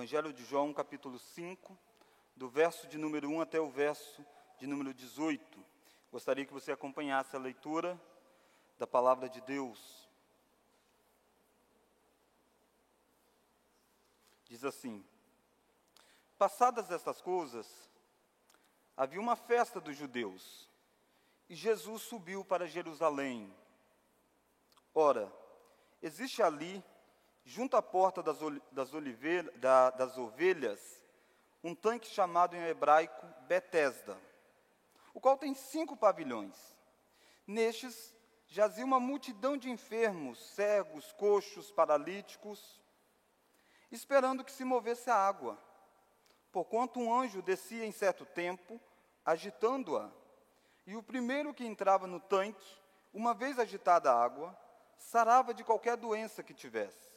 Evangelho 0.00 0.32
de 0.32 0.42
João, 0.46 0.72
capítulo 0.72 1.18
5, 1.18 1.78
do 2.34 2.48
verso 2.48 2.88
de 2.88 2.96
número 2.96 3.28
1 3.28 3.42
até 3.42 3.60
o 3.60 3.68
verso 3.68 4.24
de 4.56 4.66
número 4.66 4.94
18. 4.94 5.62
Gostaria 6.10 6.46
que 6.46 6.54
você 6.54 6.72
acompanhasse 6.72 7.36
a 7.36 7.38
leitura 7.38 8.00
da 8.78 8.86
palavra 8.86 9.28
de 9.28 9.42
Deus. 9.42 10.08
Diz 14.46 14.64
assim: 14.64 15.04
Passadas 16.38 16.90
estas 16.90 17.20
coisas, 17.20 17.68
havia 18.96 19.20
uma 19.20 19.36
festa 19.36 19.82
dos 19.82 19.98
judeus, 19.98 20.66
e 21.46 21.54
Jesus 21.54 22.00
subiu 22.00 22.42
para 22.42 22.66
Jerusalém. 22.66 23.54
Ora, 24.94 25.30
existe 26.00 26.42
ali 26.42 26.82
junto 27.50 27.76
à 27.76 27.82
porta 27.82 28.22
das, 28.22 28.38
das, 28.70 28.90
da, 29.56 29.90
das 29.90 30.16
ovelhas, 30.16 31.02
um 31.64 31.74
tanque 31.74 32.06
chamado 32.06 32.54
em 32.54 32.62
hebraico 32.62 33.26
Betesda, 33.48 34.16
o 35.12 35.20
qual 35.20 35.36
tem 35.36 35.52
cinco 35.52 35.96
pavilhões. 35.96 36.54
Nestes 37.44 38.14
jazia 38.46 38.84
uma 38.84 39.00
multidão 39.00 39.56
de 39.56 39.68
enfermos, 39.68 40.38
cegos, 40.54 41.10
coxos, 41.10 41.72
paralíticos, 41.72 42.80
esperando 43.90 44.44
que 44.44 44.52
se 44.52 44.64
movesse 44.64 45.10
a 45.10 45.16
água. 45.16 45.58
Porquanto 46.52 47.00
um 47.00 47.12
anjo 47.12 47.42
descia 47.42 47.84
em 47.84 47.90
certo 47.90 48.24
tempo, 48.24 48.80
agitando-a, 49.24 50.08
e 50.86 50.94
o 50.94 51.02
primeiro 51.02 51.52
que 51.52 51.66
entrava 51.66 52.06
no 52.06 52.20
tanque, 52.20 52.78
uma 53.12 53.34
vez 53.34 53.58
agitada 53.58 54.12
a 54.12 54.22
água, 54.22 54.56
sarava 54.96 55.52
de 55.52 55.64
qualquer 55.64 55.96
doença 55.96 56.44
que 56.44 56.54
tivesse. 56.54 57.09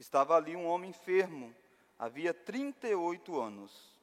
Estava 0.00 0.34
ali 0.34 0.56
um 0.56 0.66
homem 0.66 0.88
enfermo, 0.88 1.54
havia 1.98 2.32
38 2.32 3.38
anos. 3.38 3.94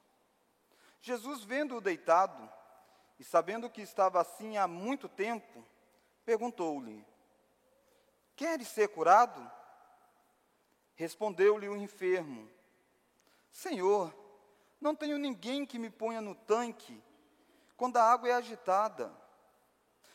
Jesus, 1.02 1.44
vendo-o 1.44 1.82
deitado 1.82 2.48
e 3.18 3.24
sabendo 3.24 3.68
que 3.68 3.82
estava 3.82 4.22
assim 4.22 4.58
há 4.58 4.68
muito 4.68 5.10
tempo, 5.10 5.66
perguntou-lhe: 6.24 7.04
Queres 8.36 8.68
ser 8.68 8.90
curado? 8.90 9.52
Respondeu-lhe 10.94 11.68
o 11.68 11.76
enfermo: 11.76 12.48
Senhor, 13.52 14.16
não 14.80 14.96
tenho 14.96 15.18
ninguém 15.18 15.66
que 15.66 15.80
me 15.80 15.90
ponha 15.90 16.22
no 16.22 16.36
tanque 16.36 17.04
quando 17.76 17.98
a 17.98 18.04
água 18.04 18.30
é 18.30 18.34
agitada. 18.34 19.12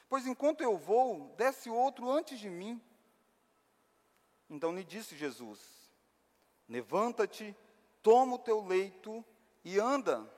Pois 0.08 0.28
enquanto 0.28 0.60
eu 0.60 0.78
vou, 0.78 1.34
desce 1.36 1.68
outro 1.68 2.08
antes 2.08 2.38
de 2.38 2.48
mim. 2.48 2.80
Então 4.52 4.74
lhe 4.74 4.84
disse 4.84 5.16
Jesus: 5.16 5.58
Levanta-te, 6.68 7.56
toma 8.02 8.34
o 8.34 8.38
teu 8.38 8.62
leito 8.62 9.24
e 9.64 9.80
anda. 9.80 10.30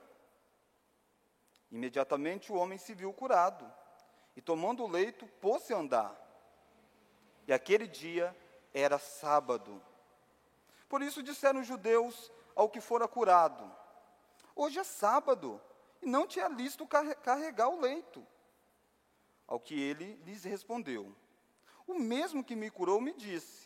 Imediatamente 1.69 2.49
o 2.49 2.55
homem 2.55 2.77
se 2.77 2.93
viu 2.93 3.11
curado, 3.11 3.69
e 4.33 4.41
tomando 4.41 4.83
o 4.83 4.87
leito, 4.87 5.27
pôs-se 5.41 5.73
a 5.73 5.77
andar. 5.77 6.15
E 7.45 7.51
aquele 7.51 7.87
dia 7.87 8.33
era 8.73 8.97
sábado. 8.97 9.83
Por 10.87 11.01
isso 11.01 11.21
disseram 11.21 11.59
os 11.59 11.67
judeus 11.67 12.31
ao 12.55 12.69
que 12.69 12.79
fora 12.79 13.09
curado: 13.09 13.69
Hoje 14.55 14.79
é 14.79 14.85
sábado, 14.85 15.61
e 16.01 16.05
não 16.05 16.25
te 16.25 16.39
é 16.39 16.47
lícito 16.47 16.87
carregar 16.87 17.67
o 17.67 17.81
leito. 17.81 18.25
Ao 19.45 19.59
que 19.59 19.77
ele 19.77 20.15
lhes 20.23 20.45
respondeu: 20.45 21.13
O 21.85 21.95
mesmo 21.95 22.45
que 22.45 22.55
me 22.55 22.71
curou 22.71 23.01
me 23.01 23.11
disse: 23.11 23.64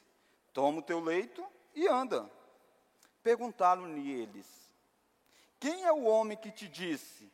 Toma 0.54 0.80
o 0.80 0.84
teu 0.84 1.00
leito 1.00 1.46
e 1.76 1.88
anda. 1.88 2.30
Perguntaram-lhe 3.22 4.12
eles: 4.12 4.48
Quem 5.60 5.84
é 5.84 5.92
o 5.92 6.04
homem 6.04 6.38
que 6.38 6.52
te 6.52 6.68
disse: 6.68 7.32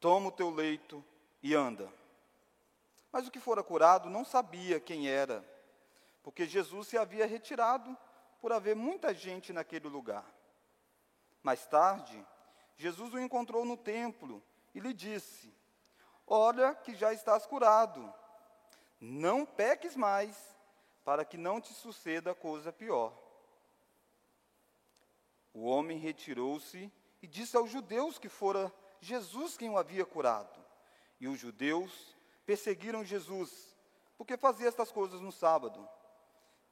Toma 0.00 0.28
o 0.28 0.32
teu 0.32 0.50
leito 0.50 1.04
e 1.42 1.54
anda? 1.54 1.92
Mas 3.10 3.26
o 3.26 3.30
que 3.30 3.40
fora 3.40 3.62
curado 3.62 4.10
não 4.10 4.24
sabia 4.24 4.78
quem 4.78 5.08
era, 5.08 5.44
porque 6.22 6.46
Jesus 6.46 6.88
se 6.88 6.98
havia 6.98 7.26
retirado 7.26 7.96
por 8.40 8.52
haver 8.52 8.76
muita 8.76 9.14
gente 9.14 9.52
naquele 9.52 9.88
lugar. 9.88 10.24
Mais 11.42 11.66
tarde, 11.66 12.24
Jesus 12.76 13.12
o 13.12 13.18
encontrou 13.18 13.64
no 13.64 13.76
templo 13.76 14.42
e 14.74 14.80
lhe 14.80 14.92
disse: 14.92 15.52
Olha 16.26 16.74
que 16.74 16.94
já 16.94 17.12
estás 17.12 17.46
curado, 17.46 18.12
não 19.00 19.44
peques 19.44 19.96
mais, 19.96 20.36
para 21.08 21.24
que 21.24 21.38
não 21.38 21.58
te 21.58 21.72
suceda 21.72 22.34
coisa 22.34 22.70
pior. 22.70 23.14
O 25.54 25.64
homem 25.64 25.96
retirou-se 25.96 26.92
e 27.22 27.26
disse 27.26 27.56
aos 27.56 27.70
judeus 27.70 28.18
que 28.18 28.28
fora 28.28 28.70
Jesus 29.00 29.56
quem 29.56 29.70
o 29.70 29.78
havia 29.78 30.04
curado. 30.04 30.62
E 31.18 31.26
os 31.26 31.40
judeus 31.40 32.14
perseguiram 32.44 33.02
Jesus, 33.02 33.74
porque 34.18 34.36
fazia 34.36 34.68
estas 34.68 34.92
coisas 34.92 35.18
no 35.22 35.32
sábado. 35.32 35.88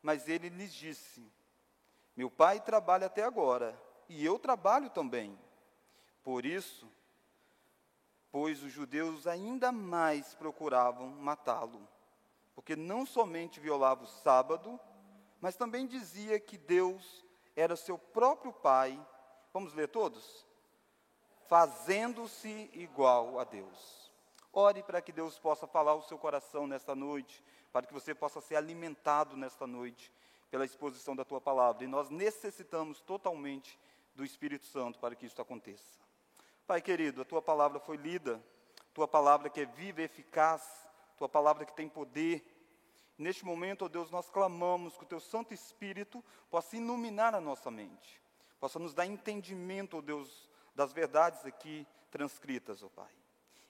Mas 0.02 0.28
ele 0.28 0.50
lhes 0.50 0.74
disse: 0.74 1.26
Meu 2.14 2.30
pai 2.30 2.60
trabalha 2.60 3.06
até 3.06 3.22
agora, 3.22 3.74
e 4.06 4.22
eu 4.22 4.38
trabalho 4.38 4.90
também. 4.90 5.34
Por 6.22 6.44
isso, 6.44 6.92
pois 8.30 8.62
os 8.62 8.70
judeus 8.70 9.26
ainda 9.26 9.72
mais 9.72 10.34
procuravam 10.34 11.08
matá-lo, 11.08 11.88
porque 12.56 12.74
não 12.74 13.04
somente 13.04 13.60
violava 13.60 14.02
o 14.02 14.08
sábado, 14.08 14.80
mas 15.40 15.54
também 15.54 15.86
dizia 15.86 16.40
que 16.40 16.56
Deus 16.56 17.24
era 17.54 17.76
seu 17.76 17.98
próprio 17.98 18.52
pai, 18.52 18.98
vamos 19.52 19.74
ler 19.74 19.88
todos? 19.88 20.46
Fazendo-se 21.46 22.70
igual 22.72 23.38
a 23.38 23.44
Deus. 23.44 24.10
Ore 24.52 24.82
para 24.82 25.02
que 25.02 25.12
Deus 25.12 25.38
possa 25.38 25.66
falar 25.66 25.94
o 25.94 26.02
seu 26.02 26.18
coração 26.18 26.66
nesta 26.66 26.94
noite, 26.94 27.44
para 27.70 27.86
que 27.86 27.92
você 27.92 28.14
possa 28.14 28.40
ser 28.40 28.56
alimentado 28.56 29.36
nesta 29.36 29.66
noite 29.66 30.10
pela 30.50 30.64
exposição 30.64 31.14
da 31.14 31.26
tua 31.26 31.40
palavra. 31.40 31.84
E 31.84 31.86
nós 31.86 32.08
necessitamos 32.08 33.02
totalmente 33.02 33.78
do 34.14 34.24
Espírito 34.24 34.64
Santo 34.64 34.98
para 34.98 35.14
que 35.14 35.26
isso 35.26 35.40
aconteça. 35.42 36.00
Pai 36.66 36.80
querido, 36.80 37.20
a 37.20 37.24
tua 37.24 37.42
palavra 37.42 37.78
foi 37.78 37.98
lida, 37.98 38.42
tua 38.94 39.06
palavra 39.06 39.50
que 39.50 39.60
é 39.60 39.66
viva 39.66 40.00
e 40.00 40.04
eficaz, 40.04 40.85
tua 41.16 41.28
palavra 41.28 41.64
que 41.64 41.74
tem 41.74 41.88
poder, 41.88 42.56
Neste 43.18 43.46
momento, 43.46 43.86
ó 43.86 43.88
Deus, 43.88 44.10
nós 44.10 44.28
clamamos 44.28 44.96
que 44.96 45.04
o 45.04 45.06
Teu 45.06 45.20
Santo 45.20 45.54
Espírito 45.54 46.22
possa 46.50 46.76
iluminar 46.76 47.34
a 47.34 47.40
nossa 47.40 47.70
mente, 47.70 48.20
possa 48.60 48.78
nos 48.78 48.92
dar 48.92 49.06
entendimento, 49.06 49.96
ó 49.96 50.00
Deus, 50.02 50.50
das 50.74 50.92
verdades 50.92 51.44
aqui 51.46 51.86
transcritas, 52.10 52.82
ó 52.82 52.88
Pai. 52.88 53.10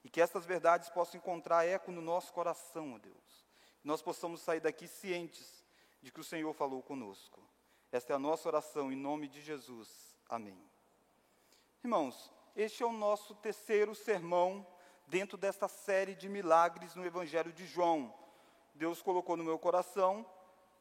E 0.02 0.08
que 0.08 0.20
estas 0.20 0.44
verdades 0.44 0.88
possam 0.88 1.18
encontrar 1.18 1.64
eco 1.64 1.92
no 1.92 2.00
nosso 2.00 2.32
coração, 2.32 2.94
ó 2.94 2.98
Deus. 2.98 3.46
Que 3.80 3.86
nós 3.86 4.02
possamos 4.02 4.40
sair 4.40 4.60
daqui 4.60 4.88
cientes 4.88 5.64
de 6.02 6.10
que 6.10 6.20
o 6.20 6.24
Senhor 6.24 6.52
falou 6.52 6.82
conosco. 6.82 7.40
Esta 7.92 8.12
é 8.12 8.16
a 8.16 8.18
nossa 8.18 8.48
oração 8.48 8.90
em 8.90 8.96
nome 8.96 9.28
de 9.28 9.40
Jesus. 9.40 10.16
Amém. 10.28 10.58
Irmãos, 11.84 12.32
este 12.56 12.82
é 12.82 12.86
o 12.86 12.92
nosso 12.92 13.32
terceiro 13.36 13.94
sermão 13.94 14.66
dentro 15.06 15.36
desta 15.36 15.68
série 15.68 16.14
de 16.14 16.28
milagres 16.28 16.94
no 16.94 17.04
Evangelho 17.04 17.52
de 17.52 17.66
João 17.66 18.12
Deus 18.76 19.00
colocou 19.00 19.38
no 19.38 19.44
meu 19.44 19.58
coração 19.58 20.24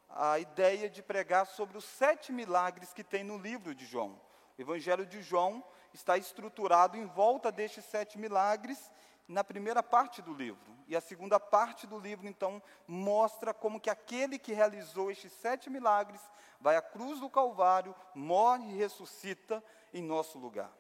a 0.10 0.38
ideia 0.38 0.90
de 0.90 1.02
pregar 1.02 1.48
sobre 1.48 1.78
os 1.78 1.86
sete 1.86 2.32
milagres 2.32 2.94
que 2.94 3.04
tem 3.04 3.24
no 3.24 3.38
livro 3.38 3.74
de 3.74 3.86
João. 3.86 4.20
O 4.58 4.62
Evangelho 4.62 5.06
de 5.06 5.22
João 5.22 5.64
está 5.94 6.18
estruturado 6.18 6.98
em 6.98 7.06
volta 7.06 7.52
destes 7.52 7.86
sete 7.86 8.18
milagres 8.18 8.92
na 9.28 9.44
primeira 9.44 9.82
parte 9.82 10.22
do 10.22 10.34
livro. 10.34 10.76
E 10.88 10.96
a 10.96 11.02
segunda 11.02 11.40
parte 11.40 11.88
do 11.88 11.98
livro, 11.98 12.28
então, 12.28 12.62
mostra 12.86 13.54
como 13.54 13.80
que 13.80 13.90
aquele 13.90 14.38
que 14.38 14.54
realizou 14.54 15.10
estes 15.10 15.32
sete 15.32 15.70
milagres 15.70 16.22
vai 16.60 16.76
à 16.76 16.82
cruz 16.82 17.20
do 17.22 17.30
Calvário, 17.30 17.96
morre 18.14 18.74
e 18.74 18.78
ressuscita 18.78 19.64
em 19.94 20.04
nosso 20.04 20.38
lugar. 20.38 20.72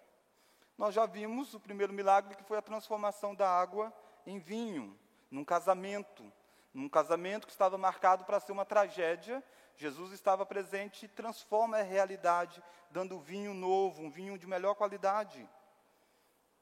Nós 0.77 0.93
já 0.93 1.05
vimos 1.05 1.53
o 1.53 1.59
primeiro 1.59 1.93
milagre, 1.93 2.35
que 2.35 2.43
foi 2.43 2.57
a 2.57 2.61
transformação 2.61 3.33
da 3.33 3.49
água 3.49 3.93
em 4.25 4.39
vinho, 4.39 4.97
num 5.31 5.43
casamento. 5.43 6.31
Num 6.73 6.89
casamento 6.89 7.47
que 7.47 7.53
estava 7.53 7.77
marcado 7.77 8.25
para 8.25 8.39
ser 8.39 8.51
uma 8.51 8.65
tragédia, 8.65 9.41
Jesus 9.77 10.11
estava 10.11 10.45
presente 10.45 11.05
e 11.05 11.09
transforma 11.09 11.77
a 11.77 11.81
realidade, 11.81 12.61
dando 12.91 13.19
vinho 13.19 13.53
novo, 13.53 14.01
um 14.01 14.09
vinho 14.09 14.37
de 14.37 14.45
melhor 14.45 14.75
qualidade. 14.75 15.49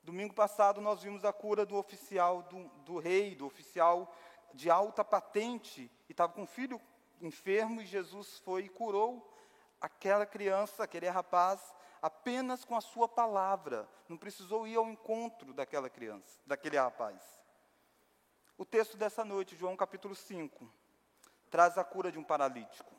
Domingo 0.03 0.33
passado 0.33 0.81
nós 0.81 1.01
vimos 1.01 1.25
a 1.25 1.33
cura 1.33 1.65
do 1.65 1.75
oficial 1.77 2.43
do, 2.43 2.67
do 2.83 2.99
rei, 2.99 3.35
do 3.35 3.45
oficial 3.45 4.13
de 4.53 4.69
alta 4.69 5.03
patente, 5.03 5.89
e 6.07 6.11
estava 6.11 6.33
com 6.33 6.43
um 6.43 6.47
filho 6.47 6.79
enfermo, 7.21 7.81
e 7.81 7.85
Jesus 7.85 8.37
foi 8.39 8.65
e 8.65 8.69
curou 8.69 9.33
aquela 9.81 10.25
criança, 10.25 10.83
aquele 10.83 11.09
rapaz, 11.09 11.73
apenas 12.03 12.65
com 12.65 12.75
a 12.75 12.81
sua 12.81 13.07
palavra. 13.07 13.87
Não 14.09 14.17
precisou 14.17 14.67
ir 14.67 14.75
ao 14.75 14.89
encontro 14.89 15.53
daquela 15.53 15.89
criança, 15.89 16.37
daquele 16.45 16.77
rapaz. 16.77 17.23
O 18.57 18.65
texto 18.65 18.97
dessa 18.97 19.23
noite, 19.23 19.55
João 19.55 19.77
capítulo 19.77 20.13
5, 20.13 20.69
traz 21.49 21.77
a 21.77 21.83
cura 21.83 22.11
de 22.11 22.19
um 22.19 22.23
paralítico. 22.23 22.93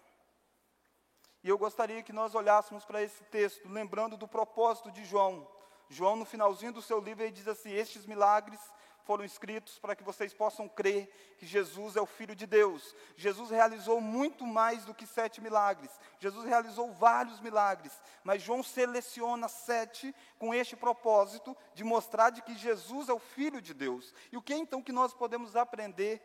E 1.43 1.49
eu 1.51 1.59
gostaria 1.59 2.03
que 2.03 2.15
nós 2.15 2.35
olhássemos 2.35 2.87
para 2.87 3.03
esse 3.03 3.23
texto, 3.25 3.69
lembrando 3.69 4.17
do 4.17 4.27
propósito 4.27 4.91
de 4.91 5.05
João. 5.05 5.47
João, 5.91 6.17
no 6.17 6.25
finalzinho 6.25 6.73
do 6.73 6.81
seu 6.81 6.99
livro, 6.99 7.23
ele 7.23 7.31
diz 7.31 7.47
assim: 7.47 7.71
Estes 7.71 8.07
milagres 8.07 8.59
foram 9.05 9.25
escritos 9.25 9.79
para 9.79 9.95
que 9.95 10.03
vocês 10.03 10.33
possam 10.33 10.69
crer 10.69 11.09
que 11.39 11.47
Jesus 11.47 11.95
é 11.95 12.01
o 12.01 12.07
Filho 12.07 12.35
de 12.35 12.47
Deus. 12.47 12.95
Jesus 13.17 13.51
realizou 13.51 14.01
muito 14.01 14.47
mais 14.47 14.85
do 14.85 14.95
que 14.95 15.07
sete 15.07 15.41
milagres. 15.41 15.91
Jesus 16.19 16.47
realizou 16.47 16.91
vários 16.93 17.39
milagres, 17.41 17.93
mas 18.23 18.43
João 18.43 18.63
seleciona 18.63 19.47
sete 19.49 20.15
com 20.39 20.55
este 20.55 20.75
propósito 20.75 21.57
de 21.75 21.85
mostrar 21.85 22.31
de 22.31 22.43
que 22.43 22.55
Jesus 22.55 23.09
é 23.09 23.13
o 23.13 23.19
Filho 23.19 23.61
de 23.61 23.75
Deus. 23.75 24.15
E 24.33 24.37
o 24.37 24.43
que 24.43 24.55
então 24.55 24.83
que 24.83 24.93
nós 24.93 25.13
podemos 25.13 25.55
aprender 25.55 26.23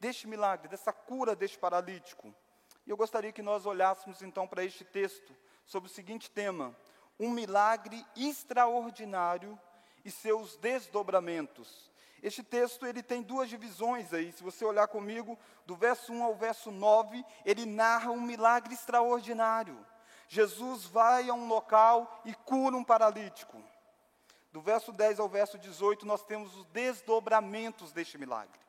deste 0.00 0.26
milagre, 0.26 0.68
dessa 0.68 0.92
cura 0.92 1.36
deste 1.36 1.58
paralítico? 1.58 2.34
E 2.86 2.90
eu 2.90 2.96
gostaria 2.96 3.30
que 3.30 3.42
nós 3.42 3.66
olhássemos 3.66 4.22
então 4.22 4.48
para 4.48 4.64
este 4.64 4.84
texto 4.84 5.36
sobre 5.66 5.88
o 5.88 5.92
seguinte 5.92 6.30
tema: 6.30 6.74
um 7.20 7.30
milagre 7.30 8.04
extraordinário 8.16 9.58
e 10.04 10.10
seus 10.10 10.56
desdobramentos. 10.56 11.91
Este 12.22 12.42
texto 12.42 12.86
ele 12.86 13.02
tem 13.02 13.20
duas 13.20 13.48
divisões 13.48 14.12
aí. 14.14 14.30
Se 14.30 14.42
você 14.42 14.64
olhar 14.64 14.86
comigo, 14.86 15.36
do 15.66 15.74
verso 15.74 16.12
1 16.12 16.22
ao 16.22 16.34
verso 16.36 16.70
9, 16.70 17.24
ele 17.44 17.66
narra 17.66 18.12
um 18.12 18.20
milagre 18.20 18.72
extraordinário. 18.72 19.84
Jesus 20.28 20.84
vai 20.84 21.28
a 21.28 21.34
um 21.34 21.48
local 21.48 22.22
e 22.24 22.32
cura 22.32 22.76
um 22.76 22.84
paralítico. 22.84 23.62
Do 24.52 24.60
verso 24.60 24.92
10 24.92 25.18
ao 25.18 25.28
verso 25.28 25.58
18, 25.58 26.06
nós 26.06 26.22
temos 26.24 26.54
os 26.56 26.64
desdobramentos 26.66 27.90
deste 27.90 28.16
milagre. 28.16 28.60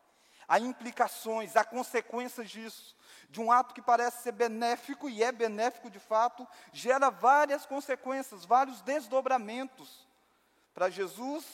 Há 0.47 0.59
implicações, 0.59 1.55
há 1.55 1.63
consequências 1.63 2.50
disso. 2.50 2.95
De 3.29 3.39
um 3.39 3.51
ato 3.51 3.73
que 3.73 3.81
parece 3.81 4.23
ser 4.23 4.31
benéfico, 4.31 5.09
e 5.09 5.23
é 5.23 5.31
benéfico 5.31 5.89
de 5.89 6.00
fato, 6.00 6.47
gera 6.71 7.09
várias 7.09 7.65
consequências, 7.65 8.45
vários 8.45 8.81
desdobramentos. 8.81 10.07
Para 10.73 10.89
Jesus, 10.89 11.45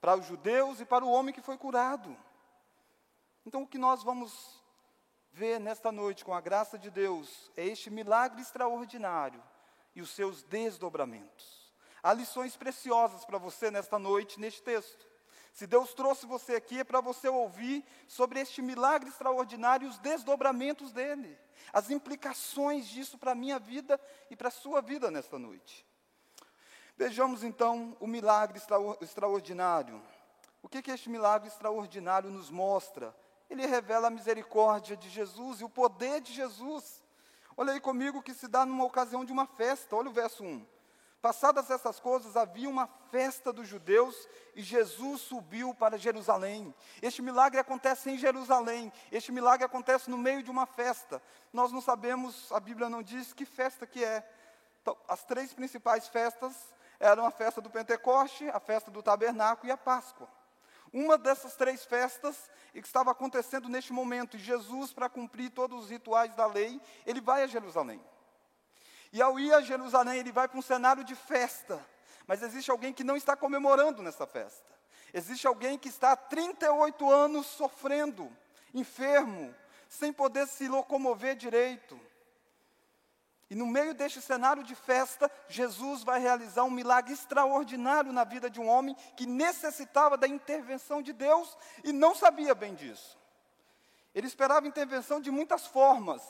para 0.00 0.16
os 0.16 0.26
judeus 0.26 0.80
e 0.80 0.84
para 0.84 1.04
o 1.04 1.10
homem 1.10 1.34
que 1.34 1.40
foi 1.40 1.56
curado. 1.56 2.16
Então, 3.44 3.62
o 3.62 3.66
que 3.66 3.78
nós 3.78 4.02
vamos 4.02 4.62
ver 5.32 5.58
nesta 5.58 5.90
noite, 5.92 6.24
com 6.24 6.34
a 6.34 6.40
graça 6.40 6.78
de 6.78 6.90
Deus, 6.90 7.50
é 7.56 7.64
este 7.66 7.90
milagre 7.90 8.40
extraordinário 8.40 9.42
e 9.94 10.02
os 10.02 10.10
seus 10.10 10.42
desdobramentos. 10.42 11.72
Há 12.02 12.12
lições 12.12 12.56
preciosas 12.56 13.24
para 13.24 13.38
você 13.38 13.70
nesta 13.70 13.98
noite, 13.98 14.38
neste 14.38 14.62
texto. 14.62 15.06
Se 15.52 15.66
Deus 15.66 15.92
trouxe 15.94 16.26
você 16.26 16.54
aqui, 16.54 16.80
é 16.80 16.84
para 16.84 17.00
você 17.00 17.28
ouvir 17.28 17.84
sobre 18.06 18.38
este 18.38 18.62
milagre 18.62 19.08
extraordinário 19.08 19.86
e 19.86 19.88
os 19.88 19.98
desdobramentos 19.98 20.92
dele, 20.92 21.36
as 21.72 21.90
implicações 21.90 22.86
disso 22.86 23.18
para 23.18 23.32
a 23.32 23.34
minha 23.34 23.58
vida 23.58 24.00
e 24.30 24.36
para 24.36 24.48
a 24.48 24.52
sua 24.52 24.80
vida 24.80 25.10
nesta 25.10 25.38
noite. 25.38 25.87
Vejamos 26.98 27.44
então 27.44 27.96
o 28.00 28.08
milagre 28.08 28.60
extraordinário. 29.00 30.02
O 30.60 30.68
que, 30.68 30.82
que 30.82 30.90
este 30.90 31.08
milagre 31.08 31.46
extraordinário 31.46 32.28
nos 32.28 32.50
mostra? 32.50 33.14
Ele 33.48 33.64
revela 33.64 34.08
a 34.08 34.10
misericórdia 34.10 34.96
de 34.96 35.08
Jesus 35.08 35.60
e 35.60 35.64
o 35.64 35.68
poder 35.68 36.20
de 36.20 36.32
Jesus. 36.32 37.00
Olha 37.56 37.72
aí 37.72 37.78
comigo 37.78 38.20
que 38.20 38.34
se 38.34 38.48
dá 38.48 38.66
numa 38.66 38.84
ocasião 38.84 39.24
de 39.24 39.30
uma 39.30 39.46
festa. 39.46 39.94
Olha 39.94 40.10
o 40.10 40.12
verso 40.12 40.42
1. 40.42 40.66
Passadas 41.22 41.70
essas 41.70 42.00
coisas, 42.00 42.36
havia 42.36 42.68
uma 42.68 42.88
festa 43.12 43.52
dos 43.52 43.68
judeus 43.68 44.28
e 44.56 44.60
Jesus 44.60 45.20
subiu 45.20 45.72
para 45.72 45.96
Jerusalém. 45.96 46.74
Este 47.00 47.22
milagre 47.22 47.60
acontece 47.60 48.10
em 48.10 48.18
Jerusalém. 48.18 48.92
Este 49.12 49.30
milagre 49.30 49.64
acontece 49.64 50.10
no 50.10 50.18
meio 50.18 50.42
de 50.42 50.50
uma 50.50 50.66
festa. 50.66 51.22
Nós 51.52 51.70
não 51.70 51.80
sabemos, 51.80 52.50
a 52.50 52.58
Bíblia 52.58 52.90
não 52.90 53.04
diz 53.04 53.32
que 53.32 53.44
festa 53.44 53.86
que 53.86 54.04
é. 54.04 54.28
Então, 54.82 54.96
as 55.06 55.22
três 55.22 55.54
principais 55.54 56.08
festas 56.08 56.76
eram 57.00 57.26
a 57.26 57.30
festa 57.30 57.60
do 57.60 57.70
Pentecoste, 57.70 58.48
a 58.48 58.60
festa 58.60 58.90
do 58.90 59.02
Tabernáculo 59.02 59.68
e 59.68 59.72
a 59.72 59.76
Páscoa. 59.76 60.28
Uma 60.92 61.18
dessas 61.18 61.54
três 61.54 61.84
festas 61.84 62.50
que 62.72 62.78
estava 62.78 63.10
acontecendo 63.10 63.68
neste 63.68 63.92
momento, 63.92 64.36
e 64.36 64.40
Jesus, 64.40 64.92
para 64.92 65.08
cumprir 65.08 65.50
todos 65.50 65.84
os 65.84 65.90
rituais 65.90 66.34
da 66.34 66.46
lei, 66.46 66.80
ele 67.06 67.20
vai 67.20 67.42
a 67.42 67.46
Jerusalém. 67.46 68.00
E 69.12 69.20
ao 69.20 69.38
ir 69.38 69.52
a 69.52 69.60
Jerusalém, 69.60 70.18
ele 70.18 70.32
vai 70.32 70.48
para 70.48 70.58
um 70.58 70.62
cenário 70.62 71.04
de 71.04 71.14
festa, 71.14 71.84
mas 72.26 72.42
existe 72.42 72.70
alguém 72.70 72.92
que 72.92 73.04
não 73.04 73.16
está 73.16 73.36
comemorando 73.36 74.02
nessa 74.02 74.26
festa. 74.26 74.66
Existe 75.12 75.46
alguém 75.46 75.78
que 75.78 75.88
está 75.88 76.12
há 76.12 76.16
38 76.16 77.10
anos 77.10 77.46
sofrendo, 77.46 78.30
enfermo, 78.74 79.54
sem 79.88 80.12
poder 80.12 80.46
se 80.46 80.68
locomover 80.68 81.34
direito. 81.36 81.98
E 83.50 83.54
no 83.54 83.66
meio 83.66 83.94
deste 83.94 84.20
cenário 84.20 84.62
de 84.62 84.74
festa, 84.74 85.30
Jesus 85.48 86.02
vai 86.02 86.20
realizar 86.20 86.64
um 86.64 86.70
milagre 86.70 87.14
extraordinário 87.14 88.12
na 88.12 88.22
vida 88.22 88.50
de 88.50 88.60
um 88.60 88.68
homem 88.68 88.94
que 89.16 89.24
necessitava 89.24 90.18
da 90.18 90.28
intervenção 90.28 91.00
de 91.00 91.14
Deus 91.14 91.56
e 91.82 91.92
não 91.92 92.14
sabia 92.14 92.54
bem 92.54 92.74
disso. 92.74 93.16
Ele 94.14 94.26
esperava 94.26 94.66
intervenção 94.66 95.20
de 95.20 95.30
muitas 95.30 95.66
formas, 95.66 96.22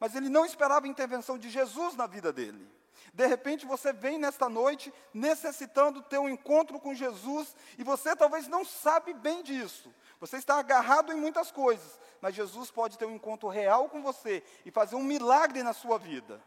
mas 0.00 0.16
ele 0.16 0.28
não 0.28 0.44
esperava 0.44 0.88
intervenção 0.88 1.38
de 1.38 1.48
Jesus 1.48 1.94
na 1.94 2.06
vida 2.06 2.32
dele. 2.32 2.68
De 3.14 3.26
repente 3.26 3.66
você 3.66 3.92
vem 3.92 4.18
nesta 4.18 4.48
noite 4.48 4.92
necessitando 5.14 6.02
ter 6.02 6.18
um 6.18 6.28
encontro 6.28 6.78
com 6.80 6.94
Jesus 6.94 7.54
e 7.76 7.84
você 7.84 8.14
talvez 8.16 8.48
não 8.48 8.64
sabe 8.64 9.14
bem 9.14 9.42
disso. 9.42 9.92
Você 10.20 10.36
está 10.36 10.58
agarrado 10.58 11.12
em 11.12 11.16
muitas 11.16 11.50
coisas, 11.50 11.98
mas 12.20 12.34
Jesus 12.34 12.70
pode 12.70 12.98
ter 12.98 13.04
um 13.04 13.14
encontro 13.14 13.48
real 13.48 13.88
com 13.88 14.02
você 14.02 14.42
e 14.64 14.70
fazer 14.70 14.96
um 14.96 15.02
milagre 15.02 15.62
na 15.62 15.72
sua 15.72 15.98
vida. 15.98 16.42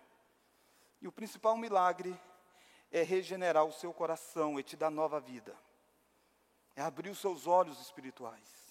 E 1.02 1.08
o 1.08 1.12
principal 1.12 1.58
milagre 1.58 2.20
é 2.92 3.04
regenerar 3.04 3.66
o 3.66 3.72
seu 3.72 3.94
coração, 3.94 4.60
é 4.60 4.64
te 4.64 4.76
dar 4.76 4.90
nova 4.90 5.20
vida. 5.20 5.56
É 6.76 6.82
abrir 6.82 7.10
os 7.10 7.20
seus 7.20 7.48
olhos 7.48 7.80
espirituais. 7.80 8.62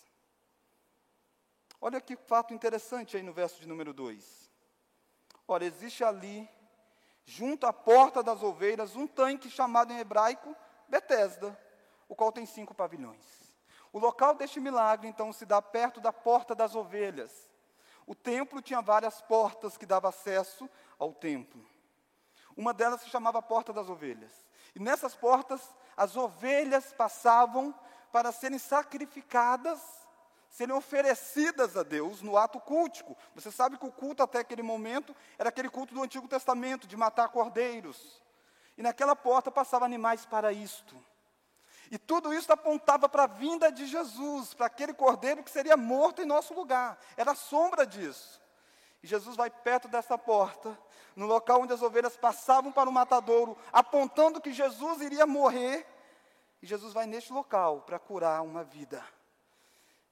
Olha 1.81 2.01
que 2.01 2.15
fato 2.15 2.53
interessante 2.53 3.17
aí 3.17 3.23
no 3.23 3.33
verso 3.33 3.61
de 3.61 3.67
número 3.67 3.93
2. 3.93 4.51
Ora, 5.49 5.65
existe 5.65 6.05
ali, 6.05 6.49
junto 7.25 7.67
à 7.67 7.73
porta 7.73 8.23
das 8.23 8.43
ovelhas, 8.43 8.95
um 8.95 9.07
tanque 9.07 9.49
chamado 9.49 9.93
em 9.93 9.99
hebraico 9.99 10.55
Betesda, 10.89 11.59
o 12.09 12.15
qual 12.15 12.31
tem 12.31 12.45
cinco 12.45 12.75
pavilhões. 12.75 13.40
O 13.93 13.99
local 13.99 14.35
deste 14.35 14.61
milagre, 14.61 15.09
então, 15.09 15.33
se 15.33 15.45
dá 15.45 15.61
perto 15.61 16.01
da 16.01 16.13
porta 16.13 16.55
das 16.55 16.75
ovelhas. 16.75 17.51
O 18.07 18.15
templo 18.15 18.61
tinha 18.61 18.81
várias 18.81 19.21
portas 19.21 19.77
que 19.77 19.87
davam 19.87 20.09
acesso 20.11 20.69
ao 20.99 21.13
templo. 21.13 21.65
Uma 22.57 22.75
delas 22.75 23.01
se 23.01 23.09
chamava 23.09 23.41
Porta 23.41 23.73
das 23.73 23.89
Ovelhas. 23.89 24.33
E 24.75 24.81
nessas 24.81 25.15
portas, 25.15 25.63
as 25.97 26.17
ovelhas 26.17 26.93
passavam 26.93 27.75
para 28.13 28.33
serem 28.33 28.59
sacrificadas, 28.59 29.81
serem 30.49 30.75
oferecidas 30.75 31.77
a 31.77 31.83
Deus 31.83 32.21
no 32.21 32.37
ato 32.37 32.61
cultico. 32.61 33.17
Você 33.35 33.51
sabe 33.51 33.79
que 33.79 33.87
o 33.87 33.93
culto 33.93 34.23
até 34.23 34.41
aquele 34.41 34.63
momento 34.63 35.15
era 35.39 35.49
aquele 35.49 35.69
culto 35.69 35.95
do 35.95 36.03
Antigo 36.03 36.29
Testamento, 36.29 36.87
de 36.87 36.97
matar 36.97 37.29
cordeiros. 37.29 38.21
E 38.77 38.83
naquela 38.83 39.15
porta 39.15 39.51
passavam 39.51 39.87
animais 39.87 40.27
para 40.27 40.53
isto. 40.53 40.97
E 41.91 41.99
tudo 41.99 42.33
isso 42.33 42.53
apontava 42.53 43.09
para 43.09 43.25
a 43.25 43.27
vinda 43.27 43.71
de 43.73 43.85
Jesus, 43.87 44.55
para 44.55 44.67
aquele 44.67 44.95
cordeiro 44.95 45.43
que 45.43 45.51
seria 45.51 45.77
morto 45.77 46.23
em 46.23 46.25
nosso 46.25 46.55
lugar. 46.55 46.97
Era 47.17 47.33
a 47.33 47.35
sombra 47.35 47.85
disso. 47.85 48.41
E 49.03 49.07
Jesus 49.07 49.35
vai 49.35 49.51
perto 49.51 49.89
dessa 49.89 50.17
porta, 50.17 50.79
no 51.17 51.27
local 51.27 51.63
onde 51.63 51.73
as 51.73 51.83
ovelhas 51.83 52.17
passavam 52.17 52.71
para 52.71 52.89
o 52.89 52.93
matadouro, 52.93 53.57
apontando 53.73 54.41
que 54.41 54.53
Jesus 54.53 55.01
iria 55.01 55.27
morrer. 55.27 55.87
E 56.63 56.67
Jesus 56.67 56.93
vai 56.93 57.07
neste 57.07 57.33
local 57.33 57.81
para 57.81 57.99
curar 57.99 58.43
uma 58.43 58.63
vida. 58.63 59.05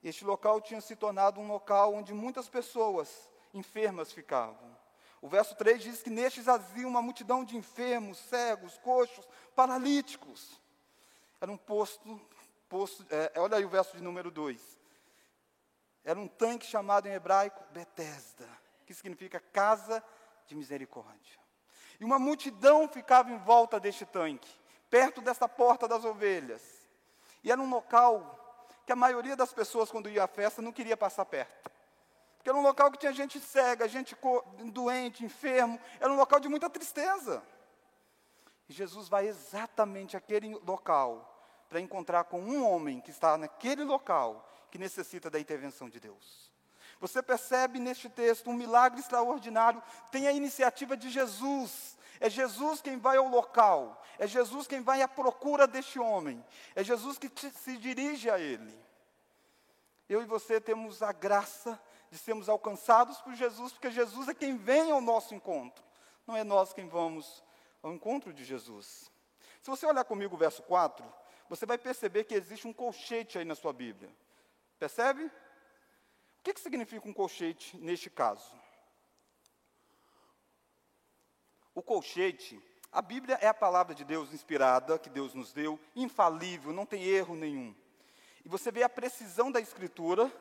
Este 0.03 0.25
local 0.25 0.59
tinha 0.59 0.81
se 0.81 0.95
tornado 0.95 1.39
um 1.39 1.47
local 1.47 1.93
onde 1.93 2.13
muitas 2.13 2.49
pessoas 2.49 3.29
enfermas 3.53 4.11
ficavam. 4.11 4.77
O 5.21 5.27
verso 5.27 5.55
3 5.55 5.81
diz 5.81 6.01
que 6.01 6.09
nestes 6.09 6.47
havia 6.47 6.87
uma 6.87 7.01
multidão 7.01 7.43
de 7.43 7.55
enfermos, 7.55 8.17
cegos, 8.17 8.77
coxos, 8.77 9.27
paralíticos. 9.55 10.59
Era 11.41 11.51
um 11.51 11.57
posto, 11.57 12.19
posto 12.67 13.05
é, 13.09 13.39
olha 13.39 13.57
aí 13.57 13.65
o 13.65 13.69
verso 13.69 13.95
de 13.95 14.03
número 14.03 14.29
2. 14.29 14.79
Era 16.03 16.19
um 16.19 16.27
tanque 16.27 16.65
chamado 16.65 17.07
em 17.07 17.13
hebraico 17.13 17.63
Betesda, 17.71 18.47
que 18.85 18.93
significa 18.93 19.39
casa 19.39 20.03
de 20.47 20.55
misericórdia. 20.55 21.39
E 21.99 22.05
uma 22.05 22.17
multidão 22.17 22.87
ficava 22.87 23.31
em 23.31 23.37
volta 23.37 23.79
deste 23.79 24.05
tanque, 24.05 24.49
perto 24.89 25.21
desta 25.21 25.47
porta 25.47 25.87
das 25.87 26.05
ovelhas. 26.05 26.61
E 27.43 27.51
era 27.51 27.59
um 27.61 27.69
local 27.69 28.65
que 28.85 28.91
a 28.91 28.95
maioria 28.95 29.35
das 29.35 29.53
pessoas, 29.53 29.91
quando 29.91 30.09
ia 30.09 30.23
à 30.23 30.27
festa, 30.27 30.61
não 30.61 30.71
queria 30.71 30.97
passar 30.97 31.25
perto. 31.25 31.69
Porque 32.37 32.49
era 32.49 32.57
um 32.57 32.63
local 32.63 32.89
que 32.89 32.97
tinha 32.97 33.13
gente 33.13 33.39
cega, 33.39 33.87
gente 33.87 34.17
doente, 34.71 35.25
enfermo. 35.25 35.79
Era 35.99 36.11
um 36.11 36.15
local 36.15 36.39
de 36.39 36.47
muita 36.47 36.69
tristeza. 36.69 37.43
E 38.67 38.73
Jesus 38.73 39.09
vai 39.09 39.27
exatamente 39.27 40.15
àquele 40.15 40.55
local 40.65 41.28
para 41.69 41.79
encontrar 41.79 42.23
com 42.25 42.41
um 42.41 42.67
homem 42.67 42.99
que 42.99 43.11
está 43.11 43.37
naquele 43.37 43.83
local 43.83 44.49
que 44.71 44.79
necessita 44.79 45.29
da 45.29 45.39
intervenção 45.39 45.87
de 45.87 45.99
Deus. 45.99 46.49
Você 46.99 47.21
percebe 47.21 47.79
neste 47.79 48.09
texto 48.09 48.49
um 48.49 48.53
milagre 48.53 48.99
extraordinário, 48.99 49.81
tem 50.11 50.27
a 50.27 50.33
iniciativa 50.33 50.97
de 50.97 51.09
Jesus. 51.09 51.97
É 52.19 52.29
Jesus 52.29 52.81
quem 52.81 52.97
vai 52.97 53.15
ao 53.15 53.29
local, 53.29 54.03
é 54.17 54.27
Jesus 54.27 54.67
quem 54.67 54.81
vai 54.81 55.01
à 55.01 55.07
procura 55.07 55.65
deste 55.65 55.97
homem, 55.97 56.43
é 56.75 56.83
Jesus 56.83 57.17
que 57.17 57.29
te, 57.29 57.49
se 57.51 57.77
dirige 57.77 58.29
a 58.29 58.37
ele. 58.37 58.77
Eu 60.09 60.21
e 60.21 60.25
você 60.25 60.59
temos 60.59 61.01
a 61.01 61.13
graça 61.13 61.79
de 62.11 62.17
sermos 62.17 62.49
alcançados 62.49 63.21
por 63.21 63.33
Jesus, 63.35 63.71
porque 63.71 63.89
Jesus 63.89 64.27
é 64.27 64.33
quem 64.33 64.57
vem 64.57 64.91
ao 64.91 64.99
nosso 64.99 65.33
encontro, 65.33 65.81
não 66.27 66.35
é 66.35 66.43
nós 66.43 66.73
quem 66.73 66.89
vamos 66.89 67.41
ao 67.81 67.93
encontro 67.93 68.33
de 68.33 68.43
Jesus. 68.43 69.09
Se 69.61 69.69
você 69.69 69.85
olhar 69.85 70.03
comigo 70.03 70.35
o 70.35 70.37
verso 70.37 70.61
4, 70.63 71.05
você 71.49 71.65
vai 71.65 71.79
perceber 71.79 72.25
que 72.25 72.35
existe 72.35 72.67
um 72.67 72.73
colchete 72.73 73.39
aí 73.39 73.43
na 73.43 73.55
sua 73.55 73.73
Bíblia. 73.73 74.09
Percebe? 74.77 75.25
O 75.25 76.43
que, 76.43 76.53
que 76.53 76.59
significa 76.59 77.09
um 77.09 77.13
colchete 77.13 77.75
neste 77.77 78.09
caso? 78.09 78.55
O 81.73 81.81
colchete, 81.81 82.61
a 82.91 83.01
Bíblia 83.01 83.37
é 83.41 83.47
a 83.47 83.53
palavra 83.53 83.95
de 83.95 84.05
Deus 84.05 84.31
inspirada, 84.31 84.99
que 84.99 85.09
Deus 85.09 85.33
nos 85.33 85.51
deu, 85.51 85.79
infalível, 85.95 86.71
não 86.71 86.85
tem 86.85 87.03
erro 87.03 87.35
nenhum. 87.35 87.75
E 88.45 88.49
você 88.49 88.71
vê 88.71 88.83
a 88.83 88.89
precisão 88.89 89.51
da 89.51 89.59
Escritura 89.59 90.31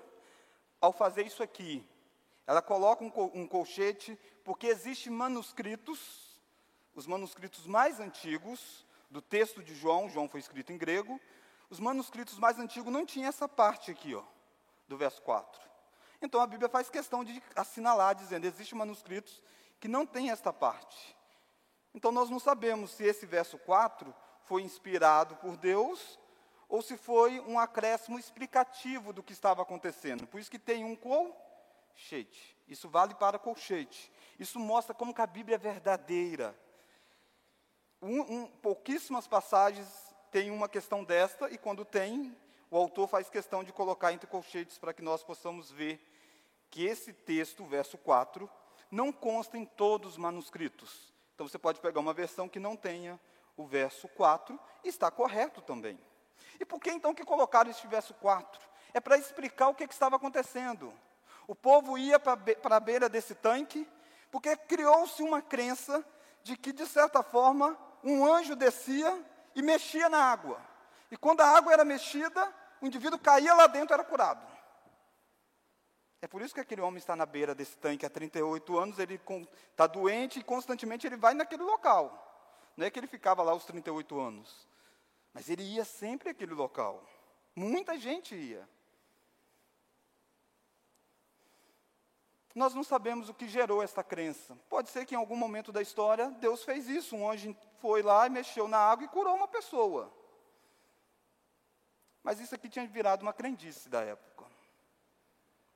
ao 0.80 0.92
fazer 0.92 1.26
isso 1.26 1.42
aqui. 1.42 1.84
Ela 2.46 2.60
coloca 2.60 3.02
um, 3.02 3.12
um 3.34 3.46
colchete, 3.46 4.18
porque 4.44 4.66
existem 4.66 5.12
manuscritos, 5.12 6.38
os 6.94 7.06
manuscritos 7.06 7.66
mais 7.66 7.98
antigos 7.98 8.86
do 9.10 9.22
texto 9.22 9.62
de 9.62 9.74
João, 9.74 10.08
João 10.08 10.28
foi 10.28 10.40
escrito 10.40 10.72
em 10.72 10.78
grego, 10.78 11.20
os 11.70 11.80
manuscritos 11.80 12.38
mais 12.38 12.58
antigos 12.58 12.92
não 12.92 13.04
tinham 13.04 13.28
essa 13.28 13.48
parte 13.48 13.90
aqui, 13.90 14.14
ó, 14.14 14.22
do 14.86 14.96
verso 14.96 15.20
4. 15.22 15.68
Então 16.20 16.40
a 16.40 16.46
Bíblia 16.46 16.68
faz 16.68 16.90
questão 16.90 17.22
de 17.22 17.42
assinalar, 17.54 18.14
dizendo: 18.14 18.46
existem 18.46 18.78
manuscritos 18.78 19.42
que 19.78 19.88
não 19.88 20.04
têm 20.04 20.30
esta 20.30 20.52
parte. 20.52 21.16
Então 21.94 22.10
nós 22.10 22.30
não 22.30 22.38
sabemos 22.38 22.90
se 22.92 23.04
esse 23.04 23.26
verso 23.26 23.58
4 23.58 24.14
foi 24.44 24.62
inspirado 24.62 25.36
por 25.36 25.56
Deus 25.56 26.18
ou 26.68 26.82
se 26.82 26.96
foi 26.96 27.40
um 27.40 27.58
acréscimo 27.58 28.18
explicativo 28.18 29.12
do 29.12 29.22
que 29.22 29.32
estava 29.32 29.62
acontecendo. 29.62 30.26
Por 30.26 30.40
isso 30.40 30.50
que 30.50 30.58
tem 30.58 30.84
um 30.84 30.96
colchete. 30.96 32.56
Isso 32.66 32.88
vale 32.88 33.14
para 33.14 33.38
colchete. 33.38 34.12
Isso 34.38 34.58
mostra 34.58 34.94
como 34.94 35.14
que 35.14 35.22
a 35.22 35.26
Bíblia 35.26 35.54
é 35.54 35.58
verdadeira. 35.58 36.58
Um, 38.00 38.20
um, 38.20 38.46
pouquíssimas 38.46 39.26
passagens 39.26 39.88
tem 40.30 40.50
uma 40.50 40.68
questão 40.68 41.02
desta, 41.02 41.50
e 41.50 41.58
quando 41.58 41.84
tem, 41.84 42.36
o 42.70 42.76
autor 42.76 43.08
faz 43.08 43.28
questão 43.28 43.64
de 43.64 43.72
colocar 43.72 44.12
entre 44.12 44.26
colchetes 44.26 44.78
para 44.78 44.92
que 44.92 45.02
nós 45.02 45.22
possamos 45.24 45.70
ver 45.70 46.00
que 46.70 46.84
esse 46.84 47.12
texto, 47.12 47.64
verso 47.64 47.98
4, 47.98 48.48
não 48.90 49.10
consta 49.10 49.56
em 49.58 49.64
todos 49.64 50.12
os 50.12 50.16
manuscritos. 50.16 51.12
Então 51.34 51.48
você 51.48 51.58
pode 51.58 51.80
pegar 51.80 52.00
uma 52.00 52.12
versão 52.12 52.48
que 52.48 52.60
não 52.60 52.76
tenha 52.76 53.18
o 53.56 53.66
verso 53.66 54.06
4 54.08 54.58
e 54.84 54.88
está 54.88 55.10
correto 55.10 55.60
também. 55.60 55.98
E 56.60 56.64
por 56.64 56.80
que 56.80 56.90
então 56.90 57.14
que 57.14 57.24
colocaram 57.24 57.70
este 57.70 57.86
verso 57.86 58.14
4? 58.14 58.60
É 58.94 59.00
para 59.00 59.16
explicar 59.16 59.68
o 59.68 59.74
que, 59.74 59.86
que 59.86 59.94
estava 59.94 60.16
acontecendo. 60.16 60.92
O 61.46 61.54
povo 61.54 61.96
ia 61.96 62.18
para 62.18 62.76
a 62.76 62.80
beira 62.80 63.08
desse 63.08 63.34
tanque, 63.34 63.88
porque 64.30 64.56
criou-se 64.56 65.22
uma 65.22 65.40
crença 65.40 66.04
de 66.42 66.56
que, 66.56 66.72
de 66.72 66.86
certa 66.86 67.22
forma, 67.22 67.78
um 68.02 68.24
anjo 68.24 68.54
descia 68.56 69.24
e 69.54 69.62
mexia 69.62 70.08
na 70.08 70.18
água. 70.18 70.60
E 71.10 71.16
quando 71.16 71.40
a 71.40 71.46
água 71.46 71.72
era 71.72 71.84
mexida, 71.84 72.52
o 72.80 72.86
indivíduo 72.86 73.18
caía 73.18 73.54
lá 73.54 73.66
dentro 73.66 73.92
e 73.92 73.94
era 73.94 74.04
curado. 74.04 74.46
É 76.20 76.26
por 76.26 76.42
isso 76.42 76.54
que 76.54 76.60
aquele 76.60 76.80
homem 76.80 76.98
está 76.98 77.14
na 77.14 77.24
beira 77.24 77.54
desse 77.54 77.76
tanque 77.76 78.04
há 78.04 78.10
38 78.10 78.78
anos, 78.78 78.98
ele 78.98 79.20
está 79.70 79.86
doente 79.86 80.40
e 80.40 80.44
constantemente 80.44 81.06
ele 81.06 81.16
vai 81.16 81.32
naquele 81.32 81.62
local. 81.62 82.24
Não 82.76 82.84
é 82.84 82.90
que 82.90 82.98
ele 82.98 83.06
ficava 83.06 83.42
lá 83.42 83.54
os 83.54 83.64
38 83.64 84.18
anos. 84.18 84.66
Mas 85.32 85.48
ele 85.48 85.62
ia 85.62 85.84
sempre 85.84 86.30
àquele 86.30 86.54
local. 86.54 87.04
Muita 87.54 87.96
gente 87.98 88.34
ia. 88.34 88.68
Nós 92.58 92.74
não 92.74 92.82
sabemos 92.82 93.28
o 93.28 93.34
que 93.34 93.46
gerou 93.46 93.80
esta 93.80 94.02
crença. 94.02 94.58
Pode 94.68 94.90
ser 94.90 95.06
que 95.06 95.14
em 95.14 95.18
algum 95.18 95.36
momento 95.36 95.70
da 95.70 95.80
história 95.80 96.28
Deus 96.32 96.64
fez 96.64 96.88
isso. 96.88 97.14
Um 97.14 97.30
anjo 97.30 97.56
foi 97.80 98.02
lá 98.02 98.26
e 98.26 98.30
mexeu 98.30 98.66
na 98.66 98.78
água 98.78 99.04
e 99.04 99.08
curou 99.08 99.36
uma 99.36 99.46
pessoa. 99.46 100.12
Mas 102.20 102.40
isso 102.40 102.56
aqui 102.56 102.68
tinha 102.68 102.84
virado 102.84 103.22
uma 103.22 103.32
crendice 103.32 103.88
da 103.88 104.02
época. 104.02 104.44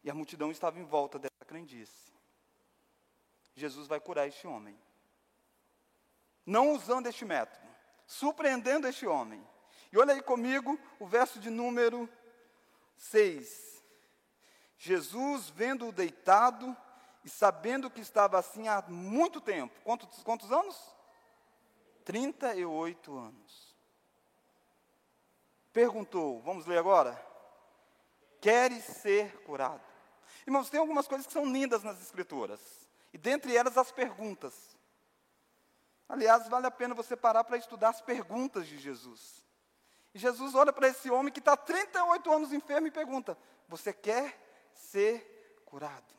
E 0.02 0.10
a 0.10 0.14
multidão 0.14 0.50
estava 0.50 0.80
em 0.80 0.84
volta 0.84 1.20
dessa 1.20 1.44
crendice. 1.46 2.12
Jesus 3.54 3.86
vai 3.86 4.00
curar 4.00 4.26
este 4.26 4.48
homem. 4.48 4.76
Não 6.44 6.72
usando 6.72 7.06
este 7.06 7.24
método 7.24 7.62
surpreendendo 8.08 8.88
este 8.88 9.06
homem. 9.06 9.40
E 9.92 9.98
olha 9.98 10.14
aí 10.14 10.20
comigo 10.20 10.76
o 10.98 11.06
verso 11.06 11.38
de 11.38 11.48
número 11.48 12.08
6. 12.96 13.71
Jesus, 14.82 15.48
vendo-o 15.48 15.92
deitado 15.92 16.76
e 17.24 17.30
sabendo 17.30 17.88
que 17.88 18.00
estava 18.00 18.36
assim 18.36 18.66
há 18.66 18.82
muito 18.88 19.40
tempo, 19.40 19.72
quantos, 19.84 20.24
quantos 20.24 20.50
anos? 20.50 20.76
38 22.04 23.16
anos. 23.16 23.76
Perguntou, 25.72 26.40
vamos 26.40 26.66
ler 26.66 26.78
agora? 26.78 27.16
Queres 28.40 28.82
ser 28.82 29.44
curado? 29.44 29.84
Irmãos, 30.44 30.68
tem 30.68 30.80
algumas 30.80 31.06
coisas 31.06 31.28
que 31.28 31.32
são 31.32 31.46
lindas 31.46 31.84
nas 31.84 32.02
Escrituras, 32.02 32.58
e 33.12 33.18
dentre 33.18 33.56
elas 33.56 33.78
as 33.78 33.92
perguntas. 33.92 34.76
Aliás, 36.08 36.48
vale 36.48 36.66
a 36.66 36.72
pena 36.72 36.92
você 36.92 37.16
parar 37.16 37.44
para 37.44 37.56
estudar 37.56 37.90
as 37.90 38.00
perguntas 38.00 38.66
de 38.66 38.78
Jesus. 38.78 39.46
E 40.12 40.18
Jesus 40.18 40.56
olha 40.56 40.72
para 40.72 40.88
esse 40.88 41.08
homem 41.08 41.32
que 41.32 41.38
está 41.38 41.56
38 41.56 42.32
anos 42.32 42.52
enfermo 42.52 42.88
e 42.88 42.90
pergunta: 42.90 43.38
Você 43.68 43.92
quer 43.92 44.41
ser 44.74 45.62
curado? 45.64 46.14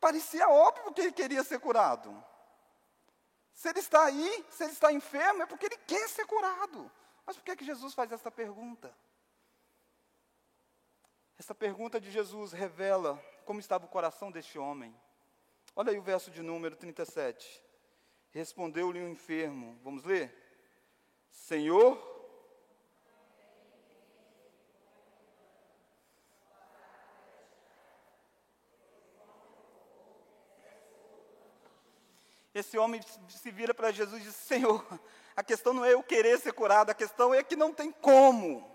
Parecia 0.00 0.48
óbvio 0.48 0.92
que 0.92 1.00
ele 1.00 1.12
queria 1.12 1.42
ser 1.42 1.58
curado. 1.58 2.22
Se 3.54 3.68
ele 3.68 3.78
está 3.78 4.04
aí, 4.04 4.44
se 4.50 4.64
ele 4.64 4.72
está 4.72 4.92
enfermo, 4.92 5.42
é 5.42 5.46
porque 5.46 5.66
ele 5.66 5.78
quer 5.78 6.08
ser 6.08 6.26
curado. 6.26 6.90
Mas 7.24 7.36
por 7.36 7.44
que, 7.44 7.56
que 7.56 7.64
Jesus 7.64 7.94
faz 7.94 8.12
essa 8.12 8.30
pergunta? 8.30 8.94
Essa 11.38 11.54
pergunta 11.54 12.00
de 12.00 12.10
Jesus 12.10 12.52
revela 12.52 13.16
como 13.44 13.60
estava 13.60 13.86
o 13.86 13.88
coração 13.88 14.30
deste 14.30 14.58
homem. 14.58 14.94
Olha 15.74 15.90
aí 15.90 15.98
o 15.98 16.02
verso 16.02 16.30
de 16.30 16.42
número 16.42 16.76
37. 16.76 17.62
Respondeu-lhe 18.30 19.00
o 19.00 19.04
um 19.04 19.08
enfermo. 19.08 19.78
Vamos 19.82 20.04
ler? 20.04 20.32
Senhor, 21.30 21.96
Esse 32.54 32.78
homem 32.78 33.00
se 33.28 33.50
vira 33.50 33.74
para 33.74 33.90
Jesus 33.90 34.22
e 34.22 34.26
diz: 34.26 34.36
Senhor, 34.36 34.86
a 35.34 35.42
questão 35.42 35.74
não 35.74 35.84
é 35.84 35.94
eu 35.94 36.02
querer 36.02 36.38
ser 36.38 36.52
curado, 36.52 36.90
a 36.90 36.94
questão 36.94 37.34
é 37.34 37.42
que 37.42 37.56
não 37.56 37.72
tem 37.72 37.90
como. 37.90 38.70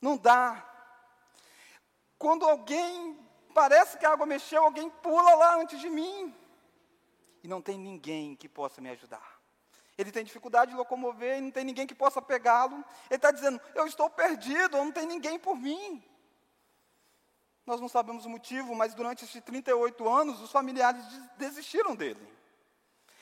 Não 0.00 0.16
dá. 0.16 0.70
Quando 2.18 2.46
alguém 2.46 3.24
Parece 3.54 3.96
que 3.96 4.04
a 4.04 4.10
água 4.10 4.26
mexeu, 4.26 4.64
alguém 4.64 4.90
pula 4.90 5.34
lá 5.36 5.56
antes 5.60 5.78
de 5.78 5.88
mim. 5.88 6.34
E 7.42 7.46
não 7.46 7.62
tem 7.62 7.78
ninguém 7.78 8.34
que 8.34 8.48
possa 8.48 8.80
me 8.80 8.90
ajudar. 8.90 9.40
Ele 9.96 10.10
tem 10.10 10.24
dificuldade 10.24 10.72
de 10.72 10.76
locomover 10.76 11.38
e 11.38 11.40
não 11.40 11.52
tem 11.52 11.64
ninguém 11.64 11.86
que 11.86 11.94
possa 11.94 12.20
pegá-lo. 12.20 12.84
Ele 13.08 13.14
está 13.14 13.30
dizendo: 13.30 13.60
Eu 13.76 13.86
estou 13.86 14.10
perdido, 14.10 14.76
não 14.76 14.90
tem 14.90 15.06
ninguém 15.06 15.38
por 15.38 15.56
mim. 15.56 16.02
Nós 17.64 17.80
não 17.80 17.88
sabemos 17.88 18.26
o 18.26 18.28
motivo, 18.28 18.74
mas 18.74 18.92
durante 18.92 19.24
esses 19.24 19.42
38 19.42 20.08
anos, 20.08 20.40
os 20.40 20.50
familiares 20.50 21.02
desistiram 21.38 21.94
dele. 21.94 22.28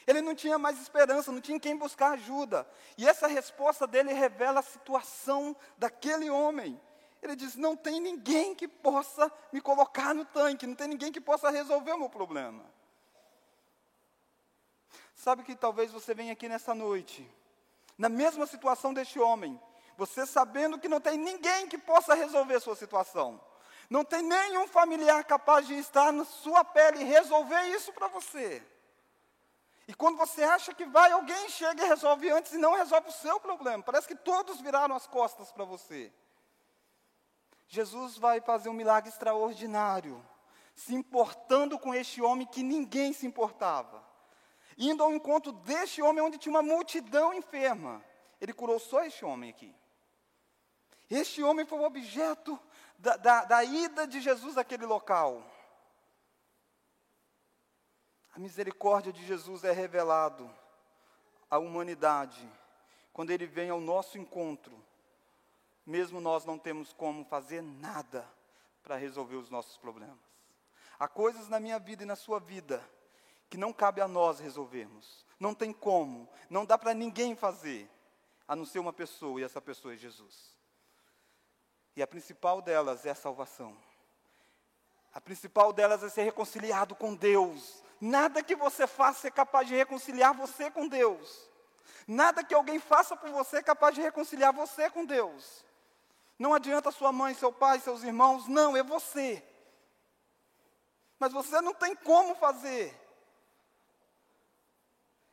Ele 0.06 0.20
não 0.20 0.34
tinha 0.34 0.58
mais 0.58 0.80
esperança, 0.80 1.30
não 1.30 1.40
tinha 1.40 1.60
quem 1.60 1.76
buscar 1.76 2.12
ajuda. 2.12 2.66
E 2.98 3.08
essa 3.08 3.26
resposta 3.26 3.86
dele 3.86 4.12
revela 4.12 4.60
a 4.60 4.62
situação 4.62 5.56
daquele 5.78 6.28
homem. 6.28 6.80
Ele 7.22 7.36
diz: 7.36 7.54
Não 7.54 7.76
tem 7.76 8.00
ninguém 8.00 8.54
que 8.54 8.66
possa 8.66 9.30
me 9.52 9.60
colocar 9.60 10.14
no 10.14 10.24
tanque, 10.24 10.66
não 10.66 10.74
tem 10.74 10.88
ninguém 10.88 11.12
que 11.12 11.20
possa 11.20 11.50
resolver 11.50 11.92
o 11.92 11.98
meu 11.98 12.10
problema. 12.10 12.64
Sabe 15.14 15.44
que 15.44 15.54
talvez 15.54 15.92
você 15.92 16.14
venha 16.14 16.32
aqui 16.32 16.48
nessa 16.48 16.74
noite, 16.74 17.28
na 17.96 18.08
mesma 18.08 18.44
situação 18.44 18.92
deste 18.92 19.20
homem, 19.20 19.60
você 19.96 20.26
sabendo 20.26 20.80
que 20.80 20.88
não 20.88 21.00
tem 21.00 21.16
ninguém 21.16 21.68
que 21.68 21.78
possa 21.78 22.14
resolver 22.14 22.56
a 22.56 22.60
sua 22.60 22.74
situação, 22.74 23.40
não 23.88 24.04
tem 24.04 24.22
nenhum 24.22 24.66
familiar 24.66 25.22
capaz 25.22 25.66
de 25.66 25.74
estar 25.74 26.12
na 26.12 26.24
sua 26.24 26.64
pele 26.64 27.02
e 27.02 27.04
resolver 27.04 27.62
isso 27.68 27.92
para 27.92 28.08
você. 28.08 28.66
E 29.92 29.94
quando 29.94 30.16
você 30.16 30.42
acha 30.42 30.72
que 30.72 30.86
vai, 30.86 31.12
alguém 31.12 31.50
chega 31.50 31.84
e 31.84 31.86
resolve 31.86 32.30
antes 32.30 32.54
e 32.54 32.56
não 32.56 32.74
resolve 32.74 33.10
o 33.10 33.12
seu 33.12 33.38
problema. 33.38 33.82
Parece 33.82 34.08
que 34.08 34.16
todos 34.16 34.58
viraram 34.58 34.96
as 34.96 35.06
costas 35.06 35.52
para 35.52 35.66
você. 35.66 36.10
Jesus 37.68 38.16
vai 38.16 38.40
fazer 38.40 38.70
um 38.70 38.72
milagre 38.72 39.10
extraordinário, 39.10 40.26
se 40.74 40.94
importando 40.94 41.78
com 41.78 41.94
este 41.94 42.22
homem 42.22 42.46
que 42.46 42.62
ninguém 42.62 43.12
se 43.12 43.26
importava, 43.26 44.02
indo 44.78 45.02
ao 45.02 45.12
encontro 45.12 45.52
deste 45.52 46.00
homem 46.00 46.24
onde 46.24 46.38
tinha 46.38 46.54
uma 46.54 46.62
multidão 46.62 47.34
enferma. 47.34 48.02
Ele 48.40 48.54
curou 48.54 48.78
só 48.78 49.04
este 49.04 49.26
homem 49.26 49.50
aqui. 49.50 49.76
Este 51.10 51.42
homem 51.42 51.66
foi 51.66 51.78
o 51.78 51.84
objeto 51.84 52.58
da, 52.96 53.18
da, 53.18 53.44
da 53.44 53.62
ida 53.62 54.06
de 54.06 54.22
Jesus 54.22 54.56
àquele 54.56 54.86
local. 54.86 55.44
A 58.32 58.38
misericórdia 58.38 59.12
de 59.12 59.24
Jesus 59.26 59.62
é 59.64 59.72
revelado 59.72 60.50
à 61.50 61.58
humanidade 61.58 62.48
quando 63.12 63.30
ele 63.30 63.46
vem 63.46 63.68
ao 63.68 63.80
nosso 63.80 64.16
encontro, 64.16 64.74
mesmo 65.84 66.20
nós 66.20 66.44
não 66.44 66.58
temos 66.58 66.92
como 66.92 67.24
fazer 67.24 67.62
nada 67.62 68.26
para 68.82 68.96
resolver 68.96 69.36
os 69.36 69.50
nossos 69.50 69.76
problemas. 69.76 70.18
Há 70.98 71.06
coisas 71.06 71.48
na 71.48 71.60
minha 71.60 71.78
vida 71.78 72.04
e 72.04 72.06
na 72.06 72.16
sua 72.16 72.40
vida 72.40 72.82
que 73.50 73.58
não 73.58 73.72
cabe 73.72 74.00
a 74.00 74.08
nós 74.08 74.38
resolvermos. 74.38 75.26
Não 75.38 75.54
tem 75.54 75.72
como, 75.72 76.28
não 76.48 76.64
dá 76.64 76.78
para 76.78 76.94
ninguém 76.94 77.34
fazer, 77.34 77.90
a 78.48 78.56
não 78.56 78.64
ser 78.64 78.78
uma 78.78 78.92
pessoa, 78.92 79.40
e 79.40 79.44
essa 79.44 79.60
pessoa 79.60 79.92
é 79.92 79.96
Jesus. 79.96 80.56
E 81.94 82.02
a 82.02 82.06
principal 82.06 82.62
delas 82.62 83.04
é 83.04 83.10
a 83.10 83.14
salvação. 83.14 83.76
A 85.12 85.20
principal 85.20 85.72
delas 85.72 86.02
é 86.02 86.08
ser 86.08 86.22
reconciliado 86.22 86.94
com 86.94 87.14
Deus. 87.14 87.82
Nada 88.04 88.42
que 88.42 88.56
você 88.56 88.84
faça 88.84 89.28
é 89.28 89.30
capaz 89.30 89.68
de 89.68 89.76
reconciliar 89.76 90.34
você 90.34 90.68
com 90.68 90.88
Deus. 90.88 91.48
Nada 92.04 92.42
que 92.42 92.52
alguém 92.52 92.80
faça 92.80 93.16
por 93.16 93.30
você 93.30 93.58
é 93.58 93.62
capaz 93.62 93.94
de 93.94 94.00
reconciliar 94.00 94.52
você 94.52 94.90
com 94.90 95.04
Deus. 95.04 95.64
Não 96.36 96.52
adianta 96.52 96.90
sua 96.90 97.12
mãe, 97.12 97.32
seu 97.32 97.52
pai, 97.52 97.78
seus 97.78 98.02
irmãos, 98.02 98.48
não, 98.48 98.76
é 98.76 98.82
você. 98.82 99.40
Mas 101.16 101.32
você 101.32 101.60
não 101.60 101.72
tem 101.72 101.94
como 101.94 102.34
fazer. 102.34 102.92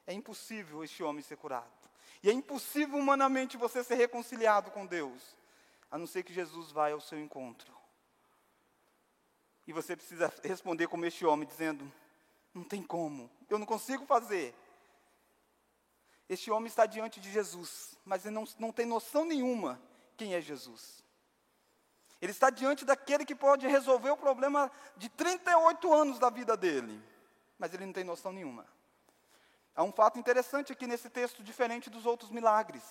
É 0.05 0.13
impossível 0.13 0.83
este 0.83 1.01
homem 1.01 1.23
ser 1.23 1.37
curado. 1.37 1.73
E 2.21 2.29
é 2.29 2.31
impossível 2.33 2.99
humanamente 2.99 3.57
você 3.57 3.83
ser 3.83 3.95
reconciliado 3.95 4.69
com 4.69 4.85
Deus, 4.85 5.35
a 5.89 5.97
não 5.97 6.05
ser 6.05 6.21
que 6.21 6.31
Jesus 6.31 6.69
vá 6.69 6.91
ao 6.91 7.01
seu 7.01 7.19
encontro. 7.19 7.75
E 9.65 9.73
você 9.73 9.95
precisa 9.95 10.31
responder 10.43 10.85
como 10.85 11.03
este 11.03 11.25
homem, 11.25 11.47
dizendo: 11.47 11.91
Não 12.59 12.65
tem 12.65 12.83
como, 12.83 13.31
eu 13.49 13.57
não 13.57 13.65
consigo 13.65 14.05
fazer. 14.05 14.53
Este 16.27 16.51
homem 16.51 16.67
está 16.67 16.85
diante 16.85 17.17
de 17.21 17.31
Jesus, 17.31 17.97
mas 18.03 18.25
ele 18.25 18.35
não, 18.35 18.43
não 18.59 18.69
tem 18.73 18.85
noção 18.85 19.23
nenhuma 19.23 19.81
quem 20.17 20.35
é 20.35 20.41
Jesus. 20.41 21.01
Ele 22.21 22.33
está 22.33 22.49
diante 22.49 22.83
daquele 22.83 23.23
que 23.23 23.33
pode 23.33 23.65
resolver 23.65 24.09
o 24.09 24.17
problema 24.17 24.69
de 24.97 25.07
38 25.07 25.93
anos 25.93 26.19
da 26.19 26.29
vida 26.29 26.57
dele, 26.57 27.01
mas 27.57 27.73
ele 27.73 27.85
não 27.85 27.93
tem 27.93 28.03
noção 28.03 28.33
nenhuma. 28.33 28.67
Há 29.73 29.81
um 29.81 29.93
fato 29.93 30.19
interessante 30.19 30.73
aqui 30.73 30.85
nesse 30.85 31.09
texto, 31.09 31.41
diferente 31.41 31.89
dos 31.89 32.05
outros 32.05 32.29
milagres. 32.29 32.83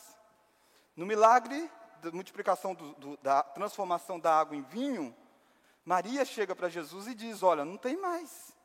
No 0.96 1.04
milagre 1.04 1.70
da 2.00 2.10
multiplicação, 2.10 2.74
do, 2.74 2.94
do, 2.94 3.16
da 3.18 3.42
transformação 3.42 4.18
da 4.18 4.34
água 4.34 4.56
em 4.56 4.62
vinho, 4.62 5.14
Maria 5.84 6.24
chega 6.24 6.56
para 6.56 6.70
Jesus 6.70 7.06
e 7.06 7.14
diz: 7.14 7.42
Olha, 7.42 7.66
não 7.66 7.76
tem 7.76 7.98
mais. 7.98 8.56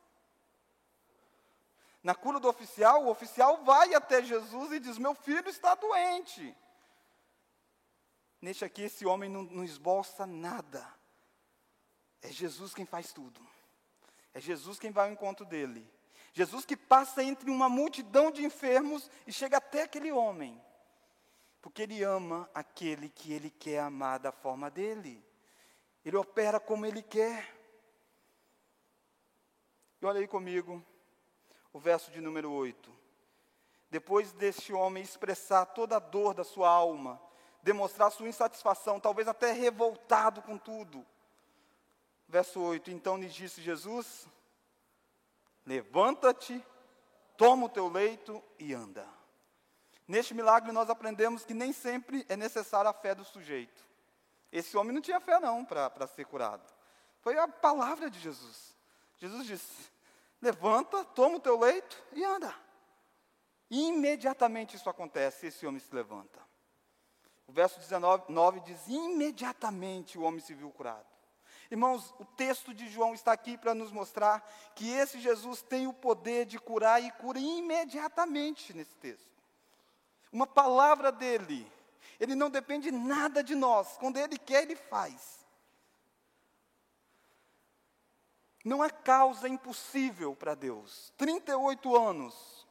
Na 2.04 2.14
cura 2.14 2.38
do 2.38 2.50
oficial, 2.50 3.06
o 3.06 3.10
oficial 3.10 3.64
vai 3.64 3.94
até 3.94 4.22
Jesus 4.22 4.74
e 4.74 4.80
diz: 4.80 4.98
Meu 4.98 5.16
filho 5.16 5.48
está 5.48 5.74
doente. 5.74 6.56
Neste 8.42 8.66
aqui, 8.66 8.82
esse 8.82 9.06
homem 9.06 9.30
não, 9.30 9.44
não 9.44 9.64
esboça 9.64 10.28
nada. 10.28 10.86
É 12.22 12.30
Jesus 12.30 12.74
quem 12.74 12.86
faz 12.86 13.14
tudo. 13.14 13.40
É 14.34 14.42
Jesus 14.42 14.78
quem 14.78 14.92
vai 14.92 15.08
ao 15.08 15.14
encontro 15.14 15.46
dele. 15.46 15.90
Jesus 16.34 16.66
que 16.66 16.76
passa 16.76 17.24
entre 17.24 17.50
uma 17.50 17.70
multidão 17.70 18.32
de 18.32 18.44
enfermos 18.44 19.10
e 19.26 19.32
chega 19.32 19.58
até 19.58 19.84
aquele 19.84 20.12
homem. 20.12 20.62
Porque 21.62 21.84
ele 21.84 22.04
ama 22.04 22.50
aquele 22.54 23.08
que 23.08 23.32
ele 23.32 23.50
quer 23.50 23.80
amar 23.80 24.20
da 24.20 24.32
forma 24.32 24.70
dele. 24.70 25.24
Ele 26.04 26.18
opera 26.18 26.60
como 26.60 26.86
ele 26.86 27.02
quer. 27.02 27.56
E 30.02 30.06
olha 30.06 30.20
aí 30.20 30.28
comigo, 30.28 30.84
o 31.74 31.80
verso 31.80 32.12
de 32.12 32.22
número 32.22 32.52
8. 32.52 32.94
Depois 33.90 34.32
deste 34.32 34.72
homem 34.72 35.04
expressar 35.04 35.66
toda 35.66 35.98
a 35.98 36.00
dor 36.00 36.34
da 36.34 36.44
sua 36.44 36.70
alma, 36.70 37.20
demonstrar 37.62 38.12
sua 38.12 38.28
insatisfação, 38.28 39.00
talvez 39.00 39.28
até 39.28 39.52
revoltado 39.52 40.42
com 40.42 40.58
tudo. 40.58 41.06
Verso 42.28 42.62
8: 42.62 42.92
Então 42.92 43.18
lhe 43.18 43.28
disse 43.28 43.62
Jesus: 43.62 44.28
Levanta-te, 45.66 46.64
toma 47.36 47.66
o 47.66 47.70
teu 47.70 47.88
leito 47.88 48.42
e 48.60 48.74
anda. 48.74 49.08
Neste 50.08 50.34
milagre 50.34 50.72
nós 50.72 50.90
aprendemos 50.90 51.46
que 51.46 51.54
nem 51.54 51.72
sempre 51.72 52.26
é 52.28 52.36
necessária 52.36 52.90
a 52.90 52.94
fé 52.94 53.16
do 53.16 53.24
sujeito. 53.24 53.84
Esse 54.52 54.78
homem 54.78 54.94
não 54.94 55.02
tinha 55.02 55.20
fé 55.20 55.40
não 55.40 55.66
para 55.66 56.08
ser 56.08 56.26
curado. 56.26 56.72
Foi 57.22 57.38
a 57.38 57.48
palavra 57.48 58.10
de 58.10 58.20
Jesus. 58.20 58.76
Jesus 59.18 59.46
disse: 59.46 59.93
levanta, 60.44 61.04
toma 61.06 61.38
o 61.38 61.40
teu 61.40 61.58
leito 61.58 62.04
e 62.12 62.24
anda. 62.24 62.54
E 63.70 63.88
imediatamente 63.88 64.76
isso 64.76 64.90
acontece, 64.90 65.48
esse 65.48 65.66
homem 65.66 65.80
se 65.80 65.94
levanta. 65.96 66.40
O 67.48 67.52
verso 67.52 67.80
19 67.80 68.32
9 68.32 68.60
diz: 68.60 68.88
imediatamente 68.88 70.18
o 70.18 70.22
homem 70.22 70.40
se 70.40 70.54
viu 70.54 70.70
curado. 70.70 71.06
Irmãos, 71.72 72.14
o 72.20 72.26
texto 72.26 72.74
de 72.74 72.88
João 72.88 73.14
está 73.14 73.32
aqui 73.32 73.58
para 73.58 73.74
nos 73.74 73.92
mostrar 73.92 74.48
que 74.76 74.90
esse 74.90 75.20
Jesus 75.20 75.62
tem 75.64 75.88
o 75.88 75.94
poder 75.94 76.46
de 76.46 76.60
curar 76.60 77.02
e 77.02 77.10
cura 77.12 77.40
imediatamente 77.40 78.74
nesse 78.74 78.96
texto. 78.98 79.32
Uma 80.32 80.46
palavra 80.46 81.12
dele, 81.12 81.72
ele 82.20 82.36
não 82.36 82.50
depende 82.50 82.92
nada 82.92 83.44
de 83.44 83.56
nós, 83.56 83.98
quando 83.98 84.18
ele 84.18 84.38
quer, 84.38 84.64
ele 84.64 84.76
faz. 84.76 85.43
Não 88.64 88.82
há 88.82 88.90
causa 88.90 89.50
impossível 89.50 90.36
para 90.36 90.56
Deus. 90.56 91.14
38 91.18 91.96
anos. 91.96 92.68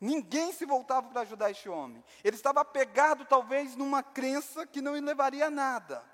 Ninguém 0.00 0.52
se 0.52 0.64
voltava 0.64 1.08
para 1.08 1.22
ajudar 1.22 1.50
este 1.50 1.68
homem. 1.68 2.04
Ele 2.22 2.36
estava 2.36 2.60
apegado, 2.60 3.24
talvez, 3.24 3.74
numa 3.74 4.02
crença 4.02 4.66
que 4.66 4.80
não 4.80 4.94
lhe 4.94 5.00
levaria 5.00 5.46
a 5.46 5.50
nada. 5.50 6.04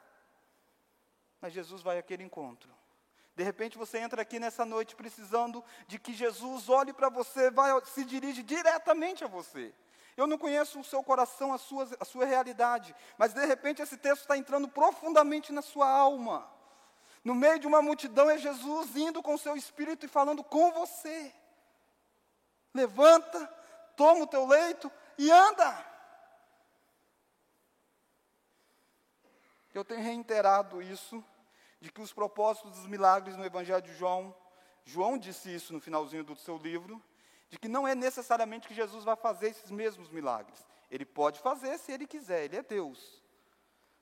Mas 1.40 1.52
Jesus 1.52 1.82
vai 1.82 1.98
àquele 1.98 2.22
encontro. 2.22 2.70
De 3.34 3.42
repente 3.42 3.78
você 3.78 3.98
entra 3.98 4.22
aqui 4.22 4.38
nessa 4.38 4.64
noite 4.64 4.94
precisando 4.94 5.64
de 5.86 5.98
que 5.98 6.12
Jesus 6.12 6.68
olhe 6.68 6.92
para 6.92 7.08
você, 7.08 7.50
vai, 7.50 7.70
se 7.86 8.04
dirige 8.04 8.42
diretamente 8.42 9.24
a 9.24 9.26
você. 9.26 9.74
Eu 10.16 10.26
não 10.26 10.36
conheço 10.36 10.78
o 10.78 10.84
seu 10.84 11.02
coração, 11.02 11.52
a 11.52 11.58
sua, 11.58 11.88
a 11.98 12.04
sua 12.04 12.26
realidade, 12.26 12.94
mas 13.16 13.32
de 13.32 13.44
repente 13.46 13.80
esse 13.80 13.96
texto 13.96 14.22
está 14.22 14.36
entrando 14.36 14.68
profundamente 14.68 15.52
na 15.52 15.62
sua 15.62 15.88
alma. 15.88 16.59
No 17.22 17.34
meio 17.34 17.58
de 17.58 17.66
uma 17.66 17.82
multidão 17.82 18.30
é 18.30 18.38
Jesus 18.38 18.96
indo 18.96 19.22
com 19.22 19.34
o 19.34 19.38
seu 19.38 19.56
espírito 19.56 20.06
e 20.06 20.08
falando 20.08 20.42
com 20.42 20.72
você. 20.72 21.32
Levanta, 22.72 23.46
toma 23.96 24.22
o 24.22 24.26
teu 24.26 24.46
leito 24.46 24.90
e 25.18 25.30
anda. 25.30 25.86
Eu 29.74 29.84
tenho 29.84 30.00
reiterado 30.02 30.82
isso, 30.82 31.24
de 31.80 31.92
que 31.92 32.00
os 32.00 32.12
propósitos 32.12 32.72
dos 32.72 32.86
milagres 32.86 33.36
no 33.36 33.44
Evangelho 33.44 33.82
de 33.82 33.94
João, 33.94 34.34
João 34.84 35.16
disse 35.16 35.54
isso 35.54 35.72
no 35.72 35.80
finalzinho 35.80 36.24
do 36.24 36.34
seu 36.36 36.56
livro, 36.56 37.02
de 37.48 37.58
que 37.58 37.68
não 37.68 37.86
é 37.86 37.94
necessariamente 37.94 38.66
que 38.66 38.74
Jesus 38.74 39.04
vai 39.04 39.16
fazer 39.16 39.48
esses 39.48 39.70
mesmos 39.70 40.08
milagres. 40.08 40.66
Ele 40.90 41.04
pode 41.04 41.38
fazer 41.40 41.78
se 41.78 41.92
ele 41.92 42.06
quiser, 42.06 42.44
ele 42.44 42.56
é 42.56 42.62
Deus. 42.62 43.22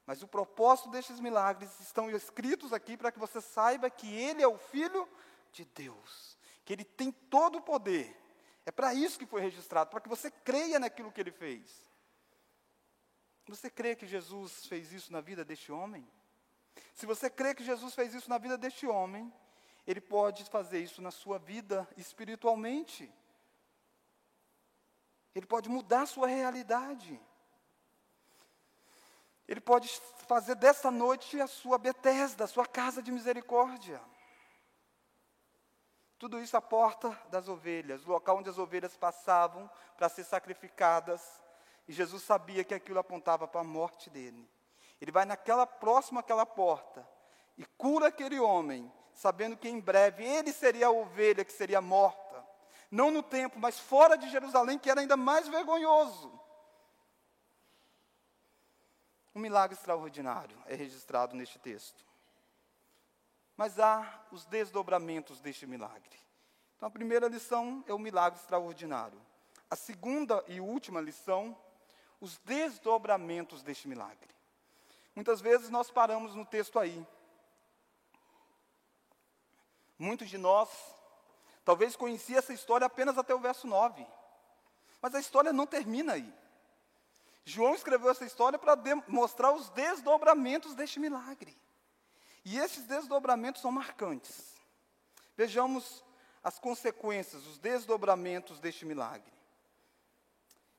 Mas 0.08 0.22
o 0.22 0.26
propósito 0.26 0.88
destes 0.88 1.20
milagres 1.20 1.68
estão 1.80 2.10
escritos 2.10 2.72
aqui 2.72 2.96
para 2.96 3.12
que 3.12 3.18
você 3.18 3.42
saiba 3.42 3.90
que 3.90 4.10
Ele 4.10 4.42
é 4.42 4.48
o 4.48 4.56
Filho 4.56 5.06
de 5.52 5.66
Deus, 5.66 6.38
que 6.64 6.72
Ele 6.72 6.82
tem 6.82 7.12
todo 7.12 7.58
o 7.58 7.60
poder. 7.60 8.18
É 8.64 8.70
para 8.70 8.94
isso 8.94 9.18
que 9.18 9.26
foi 9.26 9.42
registrado, 9.42 9.90
para 9.90 10.00
que 10.00 10.08
você 10.08 10.30
creia 10.30 10.78
naquilo 10.78 11.12
que 11.12 11.20
Ele 11.20 11.30
fez. 11.30 11.86
Você 13.48 13.68
crê 13.68 13.94
que 13.94 14.06
Jesus 14.06 14.64
fez 14.64 14.94
isso 14.94 15.12
na 15.12 15.20
vida 15.20 15.44
deste 15.44 15.70
homem? 15.70 16.10
Se 16.94 17.04
você 17.04 17.28
crê 17.28 17.54
que 17.54 17.62
Jesus 17.62 17.94
fez 17.94 18.14
isso 18.14 18.30
na 18.30 18.38
vida 18.38 18.56
deste 18.56 18.86
homem, 18.86 19.30
Ele 19.86 20.00
pode 20.00 20.42
fazer 20.46 20.78
isso 20.78 21.02
na 21.02 21.10
sua 21.10 21.38
vida 21.38 21.86
espiritualmente. 21.98 23.12
Ele 25.34 25.46
pode 25.46 25.68
mudar 25.68 26.04
a 26.04 26.06
sua 26.06 26.28
realidade. 26.28 27.20
Ele 29.48 29.60
pode 29.60 29.88
fazer 30.26 30.54
dessa 30.54 30.90
noite 30.90 31.40
a 31.40 31.46
sua 31.46 31.78
Betesda, 31.78 32.44
a 32.44 32.48
sua 32.48 32.66
casa 32.66 33.02
de 33.02 33.10
misericórdia. 33.10 33.98
Tudo 36.18 36.38
isso 36.38 36.54
à 36.56 36.60
porta 36.60 37.18
das 37.30 37.48
ovelhas, 37.48 38.04
o 38.04 38.10
local 38.10 38.38
onde 38.38 38.50
as 38.50 38.58
ovelhas 38.58 38.94
passavam 38.94 39.70
para 39.96 40.10
ser 40.10 40.24
sacrificadas. 40.24 41.40
E 41.86 41.92
Jesus 41.92 42.22
sabia 42.22 42.62
que 42.62 42.74
aquilo 42.74 42.98
apontava 42.98 43.48
para 43.48 43.62
a 43.62 43.64
morte 43.64 44.10
dele. 44.10 44.46
Ele 45.00 45.12
vai 45.12 45.24
naquela 45.24 45.66
próxima 45.66 46.20
àquela 46.20 46.44
porta 46.44 47.08
e 47.56 47.64
cura 47.64 48.08
aquele 48.08 48.38
homem, 48.38 48.92
sabendo 49.14 49.56
que 49.56 49.68
em 49.68 49.80
breve 49.80 50.24
ele 50.24 50.52
seria 50.52 50.88
a 50.88 50.90
ovelha 50.90 51.44
que 51.44 51.52
seria 51.52 51.80
morta. 51.80 52.44
Não 52.90 53.10
no 53.10 53.22
templo, 53.22 53.58
mas 53.60 53.78
fora 53.78 54.18
de 54.18 54.28
Jerusalém, 54.28 54.78
que 54.78 54.90
era 54.90 55.00
ainda 55.00 55.16
mais 55.16 55.48
vergonhoso. 55.48 56.37
Um 59.38 59.40
milagre 59.40 59.76
extraordinário 59.78 60.58
é 60.66 60.74
registrado 60.74 61.36
neste 61.36 61.60
texto. 61.60 62.04
Mas 63.56 63.78
há 63.78 64.26
os 64.32 64.44
desdobramentos 64.46 65.40
deste 65.40 65.64
milagre. 65.64 66.18
Então, 66.76 66.88
a 66.88 66.90
primeira 66.90 67.28
lição 67.28 67.84
é 67.86 67.94
o 67.94 68.00
milagre 68.00 68.40
extraordinário. 68.40 69.16
A 69.70 69.76
segunda 69.76 70.42
e 70.48 70.60
última 70.60 71.00
lição, 71.00 71.56
os 72.20 72.36
desdobramentos 72.38 73.62
deste 73.62 73.86
milagre. 73.86 74.28
Muitas 75.14 75.40
vezes 75.40 75.70
nós 75.70 75.88
paramos 75.88 76.34
no 76.34 76.44
texto 76.44 76.76
aí. 76.76 77.06
Muitos 79.96 80.28
de 80.28 80.36
nós 80.36 80.68
talvez 81.64 81.94
conheciam 81.94 82.40
essa 82.40 82.52
história 82.52 82.88
apenas 82.88 83.16
até 83.16 83.32
o 83.32 83.38
verso 83.38 83.68
9. 83.68 84.04
Mas 85.00 85.14
a 85.14 85.20
história 85.20 85.52
não 85.52 85.64
termina 85.64 86.14
aí. 86.14 86.34
João 87.48 87.74
escreveu 87.74 88.10
essa 88.10 88.26
história 88.26 88.58
para 88.58 88.76
mostrar 89.06 89.52
os 89.52 89.70
desdobramentos 89.70 90.74
deste 90.74 91.00
milagre. 91.00 91.56
E 92.44 92.58
esses 92.58 92.84
desdobramentos 92.84 93.62
são 93.62 93.72
marcantes. 93.72 94.54
Vejamos 95.34 96.04
as 96.44 96.58
consequências, 96.58 97.46
os 97.46 97.58
desdobramentos 97.58 98.60
deste 98.60 98.84
milagre. 98.84 99.32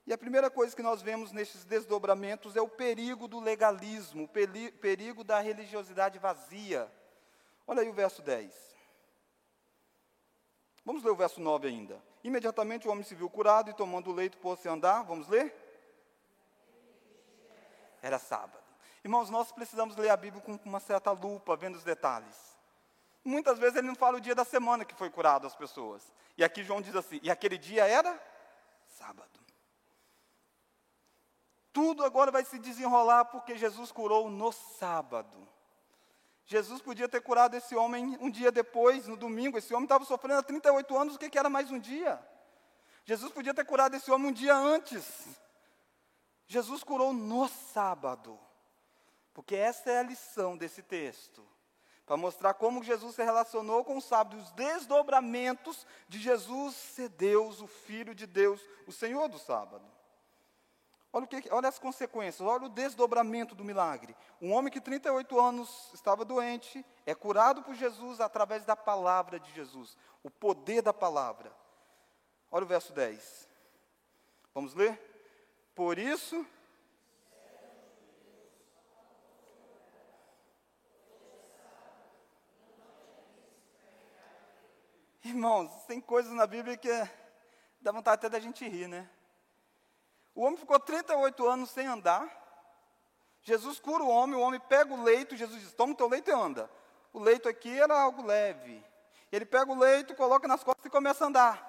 E 0.05 0.13
a 0.13 0.17
primeira 0.17 0.49
coisa 0.51 0.75
que 0.75 0.83
nós 0.83 1.01
vemos 1.01 1.31
nesses 1.31 1.65
desdobramentos 1.65 2.55
é 2.55 2.61
o 2.61 2.69
perigo 2.69 3.27
do 3.27 3.39
legalismo, 3.39 4.25
o 4.25 4.71
perigo 4.79 5.23
da 5.23 5.39
religiosidade 5.39 6.19
vazia. 6.19 6.91
Olha 7.65 7.81
aí 7.81 7.89
o 7.89 7.93
verso 7.93 8.21
10. 8.21 8.53
Vamos 10.85 11.03
ler 11.03 11.09
o 11.09 11.15
verso 11.15 11.41
9 11.41 11.67
ainda. 11.67 11.99
Imediatamente 12.23 12.87
o 12.87 12.91
homem 12.91 13.03
se 13.03 13.15
viu 13.15 13.27
curado 13.27 13.71
e 13.71 13.73
tomando 13.73 14.11
o 14.11 14.13
leito 14.13 14.37
pôs-se 14.37 14.67
a 14.67 14.73
andar. 14.73 15.01
Vamos 15.01 15.27
ler? 15.27 15.65
Era 18.01 18.19
sábado. 18.19 18.63
Irmãos, 19.03 19.29
nós 19.29 19.51
precisamos 19.51 19.95
ler 19.95 20.09
a 20.09 20.17
Bíblia 20.17 20.41
com 20.41 20.59
uma 20.65 20.79
certa 20.79 21.11
lupa, 21.11 21.55
vendo 21.55 21.75
os 21.75 21.83
detalhes. 21.83 22.35
Muitas 23.23 23.59
vezes 23.59 23.77
ele 23.77 23.87
não 23.87 23.95
fala 23.95 24.17
o 24.17 24.21
dia 24.21 24.35
da 24.35 24.43
semana 24.43 24.85
que 24.85 24.95
foi 24.95 25.09
curado 25.09 25.45
as 25.45 25.55
pessoas. 25.55 26.01
E 26.37 26.43
aqui 26.43 26.63
João 26.63 26.81
diz 26.81 26.95
assim: 26.95 27.19
e 27.21 27.29
aquele 27.29 27.57
dia 27.57 27.85
era 27.85 28.19
sábado. 28.87 29.39
Tudo 31.71 32.03
agora 32.03 32.31
vai 32.31 32.43
se 32.43 32.57
desenrolar 32.57 33.25
porque 33.25 33.57
Jesus 33.57 33.91
curou 33.91 34.29
no 34.29 34.51
sábado. 34.51 35.47
Jesus 36.45 36.81
podia 36.81 37.07
ter 37.07 37.21
curado 37.21 37.55
esse 37.55 37.75
homem 37.75 38.17
um 38.19 38.29
dia 38.29 38.51
depois, 38.51 39.07
no 39.07 39.15
domingo. 39.15 39.57
Esse 39.57 39.73
homem 39.73 39.85
estava 39.85 40.03
sofrendo 40.03 40.39
há 40.39 40.43
38 40.43 40.97
anos, 40.97 41.15
o 41.15 41.19
que, 41.19 41.29
que 41.29 41.37
era 41.37 41.47
mais 41.47 41.69
um 41.69 41.77
dia? 41.77 42.19
Jesus 43.05 43.31
podia 43.31 43.53
ter 43.53 43.65
curado 43.65 43.95
esse 43.95 44.09
homem 44.09 44.29
um 44.29 44.33
dia 44.33 44.55
antes. 44.55 45.05
Jesus 46.49 46.83
curou 46.83 47.13
no 47.13 47.47
sábado. 47.47 48.37
Porque 49.33 49.55
essa 49.55 49.91
é 49.91 49.99
a 49.99 50.03
lição 50.03 50.57
desse 50.57 50.81
texto. 50.81 51.47
Para 52.05 52.17
mostrar 52.17 52.55
como 52.55 52.83
Jesus 52.83 53.15
se 53.15 53.23
relacionou 53.23 53.85
com 53.85 53.97
o 53.97 54.01
sábado, 54.01 54.35
os 54.35 54.51
desdobramentos 54.51 55.85
de 56.07 56.19
Jesus 56.19 56.75
ser 56.75 57.09
Deus, 57.09 57.61
o 57.61 57.67
Filho 57.67 58.15
de 58.15 58.25
Deus, 58.25 58.59
o 58.87 58.91
Senhor 58.91 59.29
do 59.29 59.37
sábado. 59.37 59.85
Olha, 61.13 61.27
que, 61.27 61.43
olha, 61.51 61.69
as 61.69 61.77
consequências, 61.77 62.47
olha 62.47 62.65
o 62.65 62.69
desdobramento 62.69 63.53
do 63.53 63.63
milagre. 63.63 64.15
Um 64.41 64.51
homem 64.51 64.73
que 64.73 64.81
38 64.81 65.39
anos 65.39 65.91
estava 65.93 66.25
doente, 66.25 66.83
é 67.05 67.13
curado 67.13 67.61
por 67.61 67.75
Jesus 67.75 68.19
através 68.19 68.65
da 68.65 68.75
palavra 68.75 69.39
de 69.39 69.51
Jesus, 69.53 69.95
o 70.23 70.31
poder 70.31 70.81
da 70.81 70.93
palavra. 70.93 71.55
Olha 72.49 72.65
o 72.65 72.67
verso 72.67 72.91
10. 72.91 73.47
Vamos 74.53 74.73
ler? 74.73 75.08
Por 75.79 75.97
isso. 75.97 76.45
Irmãos, 85.23 85.71
tem 85.85 86.01
coisas 86.01 86.33
na 86.33 86.45
Bíblia 86.45 86.75
que 86.75 86.89
dá 87.79 87.93
vontade 87.93 88.15
até 88.15 88.27
da 88.27 88.41
gente 88.41 88.67
rir, 88.67 88.89
né? 88.89 89.09
O 90.35 90.41
homem 90.41 90.57
ficou 90.57 90.77
38 90.77 91.47
anos 91.47 91.69
sem 91.69 91.87
andar. 91.87 92.27
Jesus 93.41 93.79
cura 93.79 94.03
o 94.03 94.09
homem, 94.09 94.35
o 94.35 94.41
homem 94.41 94.59
pega 94.59 94.93
o 94.93 95.01
leito, 95.01 95.37
Jesus 95.37 95.61
diz: 95.61 95.71
Toma 95.71 95.93
o 95.93 95.95
teu 95.95 96.09
leito 96.09 96.29
e 96.29 96.33
anda. 96.33 96.69
O 97.13 97.19
leito 97.19 97.47
aqui 97.47 97.79
era 97.79 97.97
algo 97.97 98.25
leve. 98.25 98.85
Ele 99.31 99.45
pega 99.45 99.71
o 99.71 99.79
leito, 99.79 100.13
coloca 100.13 100.45
nas 100.45 100.61
costas 100.61 100.87
e 100.87 100.89
começa 100.89 101.23
a 101.23 101.27
andar. 101.29 101.68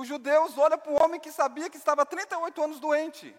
Os 0.00 0.08
judeus 0.08 0.56
olham 0.56 0.78
para 0.78 0.92
o 0.92 1.04
homem 1.04 1.20
que 1.20 1.30
sabia 1.30 1.68
que 1.68 1.76
estava 1.76 2.06
38 2.06 2.62
anos 2.62 2.80
doente. 2.80 3.36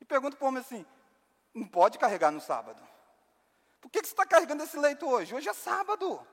E 0.00 0.04
perguntam 0.04 0.38
para 0.38 0.44
o 0.44 0.48
homem 0.48 0.60
assim: 0.60 0.86
Não 1.52 1.66
pode 1.66 1.98
carregar 1.98 2.30
no 2.30 2.40
sábado. 2.40 2.80
Por 3.80 3.90
que, 3.90 4.00
que 4.00 4.06
você 4.06 4.12
está 4.12 4.24
carregando 4.24 4.62
esse 4.62 4.78
leito 4.78 5.10
hoje? 5.10 5.34
Hoje 5.34 5.48
é 5.48 5.52
sábado. 5.52 6.24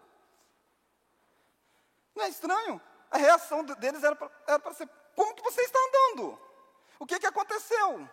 Não 2.13 2.25
é 2.25 2.29
estranho? 2.29 2.79
A 3.09 3.17
reação 3.17 3.63
deles 3.63 4.03
era 4.03 4.15
para 4.15 4.73
ser: 4.75 4.87
Como 5.15 5.33
que 5.33 5.41
você 5.41 5.61
está 5.61 5.79
andando? 5.79 6.39
O 6.99 7.05
que, 7.07 7.19
que 7.19 7.25
aconteceu? 7.25 8.07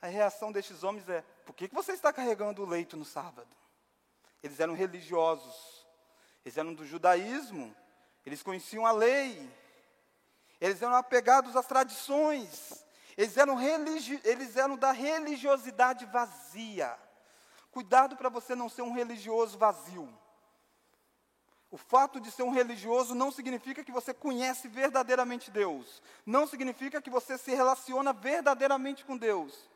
A 0.00 0.06
reação 0.06 0.50
destes 0.50 0.82
homens 0.82 1.06
é: 1.10 1.20
por 1.44 1.54
que, 1.54 1.68
que 1.68 1.74
você 1.74 1.92
está 1.92 2.10
carregando 2.10 2.62
o 2.62 2.66
leito 2.66 2.96
no 2.96 3.04
sábado? 3.04 3.54
Eles 4.42 4.58
eram 4.60 4.72
religiosos, 4.72 5.86
eles 6.42 6.56
eram 6.56 6.72
do 6.72 6.86
judaísmo, 6.86 7.76
eles 8.24 8.42
conheciam 8.42 8.86
a 8.86 8.90
lei, 8.90 9.62
eles 10.64 10.80
eram 10.80 10.94
apegados 10.94 11.54
às 11.56 11.66
tradições, 11.66 12.82
eles 13.18 13.36
eram, 13.36 13.54
religi 13.54 14.18
eles 14.24 14.56
eram 14.56 14.78
da 14.78 14.92
religiosidade 14.92 16.06
vazia. 16.06 16.98
Cuidado 17.70 18.16
para 18.16 18.30
você 18.30 18.54
não 18.54 18.70
ser 18.70 18.80
um 18.80 18.94
religioso 18.94 19.58
vazio. 19.58 20.08
O 21.70 21.76
fato 21.76 22.18
de 22.18 22.30
ser 22.30 22.44
um 22.44 22.50
religioso 22.50 23.14
não 23.14 23.30
significa 23.30 23.84
que 23.84 23.92
você 23.92 24.14
conhece 24.14 24.66
verdadeiramente 24.66 25.50
Deus. 25.50 26.02
Não 26.24 26.46
significa 26.46 27.02
que 27.02 27.10
você 27.10 27.36
se 27.36 27.54
relaciona 27.54 28.14
verdadeiramente 28.14 29.04
com 29.04 29.18
Deus. 29.18 29.68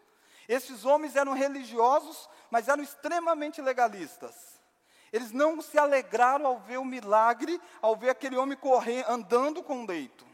Esses 0.49 0.87
homens 0.87 1.17
eram 1.17 1.35
religiosos, 1.35 2.31
mas 2.51 2.67
eram 2.67 2.83
extremamente 2.83 3.61
legalistas. 3.61 4.59
Eles 5.13 5.33
não 5.33 5.61
se 5.61 5.77
alegraram 5.77 6.47
ao 6.47 6.61
ver 6.61 6.79
o 6.79 6.85
milagre, 6.85 7.61
ao 7.83 7.95
ver 7.95 8.09
aquele 8.09 8.39
homem 8.39 8.57
correr, 8.57 9.05
andando 9.07 9.63
com 9.63 9.83
o 9.83 9.87
leito. 9.87 10.28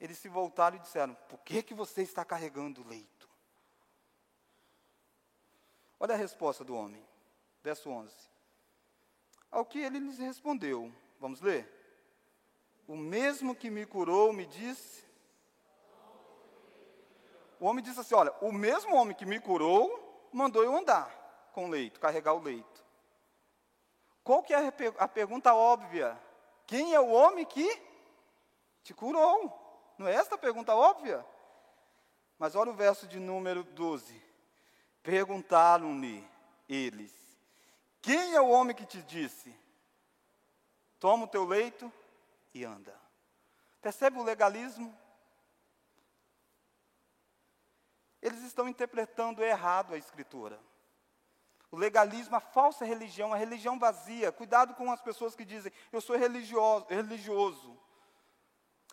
Eles 0.00 0.18
se 0.18 0.28
voltaram 0.28 0.76
e 0.76 0.80
disseram: 0.80 1.14
Por 1.28 1.38
que, 1.40 1.62
que 1.62 1.74
você 1.74 2.02
está 2.02 2.24
carregando 2.24 2.82
o 2.82 2.86
leito? 2.86 3.28
Olha 5.98 6.14
a 6.14 6.18
resposta 6.18 6.62
do 6.62 6.74
homem, 6.74 7.02
verso 7.62 7.88
11. 7.88 8.14
Ao 9.50 9.64
que 9.64 9.78
ele 9.78 9.98
lhes 9.98 10.18
respondeu, 10.18 10.92
vamos 11.18 11.40
ler? 11.40 11.72
O 12.86 12.96
mesmo 12.96 13.54
que 13.54 13.70
me 13.70 13.86
curou 13.86 14.32
me 14.32 14.46
disse. 14.46 15.04
O 17.58 17.64
homem 17.64 17.82
disse 17.82 18.00
assim: 18.00 18.14
Olha, 18.14 18.32
o 18.40 18.52
mesmo 18.52 18.94
homem 18.94 19.16
que 19.16 19.24
me 19.24 19.40
curou 19.40 20.28
mandou 20.32 20.62
eu 20.62 20.76
andar 20.76 21.50
com 21.52 21.66
o 21.66 21.68
leito, 21.70 21.98
carregar 21.98 22.34
o 22.34 22.42
leito. 22.42 22.84
Qual 24.22 24.42
que 24.42 24.52
é 24.52 24.72
a 24.98 25.08
pergunta 25.08 25.54
óbvia? 25.54 26.20
Quem 26.66 26.94
é 26.94 27.00
o 27.00 27.08
homem 27.08 27.46
que 27.46 27.82
te 28.82 28.92
curou? 28.92 29.65
Não 29.98 30.06
é 30.06 30.14
esta 30.14 30.34
a 30.34 30.38
pergunta 30.38 30.74
óbvia? 30.74 31.24
Mas 32.38 32.54
olha 32.54 32.70
o 32.70 32.74
verso 32.74 33.06
de 33.06 33.18
número 33.18 33.64
12. 33.64 34.22
Perguntaram-lhe 35.02 36.26
eles: 36.68 37.12
quem 38.06 38.34
é 38.34 38.40
o 38.40 38.50
homem 38.50 38.76
que 38.76 38.86
te 38.86 39.02
disse? 39.02 39.52
Toma 41.00 41.24
o 41.24 41.28
teu 41.28 41.44
leito 41.44 41.92
e 42.54 42.64
anda. 42.64 42.94
Percebe 43.82 44.18
o 44.18 44.22
legalismo? 44.22 44.96
Eles 48.22 48.42
estão 48.42 48.68
interpretando 48.68 49.42
errado 49.42 49.92
a 49.92 49.98
Escritura. 49.98 50.60
O 51.70 51.76
legalismo, 51.76 52.36
a 52.36 52.40
falsa 52.40 52.84
religião, 52.84 53.32
a 53.32 53.36
religião 53.36 53.78
vazia. 53.78 54.30
Cuidado 54.30 54.74
com 54.74 54.90
as 54.90 55.00
pessoas 55.00 55.34
que 55.34 55.44
dizem, 55.44 55.72
eu 55.92 56.00
sou 56.00 56.16
religioso. 56.16 56.86
religioso. 56.88 57.76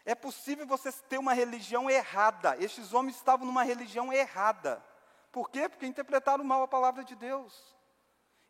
É 0.05 0.13
possível 0.13 0.65
você 0.67 0.91
ter 0.91 1.17
uma 1.17 1.33
religião 1.33 1.89
errada. 1.89 2.57
Estes 2.57 2.93
homens 2.93 3.15
estavam 3.15 3.45
numa 3.45 3.63
religião 3.63 4.11
errada. 4.11 4.83
Por 5.31 5.49
quê? 5.49 5.69
Porque 5.69 5.85
interpretaram 5.85 6.43
mal 6.43 6.63
a 6.63 6.67
palavra 6.67 7.03
de 7.03 7.15
Deus. 7.15 7.73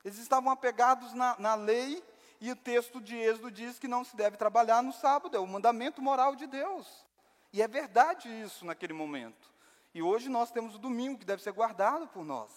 Eles 0.04 0.18
estavam 0.18 0.52
apegados 0.52 1.13
na, 1.13 1.38
na 1.39 1.56
lei, 1.56 2.04
e 2.42 2.52
o 2.52 2.56
texto 2.56 3.00
de 3.00 3.16
Êxodo 3.16 3.50
diz 3.50 3.80
que 3.80 3.88
não 3.88 4.04
se 4.04 4.18
deve 4.18 4.36
trabalhar 4.36 4.84
no 4.84 4.92
sábado, 4.92 5.38
é 5.38 5.39
o 5.39 5.48
mandamento 5.48 6.02
moral 6.02 6.36
de 6.36 6.46
Deus. 6.46 7.06
E 7.54 7.62
é 7.62 7.68
verdade 7.68 8.28
isso 8.42 8.66
naquele 8.66 8.92
momento. 8.92 9.50
E 9.94 10.02
hoje 10.02 10.28
nós 10.28 10.52
temos 10.52 10.76
o 10.76 10.80
domingo 10.80 11.20
que 11.20 11.26
deve 11.26 11.42
ser 11.42 11.54
guardado 11.54 12.08
por 12.08 12.26
nós. 12.26 12.52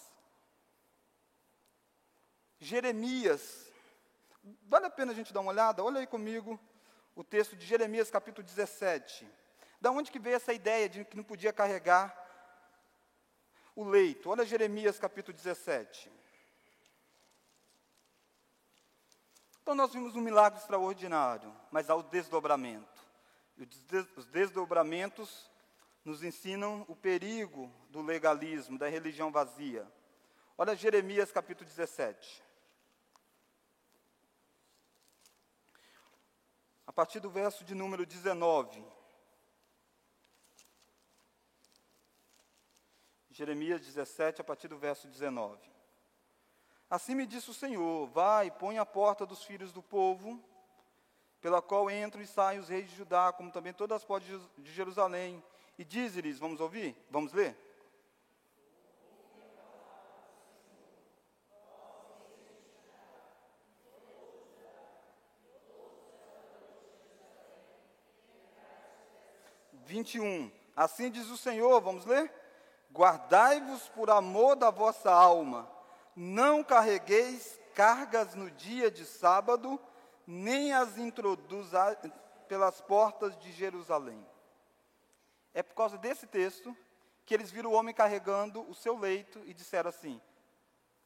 Jeremias. 2.59 3.71
Vale 4.63 4.87
a 4.87 4.89
pena 4.89 5.11
a 5.11 5.15
gente 5.15 5.31
dar 5.31 5.39
uma 5.39 5.51
olhada? 5.51 5.83
Olha 5.83 5.99
aí 5.99 6.07
comigo 6.07 6.59
o 7.17 7.23
texto 7.23 7.55
de 7.55 7.65
Jeremias, 7.65 8.11
capítulo 8.11 8.45
17. 8.45 9.27
Da 9.81 9.89
onde 9.89 10.11
que 10.11 10.19
veio 10.19 10.35
essa 10.35 10.53
ideia 10.53 10.87
de 10.87 11.03
que 11.03 11.17
não 11.17 11.23
podia 11.23 11.51
carregar 11.51 12.15
o 13.75 13.83
leito? 13.83 14.29
Olha 14.29 14.45
Jeremias, 14.45 14.99
capítulo 14.99 15.35
17. 15.35 16.11
Então 19.63 19.73
nós 19.73 19.91
vimos 19.91 20.15
um 20.15 20.21
milagre 20.21 20.59
extraordinário, 20.59 21.51
mas 21.71 21.89
há 21.89 21.95
o 21.95 22.03
desdobramento. 22.03 23.01
E 23.57 23.67
os 24.15 24.27
desdobramentos 24.27 25.49
nos 26.05 26.23
ensinam 26.23 26.85
o 26.87 26.95
perigo 26.95 27.73
do 27.89 28.03
legalismo, 28.03 28.77
da 28.77 28.87
religião 28.87 29.31
vazia. 29.31 29.91
Olha 30.55 30.75
Jeremias 30.75 31.31
capítulo 31.31 31.67
17. 31.67 32.43
A 36.87 36.91
partir 36.93 37.19
do 37.19 37.29
verso 37.29 37.65
de 37.65 37.75
número 37.75 38.05
19. 38.05 38.83
Jeremias 43.29 43.81
17, 43.81 44.41
a 44.41 44.43
partir 44.43 44.69
do 44.69 44.77
verso 44.77 45.07
19. 45.07 45.59
Assim 46.89 47.13
me 47.13 47.27
disse 47.27 47.51
o 47.51 47.53
Senhor: 47.53 48.07
Vai, 48.07 48.49
põe 48.49 48.77
a 48.77 48.85
porta 48.85 49.25
dos 49.25 49.43
filhos 49.43 49.73
do 49.73 49.83
povo, 49.83 50.41
pela 51.41 51.61
qual 51.61 51.91
entram 51.91 52.21
e 52.21 52.25
saem 52.25 52.59
os 52.59 52.69
reis 52.69 52.89
de 52.89 52.95
Judá, 52.95 53.33
como 53.33 53.51
também 53.51 53.73
todas 53.73 53.97
as 53.97 54.05
portas 54.05 54.41
de 54.57 54.73
Jerusalém, 54.73 55.43
e 55.77 55.83
diz-lhes: 55.83 56.39
Vamos 56.39 56.61
ouvir? 56.61 56.95
Vamos 57.11 57.33
ler? 57.33 57.66
Vinte 69.87 70.15
e 70.15 70.19
um. 70.19 70.51
Assim 70.75 71.09
diz 71.09 71.27
o 71.29 71.37
Senhor, 71.37 71.81
vamos 71.81 72.05
ler? 72.05 72.31
Guardai-vos 72.93 73.89
por 73.89 74.09
amor 74.09 74.55
da 74.55 74.69
vossa 74.69 75.11
alma 75.11 75.75
não 76.17 76.63
carregueis 76.63 77.59
cargas 77.75 78.33
no 78.33 78.49
dia 78.49 78.89
de 78.89 79.05
sábado, 79.05 79.79
nem 80.25 80.73
as 80.73 80.97
introduza 80.97 81.95
pelas 82.47 82.81
portas 82.81 83.37
de 83.37 83.51
Jerusalém. 83.51 84.25
É 85.53 85.61
por 85.61 85.75
causa 85.75 85.95
desse 85.95 86.25
texto 86.25 86.75
que 87.23 87.35
eles 87.35 87.51
viram 87.51 87.69
o 87.69 87.73
homem 87.73 87.93
carregando 87.93 88.67
o 88.67 88.73
seu 88.73 88.97
leito 88.97 89.43
e 89.45 89.53
disseram 89.53 89.89
assim: 89.89 90.19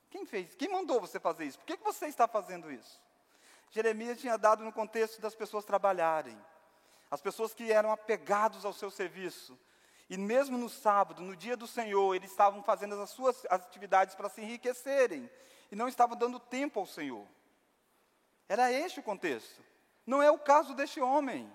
Quem 0.10 0.26
fez? 0.26 0.56
Quem 0.56 0.70
mandou 0.70 1.02
você 1.02 1.20
fazer 1.20 1.44
isso? 1.44 1.60
Por 1.60 1.65
que 1.65 1.84
você 1.84 2.08
está 2.08 2.26
fazendo 2.26 2.72
isso? 2.72 3.02
Jeremias 3.70 4.17
tinha 4.17 4.38
dado 4.38 4.63
no 4.63 4.72
contexto 4.72 5.20
das 5.20 5.36
pessoas 5.36 5.65
trabalharem, 5.65 6.41
as 7.12 7.21
pessoas 7.21 7.54
que 7.54 7.71
eram 7.71 7.91
apegados 7.91 8.63
ao 8.63 8.74
seu 8.74 8.89
serviço, 8.89 9.60
e 10.10 10.17
mesmo 10.17 10.58
no 10.58 10.67
sábado, 10.67 11.21
no 11.21 11.36
dia 11.36 11.56
do 11.56 11.65
Senhor, 11.65 12.15
eles 12.15 12.32
estavam 12.32 12.63
fazendo 12.63 13.00
as 13.02 13.10
suas 13.12 13.45
atividades 13.50 14.13
para 14.13 14.28
se 14.28 14.41
enriquecerem. 14.41 15.30
E 15.71 15.76
não 15.76 15.88
estavam 15.88 16.17
dando 16.17 16.38
tempo 16.38 16.82
ao 16.82 16.86
Senhor. 16.86 17.26
Era 18.50 18.69
este 18.69 19.00
o 19.00 19.04
contexto. 19.04 19.63
Não 20.06 20.21
é 20.21 20.30
o 20.30 20.38
caso 20.38 20.74
deste 20.74 21.00
homem. 21.00 21.50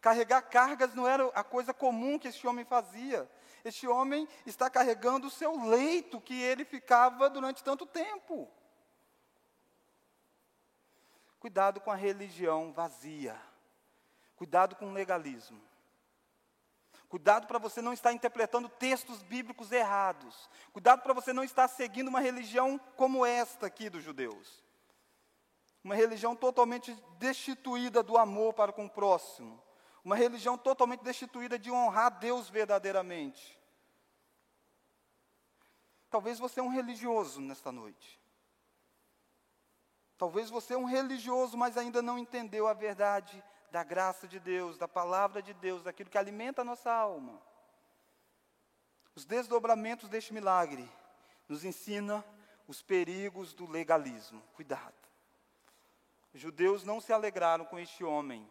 Carregar 0.00 0.40
cargas 0.40 0.94
não 0.94 1.06
era 1.06 1.26
a 1.34 1.44
coisa 1.44 1.74
comum 1.74 2.18
que 2.18 2.28
este 2.28 2.46
homem 2.46 2.64
fazia. 2.64 3.30
Este 3.62 3.86
homem 3.86 4.26
está 4.46 4.70
carregando 4.70 5.26
o 5.26 5.30
seu 5.30 5.62
leito 5.66 6.22
que 6.22 6.40
ele 6.40 6.64
ficava 6.64 7.28
durante 7.28 7.62
tanto 7.62 7.84
tempo. 7.84 8.48
Cuidado 11.38 11.82
com 11.82 11.90
a 11.90 11.96
religião 11.96 12.72
vazia. 12.72 13.38
Cuidado 14.40 14.74
com 14.74 14.86
o 14.86 14.92
legalismo. 14.94 15.60
Cuidado 17.10 17.46
para 17.46 17.58
você 17.58 17.82
não 17.82 17.92
estar 17.92 18.10
interpretando 18.10 18.70
textos 18.70 19.20
bíblicos 19.20 19.70
errados. 19.70 20.48
Cuidado 20.72 21.02
para 21.02 21.12
você 21.12 21.30
não 21.30 21.44
estar 21.44 21.68
seguindo 21.68 22.08
uma 22.08 22.20
religião 22.20 22.80
como 22.96 23.26
esta 23.26 23.66
aqui 23.66 23.90
dos 23.90 24.02
judeus. 24.02 24.64
Uma 25.84 25.94
religião 25.94 26.34
totalmente 26.34 26.94
destituída 27.18 28.02
do 28.02 28.16
amor 28.16 28.54
para 28.54 28.72
com 28.72 28.86
o 28.86 28.90
próximo. 28.90 29.62
Uma 30.02 30.16
religião 30.16 30.56
totalmente 30.56 31.04
destituída 31.04 31.58
de 31.58 31.70
honrar 31.70 32.18
Deus 32.18 32.48
verdadeiramente. 32.48 33.60
Talvez 36.08 36.38
você 36.38 36.60
é 36.60 36.62
um 36.62 36.70
religioso 36.70 37.42
nesta 37.42 37.70
noite. 37.70 38.18
Talvez 40.16 40.48
você 40.48 40.72
é 40.72 40.78
um 40.78 40.86
religioso, 40.86 41.58
mas 41.58 41.76
ainda 41.76 42.00
não 42.00 42.18
entendeu 42.18 42.66
a 42.66 42.72
verdade 42.72 43.44
da 43.70 43.84
graça 43.84 44.26
de 44.26 44.38
Deus, 44.40 44.76
da 44.76 44.88
palavra 44.88 45.42
de 45.42 45.54
Deus, 45.54 45.82
daquilo 45.82 46.10
que 46.10 46.18
alimenta 46.18 46.62
a 46.62 46.64
nossa 46.64 46.92
alma. 46.92 47.40
Os 49.14 49.24
desdobramentos 49.24 50.08
deste 50.08 50.32
milagre 50.32 50.88
nos 51.48 51.64
ensina 51.64 52.24
os 52.66 52.82
perigos 52.82 53.52
do 53.52 53.68
legalismo. 53.68 54.42
Cuidado. 54.54 54.94
Os 56.32 56.40
judeus 56.40 56.84
não 56.84 57.00
se 57.00 57.12
alegraram 57.12 57.64
com 57.64 57.78
este 57.78 58.04
homem. 58.04 58.48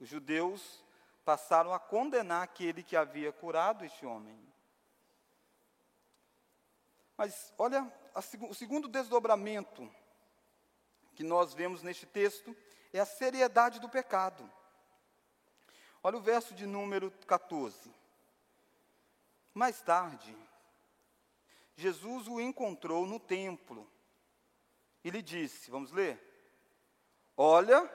Os 0.00 0.08
judeus 0.08 0.84
passaram 1.24 1.72
a 1.72 1.78
condenar 1.78 2.42
aquele 2.42 2.82
que 2.82 2.96
havia 2.96 3.32
curado 3.32 3.84
este 3.84 4.04
homem. 4.04 4.36
Mas 7.16 7.52
olha 7.58 7.92
o 8.48 8.54
segundo 8.54 8.88
desdobramento 8.88 9.90
que 11.14 11.24
nós 11.24 11.52
vemos 11.52 11.82
neste 11.82 12.06
texto 12.06 12.56
é 12.92 13.00
a 13.00 13.06
seriedade 13.06 13.80
do 13.80 13.88
pecado. 13.88 14.50
Olha 16.02 16.16
o 16.16 16.22
verso 16.22 16.54
de 16.54 16.66
número 16.66 17.10
14. 17.26 17.92
Mais 19.52 19.80
tarde, 19.80 20.36
Jesus 21.74 22.28
o 22.28 22.40
encontrou 22.40 23.06
no 23.06 23.18
templo 23.18 23.90
e 25.04 25.10
lhe 25.10 25.22
disse: 25.22 25.70
Vamos 25.70 25.92
ler? 25.92 26.20
Olha. 27.36 27.88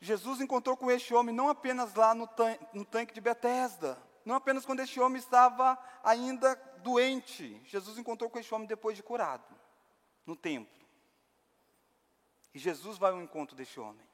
Jesus 0.00 0.40
encontrou 0.40 0.76
com 0.76 0.90
este 0.90 1.12
homem 1.12 1.34
não 1.34 1.48
apenas 1.48 1.92
lá 1.94 2.14
no, 2.14 2.26
tan 2.26 2.56
no 2.72 2.84
tanque 2.84 3.12
de 3.12 3.20
Betesda, 3.20 4.00
não 4.24 4.36
apenas 4.36 4.64
quando 4.64 4.80
este 4.80 4.98
homem 5.00 5.18
estava 5.18 5.76
ainda 6.02 6.56
doente. 6.78 7.60
Jesus 7.64 7.98
encontrou 7.98 8.30
com 8.30 8.38
este 8.38 8.54
homem 8.54 8.66
depois 8.66 8.96
de 8.96 9.02
curado, 9.02 9.44
no 10.24 10.34
templo. 10.34 10.78
E 12.54 12.58
Jesus 12.58 12.98
vai 12.98 13.12
ao 13.12 13.20
encontro 13.20 13.56
deste 13.56 13.78
homem. 13.78 14.06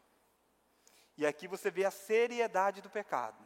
E 1.17 1.25
aqui 1.25 1.47
você 1.47 1.71
vê 1.71 1.85
a 1.85 1.91
seriedade 1.91 2.83
do 2.83 2.91
pecado. 2.91 3.43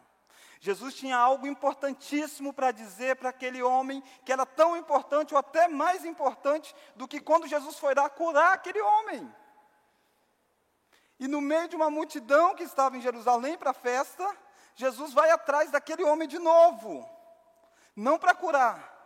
Jesus 0.60 0.94
tinha 0.94 1.16
algo 1.16 1.46
importantíssimo 1.46 2.52
para 2.52 2.72
dizer 2.72 3.16
para 3.16 3.28
aquele 3.28 3.62
homem, 3.62 4.02
que 4.24 4.32
era 4.32 4.44
tão 4.44 4.76
importante 4.76 5.32
ou 5.32 5.38
até 5.38 5.68
mais 5.68 6.04
importante 6.04 6.74
do 6.96 7.06
que 7.06 7.20
quando 7.20 7.46
Jesus 7.46 7.78
foi 7.78 7.94
lá 7.94 8.08
curar 8.08 8.54
aquele 8.54 8.80
homem. 8.80 9.32
E 11.18 11.28
no 11.28 11.40
meio 11.40 11.68
de 11.68 11.76
uma 11.76 11.90
multidão 11.90 12.54
que 12.54 12.62
estava 12.62 12.96
em 12.96 13.00
Jerusalém 13.00 13.56
para 13.56 13.70
a 13.70 13.74
festa, 13.74 14.36
Jesus 14.74 15.12
vai 15.12 15.30
atrás 15.30 15.70
daquele 15.70 16.04
homem 16.04 16.28
de 16.28 16.38
novo, 16.38 17.08
não 17.94 18.18
para 18.18 18.34
curar, 18.34 18.97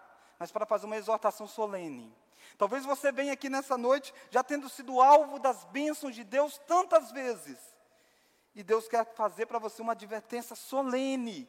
mas 0.42 0.50
para 0.50 0.66
fazer 0.66 0.86
uma 0.86 0.96
exortação 0.96 1.46
solene. 1.46 2.12
Talvez 2.58 2.84
você 2.84 3.12
venha 3.12 3.32
aqui 3.32 3.48
nessa 3.48 3.78
noite 3.78 4.12
já 4.28 4.42
tendo 4.42 4.68
sido 4.68 5.00
alvo 5.00 5.38
das 5.38 5.62
bênçãos 5.66 6.16
de 6.16 6.24
Deus 6.24 6.58
tantas 6.66 7.12
vezes. 7.12 7.60
E 8.52 8.64
Deus 8.64 8.88
quer 8.88 9.04
fazer 9.14 9.46
para 9.46 9.60
você 9.60 9.80
uma 9.80 9.92
advertência 9.92 10.56
solene. 10.56 11.48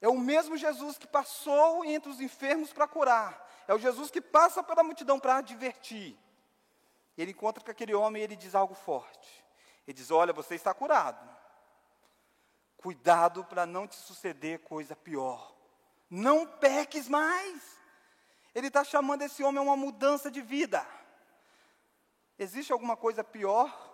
É 0.00 0.08
o 0.08 0.16
mesmo 0.16 0.56
Jesus 0.56 0.96
que 0.96 1.06
passou 1.06 1.84
entre 1.84 2.10
os 2.10 2.18
enfermos 2.18 2.72
para 2.72 2.88
curar. 2.88 3.46
É 3.68 3.74
o 3.74 3.78
Jesus 3.78 4.10
que 4.10 4.22
passa 4.22 4.62
pela 4.62 4.82
multidão 4.82 5.20
para 5.20 5.36
advertir. 5.36 6.16
Ele 7.14 7.32
encontra 7.32 7.62
com 7.62 7.70
aquele 7.70 7.94
homem 7.94 8.22
e 8.22 8.24
ele 8.24 8.36
diz 8.36 8.54
algo 8.54 8.74
forte. 8.74 9.44
Ele 9.86 9.92
diz: 9.92 10.10
Olha, 10.10 10.32
você 10.32 10.54
está 10.54 10.72
curado. 10.72 11.28
Cuidado 12.78 13.44
para 13.44 13.66
não 13.66 13.86
te 13.86 13.96
suceder 13.96 14.60
coisa 14.60 14.96
pior. 14.96 15.54
Não 16.08 16.46
peques 16.46 17.06
mais. 17.06 17.77
Ele 18.54 18.68
está 18.68 18.82
chamando 18.84 19.22
esse 19.22 19.42
homem 19.42 19.58
a 19.58 19.62
uma 19.62 19.76
mudança 19.76 20.30
de 20.30 20.40
vida. 20.40 20.86
Existe 22.38 22.72
alguma 22.72 22.96
coisa 22.96 23.24
pior 23.24 23.88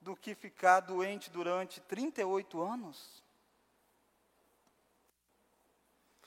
do 0.00 0.16
que 0.16 0.34
ficar 0.34 0.80
doente 0.80 1.30
durante 1.30 1.80
38 1.80 2.60
anos? 2.62 3.22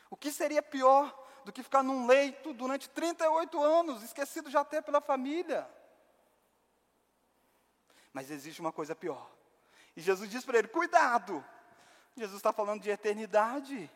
O 0.10 0.18
que 0.18 0.32
seria 0.32 0.62
pior 0.62 1.16
do 1.46 1.52
que 1.52 1.64
ficar 1.64 1.84
num 1.84 2.06
leito 2.06 2.54
durante 2.54 2.90
38 2.90 3.62
anos, 3.62 4.04
esquecido 4.04 4.50
já 4.50 4.62
até 4.62 4.82
pela 4.82 5.00
família? 5.00 5.70
Mas 8.12 8.32
existe 8.32 8.60
uma 8.60 8.72
coisa 8.72 8.96
pior. 8.96 9.30
E 9.96 10.02
Jesus 10.02 10.30
diz 10.30 10.44
para 10.44 10.58
ele: 10.58 10.68
cuidado. 10.68 11.44
Jesus 12.16 12.38
está 12.38 12.52
falando 12.52 12.82
de 12.82 12.90
eternidade. 12.90 13.90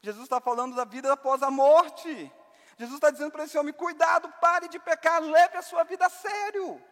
Jesus 0.00 0.24
está 0.24 0.40
falando 0.40 0.74
da 0.74 0.84
vida 0.84 1.12
após 1.12 1.42
a 1.42 1.50
morte. 1.50 2.32
Jesus 2.78 2.94
está 2.94 3.10
dizendo 3.10 3.32
para 3.32 3.44
esse 3.44 3.58
homem: 3.58 3.74
cuidado, 3.74 4.32
pare 4.40 4.68
de 4.68 4.78
pecar, 4.78 5.20
leve 5.20 5.56
a 5.56 5.62
sua 5.62 5.82
vida 5.82 6.06
a 6.06 6.10
sério. 6.10 6.82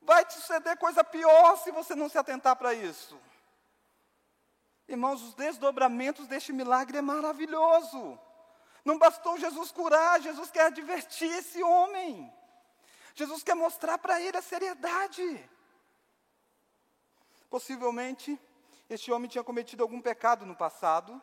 Vai 0.00 0.24
te 0.24 0.34
suceder 0.34 0.76
coisa 0.78 1.04
pior 1.04 1.56
se 1.58 1.70
você 1.70 1.94
não 1.94 2.08
se 2.08 2.18
atentar 2.18 2.56
para 2.56 2.72
isso. 2.74 3.20
Irmãos, 4.88 5.22
os 5.22 5.34
desdobramentos 5.34 6.26
deste 6.26 6.52
milagre 6.52 6.98
é 6.98 7.02
maravilhoso. 7.02 8.18
Não 8.84 8.98
bastou 8.98 9.38
Jesus 9.38 9.70
curar, 9.72 10.20
Jesus 10.20 10.50
quer 10.50 10.66
advertir 10.66 11.30
esse 11.32 11.62
homem. 11.62 12.32
Jesus 13.14 13.42
quer 13.42 13.54
mostrar 13.54 13.96
para 13.98 14.20
ele 14.20 14.36
a 14.36 14.42
seriedade. 14.42 15.50
Possivelmente, 17.48 18.38
este 18.90 19.10
homem 19.10 19.28
tinha 19.28 19.44
cometido 19.44 19.82
algum 19.82 20.00
pecado 20.00 20.44
no 20.44 20.54
passado, 20.54 21.22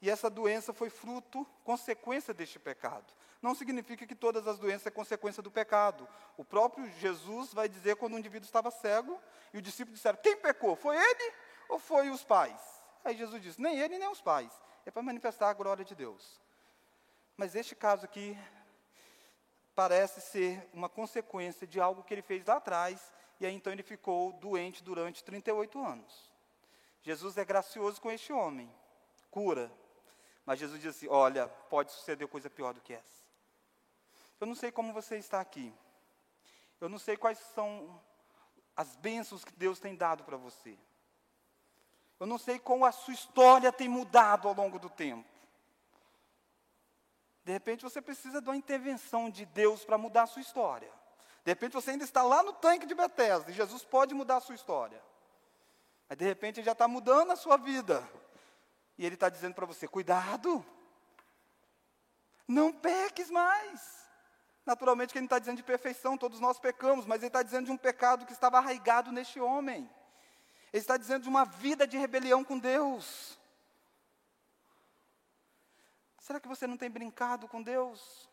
e 0.00 0.08
essa 0.08 0.30
doença 0.30 0.72
foi 0.72 0.88
fruto, 0.88 1.46
consequência 1.62 2.32
deste 2.32 2.58
pecado. 2.58 3.12
Não 3.42 3.54
significa 3.54 4.06
que 4.06 4.14
todas 4.14 4.46
as 4.46 4.58
doenças 4.58 4.82
são 4.82 4.92
consequência 4.92 5.42
do 5.42 5.50
pecado. 5.50 6.06
O 6.36 6.44
próprio 6.44 6.88
Jesus 6.98 7.52
vai 7.52 7.68
dizer 7.68 7.96
quando 7.96 8.14
um 8.14 8.18
indivíduo 8.18 8.46
estava 8.46 8.70
cego, 8.70 9.20
e 9.52 9.58
os 9.58 9.62
discípulos 9.62 9.98
disseram: 9.98 10.18
Quem 10.22 10.36
pecou? 10.36 10.76
Foi 10.76 10.96
ele 10.96 11.32
ou 11.68 11.78
foi 11.78 12.10
os 12.10 12.22
pais? 12.22 12.60
Aí 13.04 13.16
Jesus 13.16 13.42
diz: 13.42 13.56
Nem 13.56 13.78
ele, 13.78 13.98
nem 13.98 14.08
os 14.08 14.20
pais. 14.20 14.52
É 14.84 14.90
para 14.90 15.02
manifestar 15.02 15.48
a 15.50 15.54
glória 15.54 15.84
de 15.84 15.94
Deus. 15.94 16.40
Mas 17.36 17.54
este 17.54 17.74
caso 17.74 18.04
aqui 18.04 18.38
parece 19.74 20.20
ser 20.20 20.68
uma 20.74 20.88
consequência 20.88 21.66
de 21.66 21.80
algo 21.80 22.02
que 22.02 22.12
ele 22.12 22.22
fez 22.22 22.44
lá 22.44 22.56
atrás, 22.56 23.12
e 23.38 23.46
aí 23.46 23.54
então 23.54 23.72
ele 23.72 23.82
ficou 23.82 24.32
doente 24.34 24.84
durante 24.84 25.24
38 25.24 25.82
anos. 25.82 26.30
Jesus 27.02 27.38
é 27.38 27.44
gracioso 27.44 27.98
com 28.00 28.10
este 28.10 28.30
homem, 28.30 28.70
cura. 29.30 29.72
Mas 30.44 30.58
Jesus 30.58 30.80
diz 30.80 30.96
assim: 30.96 31.08
Olha, 31.08 31.48
pode 31.48 31.92
suceder 31.92 32.26
coisa 32.28 32.50
pior 32.50 32.74
do 32.74 32.80
que 32.80 32.92
essa. 32.92 33.20
Eu 34.40 34.46
não 34.46 34.54
sei 34.54 34.72
como 34.72 34.92
você 34.92 35.16
está 35.16 35.40
aqui. 35.40 35.72
Eu 36.80 36.88
não 36.88 36.98
sei 36.98 37.16
quais 37.16 37.38
são 37.54 38.00
as 38.74 38.96
bênçãos 38.96 39.44
que 39.44 39.52
Deus 39.52 39.78
tem 39.78 39.94
dado 39.94 40.24
para 40.24 40.36
você. 40.36 40.78
Eu 42.18 42.26
não 42.26 42.38
sei 42.38 42.58
como 42.58 42.84
a 42.84 42.92
sua 42.92 43.14
história 43.14 43.70
tem 43.70 43.88
mudado 43.88 44.48
ao 44.48 44.54
longo 44.54 44.78
do 44.78 44.88
tempo. 44.88 45.28
De 47.44 47.52
repente 47.52 47.82
você 47.82 48.00
precisa 48.00 48.40
de 48.40 48.48
uma 48.48 48.56
intervenção 48.56 49.30
de 49.30 49.44
Deus 49.46 49.84
para 49.84 49.98
mudar 49.98 50.22
a 50.22 50.26
sua 50.26 50.42
história. 50.42 50.90
De 51.44 51.50
repente 51.50 51.72
você 51.72 51.90
ainda 51.90 52.04
está 52.04 52.22
lá 52.22 52.42
no 52.42 52.52
tanque 52.52 52.86
de 52.86 52.94
Bethesda 52.94 53.50
e 53.50 53.54
Jesus 53.54 53.84
pode 53.84 54.14
mudar 54.14 54.36
a 54.36 54.40
sua 54.40 54.54
história. 54.54 55.02
Mas 56.08 56.18
de 56.18 56.24
repente 56.24 56.60
ele 56.60 56.66
já 56.66 56.72
está 56.72 56.86
mudando 56.86 57.32
a 57.32 57.36
sua 57.36 57.56
vida. 57.56 58.06
E 59.00 59.06
ele 59.06 59.14
está 59.14 59.30
dizendo 59.30 59.54
para 59.54 59.64
você: 59.64 59.88
cuidado, 59.88 60.62
não 62.46 62.70
peques 62.70 63.30
mais. 63.30 64.06
Naturalmente 64.66 65.10
que 65.10 65.18
ele 65.18 65.22
não 65.22 65.26
está 65.26 65.38
dizendo 65.38 65.56
de 65.56 65.62
perfeição, 65.62 66.18
todos 66.18 66.38
nós 66.38 66.58
pecamos, 66.58 67.06
mas 67.06 67.22
ele 67.22 67.28
está 67.28 67.42
dizendo 67.42 67.64
de 67.64 67.72
um 67.72 67.78
pecado 67.78 68.26
que 68.26 68.34
estava 68.34 68.58
arraigado 68.58 69.10
neste 69.10 69.40
homem. 69.40 69.90
Ele 70.70 70.82
está 70.82 70.98
dizendo 70.98 71.22
de 71.22 71.30
uma 71.30 71.46
vida 71.46 71.86
de 71.86 71.96
rebelião 71.96 72.44
com 72.44 72.58
Deus. 72.58 73.38
Será 76.18 76.38
que 76.38 76.46
você 76.46 76.66
não 76.66 76.76
tem 76.76 76.90
brincado 76.90 77.48
com 77.48 77.62
Deus? 77.62 78.28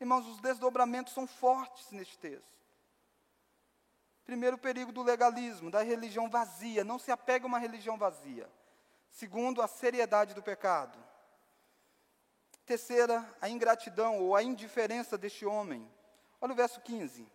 Irmãos, 0.00 0.26
os 0.26 0.40
desdobramentos 0.40 1.12
são 1.12 1.28
fortes 1.28 1.92
neste 1.92 2.18
texto. 2.18 2.57
Primeiro, 4.28 4.56
o 4.56 4.60
perigo 4.60 4.92
do 4.92 5.02
legalismo, 5.02 5.70
da 5.70 5.82
religião 5.82 6.28
vazia. 6.28 6.84
Não 6.84 6.98
se 6.98 7.10
apega 7.10 7.46
a 7.46 7.48
uma 7.48 7.58
religião 7.58 7.96
vazia. 7.96 8.46
Segundo, 9.08 9.62
a 9.62 9.66
seriedade 9.66 10.34
do 10.34 10.42
pecado. 10.42 11.02
Terceira, 12.66 13.26
a 13.40 13.48
ingratidão 13.48 14.18
ou 14.18 14.36
a 14.36 14.42
indiferença 14.42 15.16
deste 15.16 15.46
homem. 15.46 15.90
Olha 16.42 16.52
o 16.52 16.54
verso 16.54 16.78
15. 16.82 17.26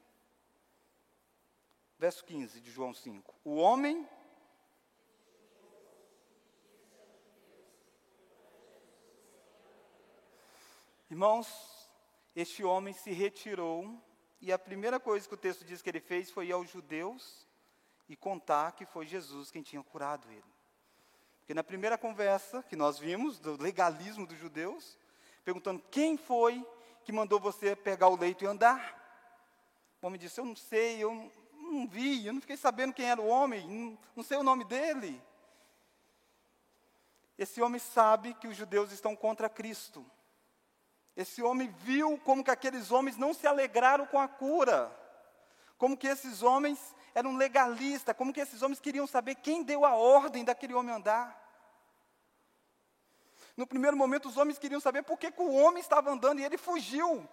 Verso 1.97 2.23
15 2.25 2.62
de 2.62 2.69
João 2.69 2.93
5. 2.93 3.34
O 3.43 3.56
homem 3.56 4.08
Irmãos, 11.10 11.89
este 12.36 12.63
homem 12.63 12.93
se 12.93 13.12
retirou 13.12 13.99
e 14.43 14.51
a 14.51 14.60
primeira 14.60 14.99
coisa 14.99 15.25
que 15.25 15.34
o 15.34 15.38
texto 15.38 15.63
diz 15.63 15.82
que 15.82 15.89
ele 15.89 16.01
fez 16.01 16.29
foi 16.29 16.47
ir 16.47 16.51
aos 16.51 16.69
judeus 16.69 17.47
e 18.10 18.15
contar 18.17 18.73
que 18.73 18.86
foi 18.86 19.06
Jesus 19.06 19.49
quem 19.49 19.63
tinha 19.63 19.82
curado 19.82 20.29
ele. 20.29 20.43
Porque 21.39 21.53
na 21.53 21.63
primeira 21.63 21.97
conversa 21.97 22.62
que 22.62 22.75
nós 22.75 22.99
vimos, 22.99 23.39
do 23.39 23.56
legalismo 23.56 24.27
dos 24.27 24.38
judeus, 24.38 24.99
perguntando 25.45 25.82
quem 25.89 26.17
foi 26.17 26.62
que 27.06 27.13
mandou 27.13 27.39
você 27.39 27.73
pegar 27.73 28.10
o 28.10 28.17
leito 28.17 28.43
e 28.43 28.47
andar, 28.47 29.01
o 30.01 30.08
homem 30.08 30.19
disse: 30.19 30.41
Eu 30.41 30.45
não 30.45 30.58
sei, 30.58 31.01
eu 31.01 31.32
não 31.53 31.88
vi, 31.88 32.25
eu 32.25 32.34
não 32.34 32.41
fiquei 32.41 32.58
sabendo 32.58 32.93
quem 32.93 33.10
era 33.10 33.21
o 33.21 33.27
homem, 33.27 33.65
não, 33.65 33.97
não 34.13 34.23
sei 34.25 34.36
o 34.36 34.43
nome 34.43 34.65
dele. 34.65 35.23
Esse 37.38 37.62
homem 37.62 37.79
sabe 37.79 38.34
que 38.34 38.47
os 38.49 38.58
judeus 38.58 38.91
estão 38.91 39.15
contra 39.15 39.47
Cristo. 39.47 40.06
Esse 41.15 41.43
homem 41.43 41.67
viu 41.67 42.17
como 42.19 42.43
que 42.43 42.49
aqueles 42.49 42.91
homens 42.91 43.17
não 43.17 43.34
se 43.34 43.45
alegraram 43.45 44.06
com 44.06 44.19
a 44.19 44.28
cura, 44.28 44.91
como 45.78 45.95
que 45.95 46.08
esses 46.08 46.41
homens 46.41 46.80
eram 47.13 47.36
legalistas, 47.36 48.15
como 48.15 48.34
que 48.34 48.39
esses 48.39 48.62
homens 48.63 48.80
queriam 48.80 49.06
saber 49.06 49.36
quem 49.36 49.63
deu 49.63 49.86
a 49.86 49.93
ordem 49.93 50.43
daquele 50.43 50.73
homem 50.73 50.95
andar. 50.95 51.39
No 53.56 53.67
primeiro 53.67 53.95
momento, 53.95 54.28
os 54.28 54.38
homens 54.38 54.58
queriam 54.58 54.82
saber 54.82 55.04
por 55.04 55.19
que, 55.19 55.32
que 55.32 55.41
o 55.41 55.54
homem 55.54 55.80
estava 55.80 56.10
andando 56.10 56.39
e 56.39 56.43
ele 56.43 56.58
fugiu. 56.58 57.30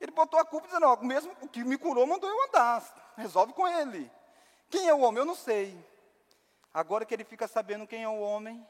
Ele 0.00 0.12
botou 0.12 0.38
a 0.38 0.44
culpa 0.44 0.68
dizendo: 0.68 0.86
ó, 0.86 0.96
mesmo 0.98 1.36
o 1.40 1.48
que 1.48 1.64
me 1.64 1.76
curou 1.76 2.06
mandou 2.06 2.30
eu 2.30 2.44
andar, 2.44 3.12
resolve 3.16 3.52
com 3.52 3.66
ele. 3.66 4.08
Quem 4.70 4.88
é 4.88 4.94
o 4.94 5.00
homem? 5.00 5.18
Eu 5.18 5.26
não 5.26 5.34
sei. 5.34 5.76
Agora 6.72 7.04
que 7.04 7.12
ele 7.12 7.24
fica 7.24 7.48
sabendo 7.48 7.86
quem 7.86 8.04
é 8.04 8.08
o 8.08 8.20
homem, 8.20 8.64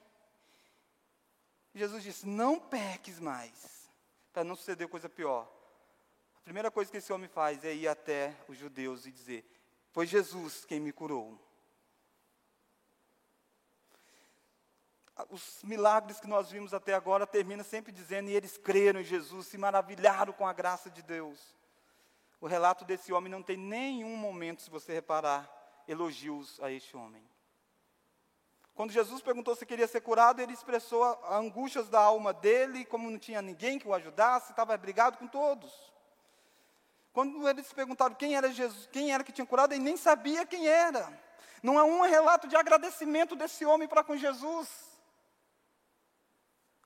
Jesus 1.75 2.03
disse: 2.03 2.27
Não 2.27 2.59
peques 2.59 3.21
mais 3.21 3.84
para 4.35 4.43
não 4.43 4.57
suceder 4.57 4.89
coisa 4.89 5.09
pior. 5.09 5.49
A 6.37 6.41
primeira 6.41 6.69
coisa 6.69 6.91
que 6.91 6.97
esse 6.97 7.13
homem 7.13 7.29
faz 7.29 7.65
é 7.65 7.73
ir 7.73 7.87
até 7.87 8.37
os 8.49 8.59
judeus 8.59 9.07
e 9.07 9.13
dizer: 9.13 9.49
Foi 9.93 10.07
Jesus 10.07 10.65
quem 10.65 10.81
me 10.81 10.93
curou. 10.93 11.41
Os 15.31 15.63
milagres 15.63 16.19
que 16.19 16.27
nós 16.27 16.51
vimos 16.51 16.75
até 16.75 16.93
agora 16.93 17.25
terminam 17.25 17.65
sempre 17.65 17.93
dizendo, 17.93 18.29
e 18.29 18.35
eles 18.35 18.59
creram 18.59 19.01
em 19.01 19.05
Jesus, 19.05 19.47
se 19.47 19.57
maravilharam 19.57 20.33
com 20.33 20.45
a 20.45 20.53
graça 20.53 20.91
de 20.91 21.01
Deus. 21.03 21.55
O 22.41 22.49
relato 22.49 22.85
desse 22.85 23.13
homem 23.13 23.31
não 23.31 23.41
tem 23.41 23.57
nenhum 23.57 24.17
momento, 24.17 24.63
se 24.63 24.69
você 24.69 24.93
reparar, 24.93 25.49
elogios 25.87 26.61
a 26.61 26.73
este 26.73 26.97
homem. 26.97 27.25
Quando 28.75 28.91
Jesus 28.91 29.23
perguntou 29.23 29.55
se 29.55 29.65
queria 29.65 29.87
ser 29.87 30.01
curado, 30.01 30.41
ele 30.41 30.53
expressou 30.53 31.05
as 31.05 31.33
angústias 31.33 31.89
da 31.89 32.01
alma 32.01 32.33
dele, 32.33 32.85
como 32.85 33.11
não 33.11 33.19
tinha 33.19 33.41
ninguém 33.41 33.79
que 33.79 33.87
o 33.87 33.95
ajudasse, 33.95 34.51
estava 34.51 34.77
brigado 34.77 35.17
com 35.17 35.29
todos. 35.29 35.73
Quando 37.13 37.49
eles 37.49 37.73
perguntaram 37.73 38.17
quem 38.17 38.37
era 38.37 38.51
Jesus, 38.51 38.89
quem 38.91 39.13
era 39.13 39.23
que 39.23 39.31
tinha 39.31 39.47
curado, 39.47 39.73
ele 39.73 39.85
nem 39.85 39.97
sabia 39.97 40.45
quem 40.45 40.67
era. 40.67 41.09
Não 41.63 41.79
há 41.79 41.85
um 41.85 42.03
relato 42.03 42.49
de 42.49 42.57
agradecimento 42.57 43.37
desse 43.37 43.65
homem 43.65 43.87
para 43.87 44.03
com 44.03 44.17
Jesus. 44.17 44.69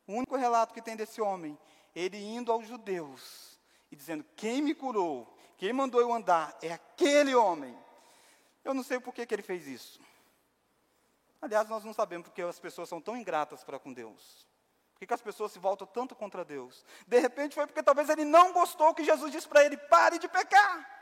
O 0.07 0.13
único 0.13 0.37
relato 0.37 0.75
que 0.75 0.83
tem 0.83 0.95
desse 0.95 1.23
homem, 1.23 1.59
ele 1.95 2.19
indo 2.19 2.53
aos 2.53 2.67
judeus 2.67 3.59
e 3.91 3.97
dizendo: 3.97 4.25
Quem 4.37 4.61
me 4.61 4.75
curou, 4.75 5.35
quem 5.57 5.73
mandou 5.73 6.03
eu 6.03 6.13
andar, 6.13 6.57
é 6.61 6.73
aquele 6.73 7.35
homem. 7.35 7.77
Eu 8.63 8.75
não 8.75 8.83
sei 8.83 9.01
por 9.01 9.15
que, 9.15 9.25
que 9.25 9.35
ele 9.35 9.43
fez 9.43 9.67
isso. 9.67 9.99
Aliás, 11.41 11.69
nós 11.69 11.85
não 11.85 11.93
sabemos 11.93 12.29
porque 12.29 12.43
as 12.43 12.59
pessoas 12.59 12.89
são 12.89 13.01
tão 13.01 13.17
ingratas 13.17 13.63
para 13.63 13.79
com 13.79 13.93
Deus. 13.93 14.47
Por 14.95 15.07
que 15.07 15.15
as 15.15 15.23
pessoas 15.23 15.53
se 15.53 15.59
voltam 15.59 15.87
tanto 15.87 16.15
contra 16.15 16.45
Deus? 16.45 16.85
De 17.07 17.19
repente 17.21 17.55
foi 17.55 17.67
porque 17.67 17.83
talvez 17.83 18.09
ele 18.09 18.25
não 18.25 18.53
gostou 18.53 18.93
que 18.95 19.05
Jesus 19.05 19.31
disse 19.31 19.49
para 19.49 19.65
ele: 19.65 19.77
pare 19.77 20.19
de 20.19 20.29
pecar. 20.29 20.99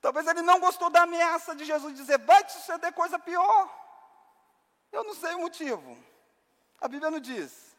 Talvez 0.00 0.26
ele 0.26 0.42
não 0.42 0.58
gostou 0.58 0.90
da 0.90 1.02
ameaça 1.02 1.54
de 1.54 1.64
Jesus 1.64 1.94
dizer: 1.94 2.18
vai 2.18 2.42
te 2.42 2.52
suceder 2.52 2.92
coisa 2.92 3.18
pior. 3.18 3.72
Eu 4.90 5.04
não 5.04 5.14
sei 5.14 5.34
o 5.34 5.40
motivo. 5.40 5.96
A 6.80 6.88
Bíblia 6.88 7.10
não 7.10 7.20
diz. 7.20 7.76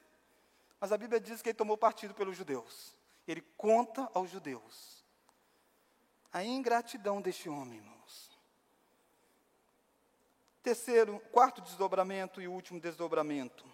Mas 0.80 0.92
a 0.92 0.98
Bíblia 0.98 1.20
diz 1.20 1.42
que 1.42 1.50
ele 1.50 1.58
tomou 1.58 1.78
partido 1.78 2.14
pelos 2.14 2.38
judeus. 2.38 2.96
Ele 3.28 3.42
conta 3.58 4.10
aos 4.14 4.30
judeus 4.30 5.02
a 6.32 6.44
ingratidão 6.44 7.22
deste 7.22 7.50
homem, 7.50 7.80
irmãos. 7.80 8.01
Terceiro, 10.64 11.20
quarto 11.32 11.62
desdobramento 11.62 12.42
e 12.42 12.48
último 12.48 12.80
desdobramento. 12.80 13.66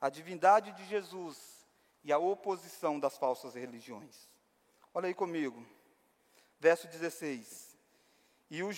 A 0.00 0.08
divindade 0.08 0.72
de 0.72 0.84
Jesus 0.86 1.66
e 2.04 2.12
a 2.12 2.18
oposição 2.18 3.00
das 3.00 3.18
falsas 3.18 3.54
religiões. 3.54 4.28
Olha 4.94 5.08
aí 5.08 5.14
comigo. 5.14 5.66
Verso 6.60 6.86
16. 6.86 7.76
E 8.50 8.62
o, 8.62 8.70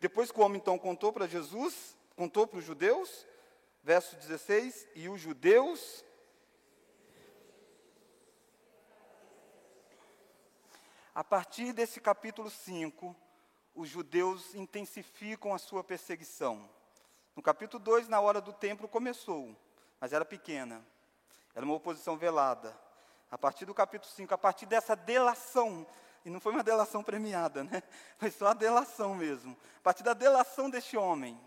depois 0.00 0.30
que 0.30 0.38
o 0.38 0.42
homem 0.42 0.60
então 0.60 0.78
contou 0.78 1.12
para 1.12 1.26
Jesus, 1.26 1.96
contou 2.16 2.46
para 2.46 2.58
os 2.58 2.64
judeus, 2.64 3.26
verso 3.82 4.16
16, 4.16 4.88
e 4.94 5.08
os 5.08 5.20
judeus 5.20 6.04
A 11.18 11.24
partir 11.24 11.72
desse 11.72 12.00
capítulo 12.00 12.48
5, 12.48 13.16
os 13.78 13.88
judeus 13.88 14.56
intensificam 14.56 15.54
a 15.54 15.58
sua 15.58 15.84
perseguição. 15.84 16.68
No 17.36 17.40
capítulo 17.40 17.80
2, 17.80 18.08
na 18.08 18.20
hora 18.20 18.40
do 18.40 18.52
templo, 18.52 18.88
começou, 18.88 19.56
mas 20.00 20.12
era 20.12 20.24
pequena. 20.24 20.84
Era 21.54 21.64
uma 21.64 21.76
oposição 21.76 22.16
velada. 22.16 22.76
A 23.30 23.38
partir 23.38 23.66
do 23.66 23.72
capítulo 23.72 24.10
5, 24.12 24.34
a 24.34 24.38
partir 24.38 24.66
dessa 24.66 24.96
delação, 24.96 25.86
e 26.24 26.30
não 26.30 26.40
foi 26.40 26.52
uma 26.52 26.64
delação 26.64 27.04
premiada, 27.04 27.62
né? 27.62 27.80
Foi 28.18 28.32
só 28.32 28.48
a 28.48 28.52
delação 28.52 29.14
mesmo. 29.14 29.56
A 29.76 29.80
partir 29.80 30.02
da 30.02 30.12
delação 30.12 30.68
deste 30.68 30.96
homem, 30.96 31.40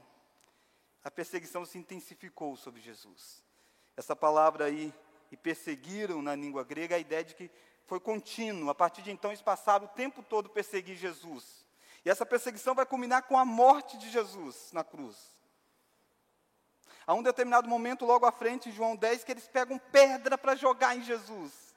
a 1.03 1.11
perseguição 1.11 1.65
se 1.65 1.77
intensificou 1.77 2.55
sobre 2.55 2.79
Jesus. 2.79 3.43
Essa 3.97 4.15
palavra 4.15 4.65
aí, 4.65 4.93
e 5.29 5.35
perseguiram 5.35 6.21
na 6.21 6.33
língua 6.33 6.63
grega, 6.63 6.95
a 6.95 6.99
ideia 6.99 7.25
de 7.25 7.35
que 7.35 7.51
foi 7.85 7.99
contínuo. 7.99 8.69
A 8.69 8.75
partir 8.75 9.01
de 9.01 9.11
então, 9.11 9.31
eles 9.31 9.41
passaram 9.41 9.85
o 9.85 9.89
tempo 9.89 10.23
todo 10.23 10.49
perseguir 10.49 10.95
Jesus. 10.95 11.60
E 12.03 12.09
essa 12.09 12.25
perseguição 12.25 12.73
vai 12.73 12.85
culminar 12.85 13.23
com 13.23 13.37
a 13.37 13.45
morte 13.45 13.97
de 13.97 14.09
Jesus 14.09 14.71
na 14.71 14.83
cruz. 14.83 15.15
Há 17.05 17.13
um 17.13 17.23
determinado 17.23 17.67
momento, 17.67 18.05
logo 18.05 18.25
à 18.25 18.31
frente, 18.31 18.69
em 18.69 18.71
João 18.71 18.95
10, 18.95 19.23
que 19.23 19.31
eles 19.31 19.47
pegam 19.47 19.77
pedra 19.77 20.37
para 20.37 20.55
jogar 20.55 20.95
em 20.95 21.03
Jesus. 21.03 21.75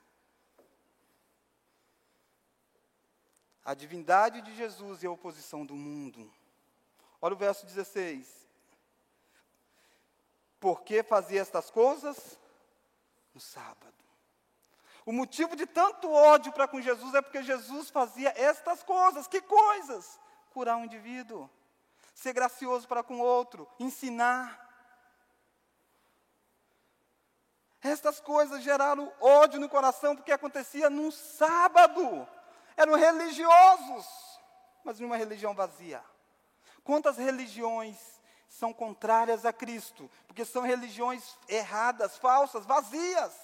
A 3.64 3.74
divindade 3.74 4.42
de 4.42 4.54
Jesus 4.54 5.02
e 5.02 5.06
a 5.06 5.10
oposição 5.10 5.64
do 5.64 5.74
mundo. 5.74 6.30
Olha 7.20 7.34
o 7.34 7.38
verso 7.38 7.64
16. 7.64 8.46
Por 10.60 10.82
que 10.82 11.02
fazia 11.02 11.40
estas 11.40 11.70
coisas? 11.70 12.38
No 13.34 13.40
sábado. 13.40 13.93
O 15.07 15.12
motivo 15.12 15.55
de 15.55 15.66
tanto 15.66 16.11
ódio 16.11 16.52
para 16.52 16.66
com 16.66 16.80
Jesus 16.80 17.14
é 17.14 17.20
porque 17.20 17.42
Jesus 17.42 17.90
fazia 17.90 18.32
estas 18.36 18.82
coisas. 18.82 19.26
Que 19.26 19.40
coisas? 19.42 20.18
Curar 20.50 20.76
um 20.76 20.84
indivíduo, 20.84 21.50
ser 22.14 22.32
gracioso 22.32 22.88
para 22.88 23.02
com 23.02 23.18
outro, 23.20 23.68
ensinar. 23.78 24.62
Estas 27.82 28.18
coisas 28.18 28.62
geraram 28.62 29.12
ódio 29.20 29.61
no 29.61 29.68
coração 29.68 30.16
porque 30.16 30.32
acontecia 30.32 30.88
num 30.88 31.11
sábado. 31.11 32.26
Eram 32.74 32.94
religiosos, 32.94 34.07
mas 34.82 34.98
numa 34.98 35.18
religião 35.18 35.55
vazia. 35.55 36.02
Quantas 36.82 37.18
religiões 37.18 37.96
são 38.48 38.72
contrárias 38.72 39.44
a 39.44 39.52
Cristo? 39.52 40.11
Porque 40.26 40.46
são 40.46 40.62
religiões 40.62 41.36
erradas, 41.46 42.16
falsas, 42.16 42.64
vazias. 42.64 43.43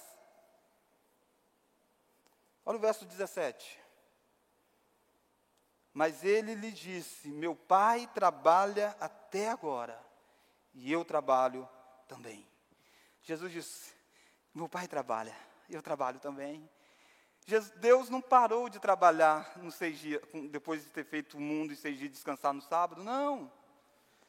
Olha 2.65 2.77
o 2.77 2.81
verso 2.81 3.05
17. 3.05 3.79
Mas 5.93 6.23
ele 6.23 6.55
lhe 6.55 6.71
disse: 6.71 7.29
Meu 7.29 7.55
pai 7.55 8.09
trabalha 8.13 8.95
até 8.99 9.49
agora, 9.49 9.99
e 10.73 10.91
eu 10.91 11.03
trabalho 11.03 11.67
também. 12.07 12.47
Jesus 13.21 13.51
disse: 13.51 13.93
Meu 14.53 14.69
pai 14.69 14.87
trabalha, 14.87 15.35
eu 15.69 15.81
trabalho 15.81 16.19
também. 16.19 16.69
Deus 17.77 18.09
não 18.09 18.21
parou 18.21 18.69
de 18.69 18.79
trabalhar 18.79 19.57
nos 19.57 19.75
seis 19.75 19.97
dias, 19.99 20.21
depois 20.49 20.83
de 20.83 20.89
ter 20.91 21.03
feito 21.03 21.37
o 21.37 21.41
mundo 21.41 21.73
e 21.73 21.75
seis 21.75 21.97
dias 21.97 22.11
descansar 22.11 22.53
no 22.53 22.61
sábado, 22.61 23.03
não. 23.03 23.51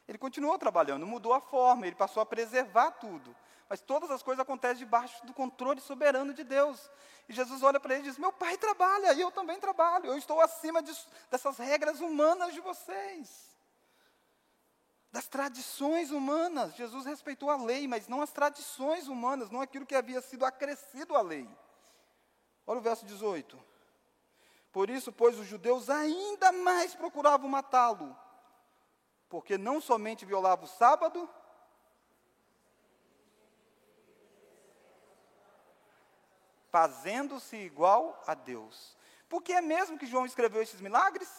Ele 0.07 0.17
continuou 0.17 0.57
trabalhando, 0.57 1.05
mudou 1.05 1.33
a 1.33 1.39
forma, 1.39 1.87
ele 1.87 1.95
passou 1.95 2.21
a 2.21 2.25
preservar 2.25 2.91
tudo. 2.91 3.33
Mas 3.69 3.81
todas 3.81 4.11
as 4.11 4.21
coisas 4.21 4.41
acontecem 4.41 4.77
debaixo 4.77 5.25
do 5.25 5.33
controle 5.33 5.81
soberano 5.81 6.33
de 6.33 6.43
Deus. 6.43 6.89
E 7.27 7.33
Jesus 7.33 7.63
olha 7.63 7.79
para 7.79 7.93
ele 7.93 8.03
e 8.03 8.09
diz: 8.09 8.17
Meu 8.17 8.31
pai 8.31 8.57
trabalha, 8.57 9.13
e 9.13 9.21
eu 9.21 9.31
também 9.31 9.59
trabalho. 9.59 10.07
Eu 10.07 10.17
estou 10.17 10.41
acima 10.41 10.81
dessas 11.29 11.57
regras 11.57 11.99
humanas 11.99 12.53
de 12.53 12.59
vocês. 12.59 13.53
Das 15.11 15.27
tradições 15.27 16.11
humanas. 16.11 16.75
Jesus 16.75 17.05
respeitou 17.05 17.49
a 17.49 17.55
lei, 17.55 17.87
mas 17.87 18.07
não 18.07 18.21
as 18.21 18.31
tradições 18.31 19.07
humanas, 19.07 19.49
não 19.49 19.61
aquilo 19.61 19.85
que 19.85 19.95
havia 19.95 20.21
sido 20.21 20.45
acrescido 20.45 21.15
à 21.15 21.21
lei. 21.21 21.49
Olha 22.65 22.79
o 22.79 22.83
verso 22.83 23.05
18. 23.05 23.73
Por 24.71 24.89
isso, 24.89 25.11
pois, 25.11 25.37
os 25.37 25.45
judeus 25.45 25.89
ainda 25.89 26.51
mais 26.51 26.95
procuravam 26.95 27.47
matá-lo, 27.47 28.17
porque 29.29 29.55
não 29.55 29.79
somente 29.79 30.25
violava 30.25 30.65
o 30.65 30.67
sábado, 30.67 31.29
fazendo-se 36.73 37.55
igual 37.55 38.19
a 38.25 38.33
Deus. 38.33 38.97
Por 39.29 39.43
que 39.43 39.53
é 39.53 39.61
mesmo 39.61 39.95
que 39.95 40.07
João 40.07 40.25
escreveu 40.25 40.59
esses 40.59 40.81
milagres? 40.81 41.29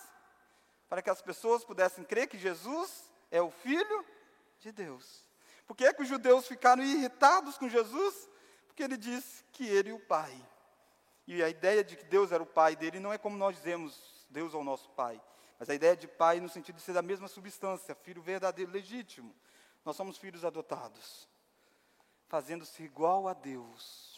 Para 0.88 1.02
que 1.02 1.10
as 1.10 1.20
pessoas 1.20 1.64
pudessem 1.64 2.04
crer 2.04 2.28
que 2.28 2.38
Jesus 2.38 3.10
é 3.32 3.42
o 3.42 3.50
Filho 3.50 4.06
de 4.60 4.70
Deus. 4.70 5.24
Por 5.66 5.76
que 5.76 5.86
é 5.86 5.92
que 5.92 6.02
os 6.02 6.08
judeus 6.08 6.46
ficaram 6.46 6.84
irritados 6.84 7.58
com 7.58 7.68
Jesus? 7.68 8.30
Porque 8.68 8.84
ele 8.84 8.96
disse 8.96 9.42
que 9.50 9.66
ele 9.66 9.90
e 9.90 9.92
o 9.92 9.98
Pai. 9.98 10.32
E 11.26 11.42
a 11.42 11.48
ideia 11.48 11.82
de 11.82 11.96
que 11.96 12.04
Deus 12.04 12.30
era 12.30 12.42
o 12.42 12.46
Pai 12.46 12.76
dele 12.76 13.00
não 13.00 13.12
é 13.12 13.18
como 13.18 13.36
nós 13.36 13.56
dizemos, 13.56 14.24
Deus 14.30 14.54
é 14.54 14.56
o 14.56 14.62
nosso 14.62 14.88
Pai. 14.90 15.20
Mas 15.58 15.68
a 15.68 15.74
ideia 15.74 15.96
de 15.96 16.06
Pai 16.06 16.38
no 16.38 16.48
sentido 16.48 16.76
de 16.76 16.82
ser 16.82 16.92
da 16.92 17.02
mesma 17.02 17.26
substância, 17.26 17.92
filho 17.96 18.22
verdadeiro, 18.22 18.70
legítimo. 18.70 19.34
Nós 19.84 19.96
somos 19.96 20.16
filhos 20.16 20.44
adotados, 20.44 21.28
fazendo-se 22.28 22.84
igual 22.84 23.26
a 23.26 23.32
Deus 23.32 24.13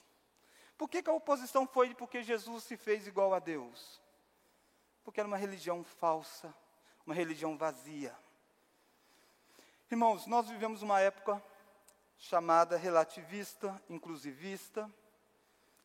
por 0.76 0.88
que, 0.88 1.02
que 1.02 1.10
a 1.10 1.14
oposição 1.14 1.66
foi 1.66 1.94
porque 1.94 2.22
Jesus 2.22 2.64
se 2.64 2.76
fez 2.76 3.06
igual 3.06 3.32
a 3.32 3.38
Deus? 3.38 4.00
Porque 5.02 5.20
era 5.20 5.26
uma 5.26 5.36
religião 5.36 5.82
falsa, 5.82 6.54
uma 7.06 7.14
religião 7.14 7.56
vazia. 7.56 8.14
Irmãos, 9.90 10.26
nós 10.26 10.48
vivemos 10.48 10.82
uma 10.82 11.00
época 11.00 11.42
chamada 12.18 12.76
relativista, 12.76 13.80
inclusivista, 13.88 14.90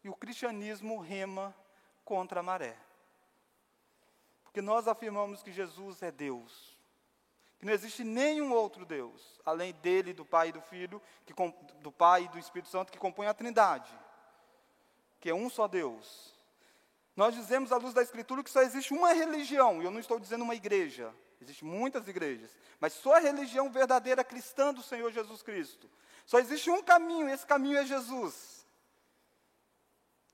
e 0.03 0.09
o 0.09 0.15
cristianismo 0.15 0.99
rema 0.99 1.55
contra 2.03 2.39
a 2.39 2.43
maré. 2.43 2.75
Porque 4.43 4.61
nós 4.61 4.87
afirmamos 4.87 5.41
que 5.41 5.53
Jesus 5.53 6.01
é 6.01 6.11
Deus, 6.11 6.77
que 7.59 7.65
não 7.65 7.71
existe 7.71 8.03
nenhum 8.03 8.51
outro 8.51 8.85
Deus, 8.85 9.39
além 9.45 9.71
dele, 9.73 10.13
do 10.13 10.25
Pai 10.25 10.49
e 10.49 10.51
do 10.51 10.61
Filho, 10.61 11.01
que, 11.25 11.33
do 11.79 11.91
Pai 11.91 12.23
e 12.23 12.27
do 12.29 12.39
Espírito 12.39 12.69
Santo, 12.69 12.91
que 12.91 12.97
compõem 12.97 13.27
a 13.27 13.33
Trindade 13.33 13.95
que 15.21 15.29
é 15.29 15.33
um 15.33 15.49
só 15.49 15.67
Deus. 15.67 16.33
Nós 17.15 17.35
dizemos 17.35 17.71
à 17.71 17.77
luz 17.77 17.93
da 17.93 18.01
Escritura 18.01 18.43
que 18.43 18.49
só 18.49 18.61
existe 18.61 18.91
uma 18.91 19.13
religião, 19.13 19.81
e 19.81 19.85
eu 19.85 19.91
não 19.91 19.99
estou 19.99 20.19
dizendo 20.19 20.43
uma 20.43 20.55
igreja, 20.55 21.13
existem 21.39 21.67
muitas 21.67 22.07
igrejas, 22.07 22.57
mas 22.79 22.93
só 22.93 23.15
a 23.15 23.19
religião 23.19 23.69
verdadeira 23.69 24.23
cristã 24.23 24.73
do 24.73 24.81
Senhor 24.81 25.11
Jesus 25.11 25.43
Cristo. 25.43 25.89
Só 26.25 26.39
existe 26.39 26.69
um 26.71 26.81
caminho, 26.81 27.29
e 27.29 27.31
esse 27.31 27.45
caminho 27.45 27.77
é 27.77 27.85
Jesus. 27.85 28.65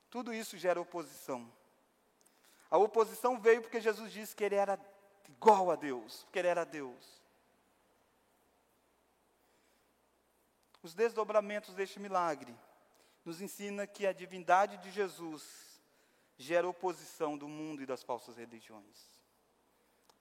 Tudo 0.10 0.34
isso 0.34 0.58
gera 0.58 0.80
oposição. 0.80 1.52
A 2.72 2.78
oposição 2.78 3.40
veio 3.40 3.62
porque 3.62 3.82
Jesus 3.82 4.12
disse 4.12 4.36
que 4.36 4.44
ele 4.44 4.56
era 4.56 4.80
igual 5.28 5.70
a 5.70 5.76
Deus, 5.76 6.24
porque 6.24 6.40
ele 6.40 6.48
era 6.48 6.64
Deus. 6.64 7.22
Os 10.82 10.94
desdobramentos 10.94 11.74
deste 11.74 12.00
milagre 12.00 12.56
nos 13.28 13.41
ensina 13.41 13.86
que 13.86 14.07
a 14.07 14.13
divindade 14.13 14.78
de 14.78 14.89
Jesus 14.89 15.82
gera 16.38 16.65
oposição 16.65 17.38
do 17.38 17.45
mundo 17.45 17.82
e 17.82 17.86
das 17.86 18.01
falsas 18.01 18.38
religiões. 18.38 19.19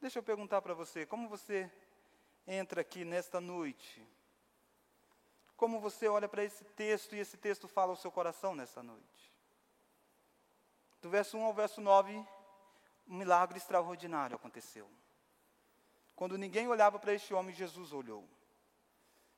Deixa 0.00 0.18
eu 0.18 0.24
perguntar 0.24 0.60
para 0.60 0.74
você, 0.74 1.06
como 1.06 1.28
você 1.28 1.70
entra 2.44 2.80
aqui 2.80 3.04
nesta 3.04 3.40
noite? 3.40 4.04
Como 5.56 5.78
você 5.78 6.08
olha 6.08 6.28
para 6.28 6.42
esse 6.42 6.64
texto 6.64 7.14
e 7.14 7.20
esse 7.20 7.36
texto 7.36 7.68
fala 7.68 7.92
ao 7.92 7.96
seu 7.96 8.10
coração 8.10 8.56
nesta 8.56 8.82
noite? 8.82 9.32
Do 11.00 11.08
verso 11.08 11.38
1 11.38 11.44
ao 11.44 11.54
verso 11.54 11.80
9, 11.80 12.12
um 13.06 13.16
milagre 13.18 13.56
extraordinário 13.56 14.34
aconteceu. 14.34 14.90
Quando 16.16 16.36
ninguém 16.36 16.66
olhava 16.66 16.98
para 16.98 17.14
este 17.14 17.32
homem, 17.32 17.54
Jesus 17.54 17.92
olhou. 17.92 18.28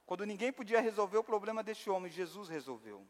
Quando 0.07 0.25
ninguém 0.25 0.55
podia 0.55 0.81
resolver 0.81 1.19
o 1.19 1.25
problema 1.25 1.63
deste 1.63 1.91
homem, 1.91 2.11
Jesus 2.11 2.49
resolveu. 2.49 3.07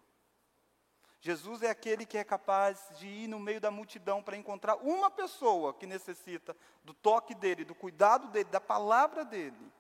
Jesus 1.21 1.63
é 1.63 1.71
aquele 1.71 2.07
que 2.07 2.17
é 2.17 2.25
capaz 2.25 2.89
de 2.99 3.07
ir 3.07 3.29
no 3.29 3.41
meio 3.41 3.61
da 3.61 3.71
multidão 3.71 4.23
para 4.23 4.37
encontrar 4.37 4.77
uma 4.77 5.11
pessoa 5.11 5.75
que 5.75 5.87
necessita 5.87 6.57
do 6.85 6.95
toque 6.95 7.35
dele, 7.35 7.65
do 7.65 7.75
cuidado 7.75 8.29
dele, 8.29 8.49
da 8.51 8.61
palavra 8.61 9.25
dele. 9.25 9.73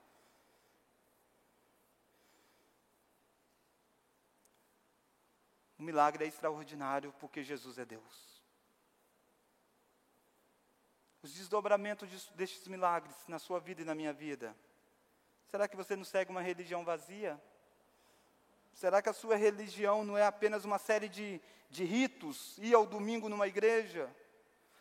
O 5.79 5.83
milagre 5.83 6.25
é 6.25 6.27
extraordinário 6.29 7.15
porque 7.21 7.45
Jesus 7.45 7.79
é 7.79 7.85
Deus. 7.85 8.39
os 11.23 11.35
desdobramentos 11.35 12.31
destes 12.31 12.67
milagres 12.69 13.17
na 13.27 13.39
sua 13.39 13.59
vida 13.61 13.83
e 13.83 13.85
na 13.85 13.95
minha 13.95 14.13
vida? 14.13 14.57
Será 15.47 15.67
que 15.67 15.77
você 15.77 15.97
não 15.97 16.05
segue 16.05 16.31
uma 16.31 16.43
religião 16.43 16.85
vazia? 16.85 17.41
Será 18.73 19.03
que 19.03 19.09
a 19.09 19.13
sua 19.13 19.37
religião 19.37 20.05
não 20.05 20.17
é 20.17 20.25
apenas 20.25 20.65
uma 20.65 20.79
série 20.79 21.09
de, 21.09 21.41
de 21.69 21.85
ritos, 21.85 22.57
ir 22.59 22.75
ao 22.75 22.87
domingo 22.87 23.29
numa 23.29 23.49
igreja? 23.49 24.09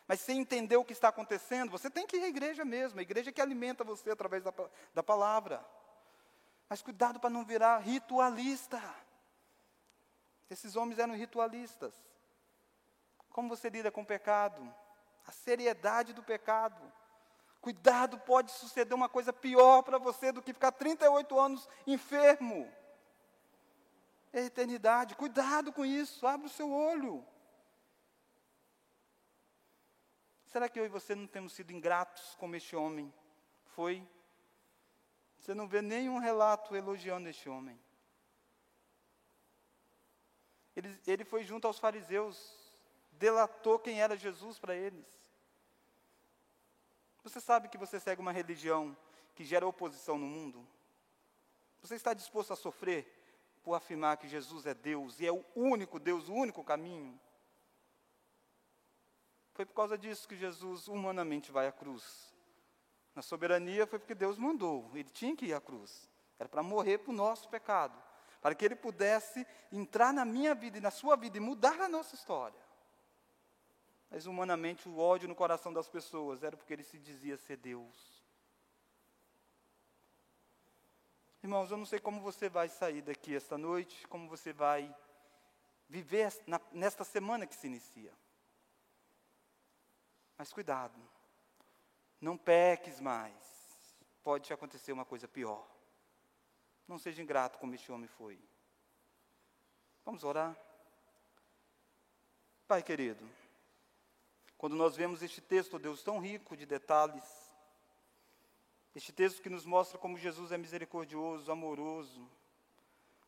Mas 0.06 0.20
sem 0.20 0.40
entender 0.40 0.76
o 0.76 0.84
que 0.84 0.92
está 0.92 1.08
acontecendo, 1.08 1.70
você 1.70 1.90
tem 1.90 2.06
que 2.06 2.16
ir 2.16 2.24
à 2.24 2.28
igreja 2.28 2.64
mesmo, 2.64 2.98
a 2.98 3.02
igreja 3.02 3.30
que 3.30 3.40
alimenta 3.40 3.84
você 3.84 4.10
através 4.10 4.42
da, 4.42 4.52
da 4.94 5.02
palavra. 5.02 5.64
Mas 6.68 6.80
cuidado 6.80 7.20
para 7.20 7.28
não 7.30 7.44
virar 7.44 7.78
ritualista. 7.78 8.82
Esses 10.48 10.76
homens 10.76 10.98
eram 10.98 11.14
ritualistas. 11.14 11.94
Como 13.30 13.48
você 13.48 13.68
lida 13.68 13.90
com 13.90 14.02
o 14.02 14.06
pecado? 14.06 14.62
A 15.26 15.32
seriedade 15.32 16.12
do 16.12 16.22
pecado. 16.22 16.80
Cuidado, 17.60 18.18
pode 18.20 18.50
suceder 18.52 18.94
uma 18.94 19.08
coisa 19.08 19.32
pior 19.32 19.82
para 19.82 19.98
você 19.98 20.32
do 20.32 20.40
que 20.40 20.52
ficar 20.52 20.72
38 20.72 21.38
anos 21.38 21.68
enfermo. 21.86 22.70
É 24.32 24.44
eternidade. 24.44 25.16
Cuidado 25.16 25.72
com 25.72 25.84
isso, 25.84 26.26
abre 26.26 26.46
o 26.46 26.50
seu 26.50 26.70
olho. 26.70 27.26
Será 30.46 30.68
que 30.68 30.80
eu 30.80 30.84
e 30.84 30.88
você 30.88 31.14
não 31.14 31.26
temos 31.26 31.52
sido 31.52 31.72
ingratos 31.72 32.34
como 32.36 32.56
este 32.56 32.74
homem 32.74 33.12
foi? 33.74 34.06
Você 35.38 35.54
não 35.54 35.68
vê 35.68 35.82
nenhum 35.82 36.18
relato 36.18 36.74
elogiando 36.74 37.28
este 37.28 37.48
homem. 37.48 37.78
Ele, 40.74 41.00
ele 41.06 41.24
foi 41.24 41.42
junto 41.42 41.66
aos 41.66 41.78
fariseus, 41.78 42.72
delatou 43.12 43.78
quem 43.78 44.00
era 44.00 44.16
Jesus 44.16 44.58
para 44.58 44.74
eles. 44.74 45.06
Você 47.22 47.40
sabe 47.40 47.68
que 47.68 47.76
você 47.76 48.00
segue 48.00 48.20
uma 48.20 48.32
religião 48.32 48.96
que 49.34 49.44
gera 49.44 49.66
oposição 49.66 50.16
no 50.16 50.26
mundo? 50.26 50.66
Você 51.82 51.94
está 51.94 52.14
disposto 52.14 52.52
a 52.52 52.56
sofrer 52.56 53.17
por 53.68 53.74
afirmar 53.74 54.16
que 54.16 54.26
Jesus 54.26 54.64
é 54.64 54.72
Deus 54.72 55.20
e 55.20 55.26
é 55.26 55.30
o 55.30 55.44
único 55.54 55.98
Deus, 55.98 56.26
o 56.30 56.32
único 56.32 56.64
caminho? 56.64 57.20
Foi 59.52 59.66
por 59.66 59.74
causa 59.74 59.98
disso 59.98 60.26
que 60.26 60.34
Jesus 60.34 60.88
humanamente 60.88 61.52
vai 61.52 61.66
à 61.66 61.72
cruz. 61.72 62.34
Na 63.14 63.20
soberania 63.20 63.86
foi 63.86 63.98
porque 63.98 64.14
Deus 64.14 64.38
mandou, 64.38 64.90
ele 64.94 65.10
tinha 65.10 65.36
que 65.36 65.44
ir 65.44 65.52
à 65.52 65.60
cruz. 65.60 66.08
Era 66.38 66.48
para 66.48 66.62
morrer 66.62 66.96
para 66.96 67.10
o 67.10 67.14
nosso 67.14 67.46
pecado 67.50 68.02
para 68.40 68.54
que 68.54 68.64
ele 68.64 68.76
pudesse 68.76 69.46
entrar 69.70 70.14
na 70.14 70.24
minha 70.24 70.54
vida 70.54 70.78
e 70.78 70.80
na 70.80 70.90
sua 70.90 71.14
vida 71.16 71.36
e 71.36 71.40
mudar 71.40 71.78
a 71.78 71.88
nossa 71.88 72.14
história. 72.14 72.60
Mas 74.08 74.24
humanamente 74.24 74.88
o 74.88 74.96
ódio 74.96 75.28
no 75.28 75.34
coração 75.34 75.74
das 75.74 75.90
pessoas 75.90 76.42
era 76.42 76.56
porque 76.56 76.72
ele 76.72 76.84
se 76.84 76.98
dizia 76.98 77.36
ser 77.36 77.58
Deus. 77.58 78.17
Irmãos, 81.42 81.70
eu 81.70 81.76
não 81.76 81.86
sei 81.86 82.00
como 82.00 82.20
você 82.20 82.48
vai 82.48 82.68
sair 82.68 83.02
daqui 83.02 83.34
esta 83.34 83.56
noite, 83.56 84.06
como 84.08 84.28
você 84.28 84.52
vai 84.52 84.94
viver 85.88 86.32
nesta 86.72 87.04
semana 87.04 87.46
que 87.46 87.54
se 87.54 87.66
inicia. 87.66 88.12
Mas 90.36 90.52
cuidado, 90.52 90.98
não 92.20 92.36
peques 92.36 93.00
mais, 93.00 93.34
pode 94.22 94.46
te 94.46 94.52
acontecer 94.52 94.92
uma 94.92 95.04
coisa 95.04 95.28
pior. 95.28 95.66
Não 96.86 96.98
seja 96.98 97.22
ingrato 97.22 97.58
como 97.58 97.74
este 97.74 97.90
homem 97.92 98.08
foi. 98.08 98.38
Vamos 100.04 100.24
orar? 100.24 100.56
Pai 102.66 102.82
querido, 102.82 103.28
quando 104.56 104.74
nós 104.74 104.96
vemos 104.96 105.22
este 105.22 105.40
texto, 105.40 105.78
Deus, 105.78 106.02
tão 106.02 106.18
rico 106.18 106.56
de 106.56 106.66
detalhes, 106.66 107.24
este 108.98 109.12
texto 109.12 109.40
que 109.40 109.48
nos 109.48 109.64
mostra 109.64 109.96
como 109.96 110.18
Jesus 110.18 110.50
é 110.50 110.58
misericordioso, 110.58 111.52
amoroso, 111.52 112.28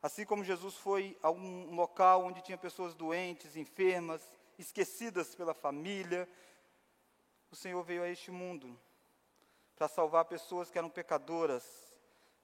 assim 0.03 0.25
como 0.25 0.43
Jesus 0.43 0.75
foi 0.75 1.17
a 1.23 1.31
um 1.31 1.73
local 1.77 2.25
onde 2.25 2.43
tinha 2.43 2.59
pessoas 2.59 2.93
doentes, 2.93 3.55
enfermas, 3.55 4.21
esquecidas 4.59 5.33
pela 5.33 5.55
família, 5.55 6.29
o 7.53 7.55
Senhor 7.55 7.81
veio 7.85 8.03
a 8.03 8.09
este 8.09 8.33
mundo 8.33 8.77
para 9.77 9.87
salvar 9.87 10.25
pessoas 10.25 10.73
que 10.73 10.77
eram 10.77 10.91
pecadoras, 10.91 11.65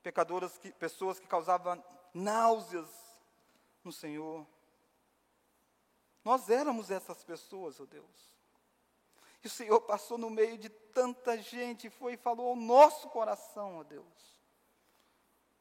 pecadoras, 0.04 0.56
que, 0.56 0.70
pessoas 0.74 1.18
que 1.18 1.26
causavam 1.26 1.84
náuseas 2.14 2.88
no 3.82 3.90
Senhor. 3.90 4.46
Nós 6.24 6.48
éramos 6.48 6.92
essas 6.92 7.24
pessoas, 7.24 7.80
ó 7.80 7.82
oh 7.82 7.86
Deus. 7.86 8.35
E 9.46 9.48
o 9.48 9.50
Senhor 9.50 9.80
passou 9.82 10.18
no 10.18 10.28
meio 10.28 10.58
de 10.58 10.68
tanta 10.68 11.38
gente, 11.38 11.88
foi 11.88 12.14
e 12.14 12.16
falou 12.16 12.48
ao 12.48 12.56
nosso 12.56 13.08
coração, 13.10 13.78
ó 13.78 13.84
Deus. 13.84 14.42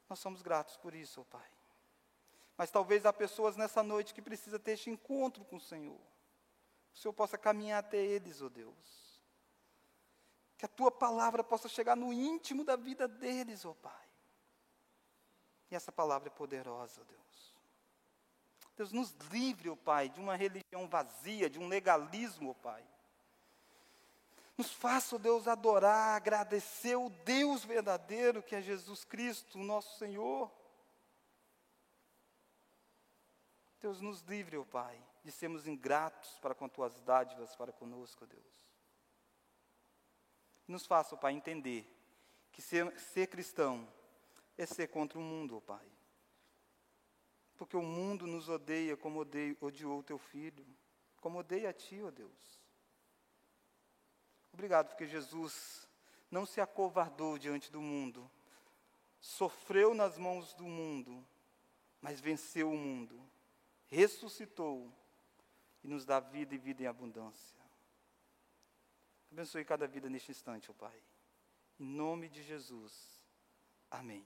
Nós 0.09 0.17
somos 0.17 0.41
gratos 0.41 0.75
por 0.75 0.95
isso, 0.95 1.21
ó 1.21 1.23
Pai. 1.25 1.47
Mas 2.57 2.71
talvez 2.71 3.05
há 3.05 3.13
pessoas 3.13 3.55
nessa 3.55 3.83
noite 3.83 4.11
que 4.11 4.23
precisam 4.23 4.57
ter 4.57 4.71
este 4.71 4.89
encontro 4.89 5.45
com 5.45 5.57
o 5.57 5.61
Senhor. 5.61 6.01
O 6.95 6.97
Senhor 6.97 7.13
possa 7.13 7.37
caminhar 7.37 7.77
até 7.77 7.97
eles, 7.97 8.41
ó 8.41 8.49
Deus. 8.49 9.21
Que 10.57 10.65
a 10.65 10.69
tua 10.69 10.89
palavra 10.89 11.43
possa 11.43 11.69
chegar 11.69 11.95
no 11.95 12.11
íntimo 12.11 12.63
da 12.63 12.75
vida 12.75 13.07
deles, 13.07 13.65
ó 13.65 13.75
Pai. 13.75 14.09
E 15.69 15.75
essa 15.75 15.91
palavra 15.91 16.29
é 16.29 16.31
poderosa, 16.31 17.05
Deus. 17.05 17.55
Deus 18.75 18.91
nos 18.91 19.11
livre, 19.29 19.69
ó 19.69 19.75
Pai, 19.75 20.09
de 20.09 20.19
uma 20.19 20.35
religião 20.35 20.87
vazia, 20.87 21.47
de 21.47 21.59
um 21.59 21.67
legalismo, 21.67 22.49
ó 22.49 22.53
Pai. 22.55 22.83
Nos 24.57 24.71
faça, 24.71 25.15
oh 25.15 25.19
Deus, 25.19 25.47
adorar, 25.47 26.15
agradecer 26.15 26.95
o 26.95 27.09
Deus 27.09 27.65
verdadeiro 27.65 28.41
que 28.41 28.55
é 28.55 28.61
Jesus 28.61 29.03
Cristo, 29.03 29.57
nosso 29.57 29.97
Senhor. 29.97 30.49
Deus 33.81 33.99
nos 33.99 34.21
livre, 34.21 34.57
ó 34.57 34.61
oh 34.61 34.65
Pai, 34.65 34.99
de 35.23 35.31
sermos 35.31 35.67
ingratos 35.67 36.39
para 36.39 36.55
com 36.55 36.69
tuas 36.69 36.99
dádivas 37.01 37.55
para 37.55 37.73
conosco, 37.73 38.25
Deus. 38.25 38.65
Nos 40.67 40.85
faça, 40.85 41.15
ó 41.15 41.17
Pai, 41.17 41.33
entender 41.33 41.85
que 42.51 42.61
ser, 42.61 42.97
ser 42.97 43.27
cristão 43.27 43.85
é 44.57 44.65
ser 44.65 44.87
contra 44.87 45.19
o 45.19 45.21
mundo, 45.21 45.57
ó 45.57 45.59
Pai. 45.59 45.91
Porque 47.57 47.75
o 47.75 47.83
mundo 47.83 48.25
nos 48.25 48.47
odeia 48.47 48.95
como 48.95 49.19
odeio, 49.19 49.57
odiou 49.59 49.99
o 49.99 50.03
teu 50.03 50.17
filho, 50.17 50.65
como 51.17 51.39
odeia 51.39 51.69
a 51.69 51.73
ti, 51.73 52.01
ó 52.01 52.09
Deus. 52.09 52.64
Obrigado 54.55 54.87
porque 54.87 55.05
Jesus 55.05 55.85
não 56.31 56.45
se 56.45 56.61
acovardou 56.61 57.37
diante 57.37 57.69
do 57.69 57.81
mundo, 57.81 58.31
sofreu 59.19 59.93
nas 59.93 60.17
mãos 60.17 60.53
do 60.53 60.63
mundo, 60.63 61.27
mas 61.99 62.21
venceu 62.21 62.71
o 62.71 62.77
mundo, 62.77 63.21
ressuscitou 63.85 64.89
e 65.83 65.89
nos 65.89 66.05
dá 66.05 66.21
vida 66.21 66.55
e 66.55 66.57
vida 66.57 66.83
em 66.83 66.87
abundância. 66.87 67.59
Abençoe 69.29 69.65
cada 69.65 69.87
vida 69.87 70.09
neste 70.09 70.31
instante, 70.31 70.71
ó 70.71 70.73
Pai. 70.73 71.03
Em 71.77 71.85
nome 71.85 72.29
de 72.29 72.41
Jesus. 72.41 73.21
Amém. 73.91 74.25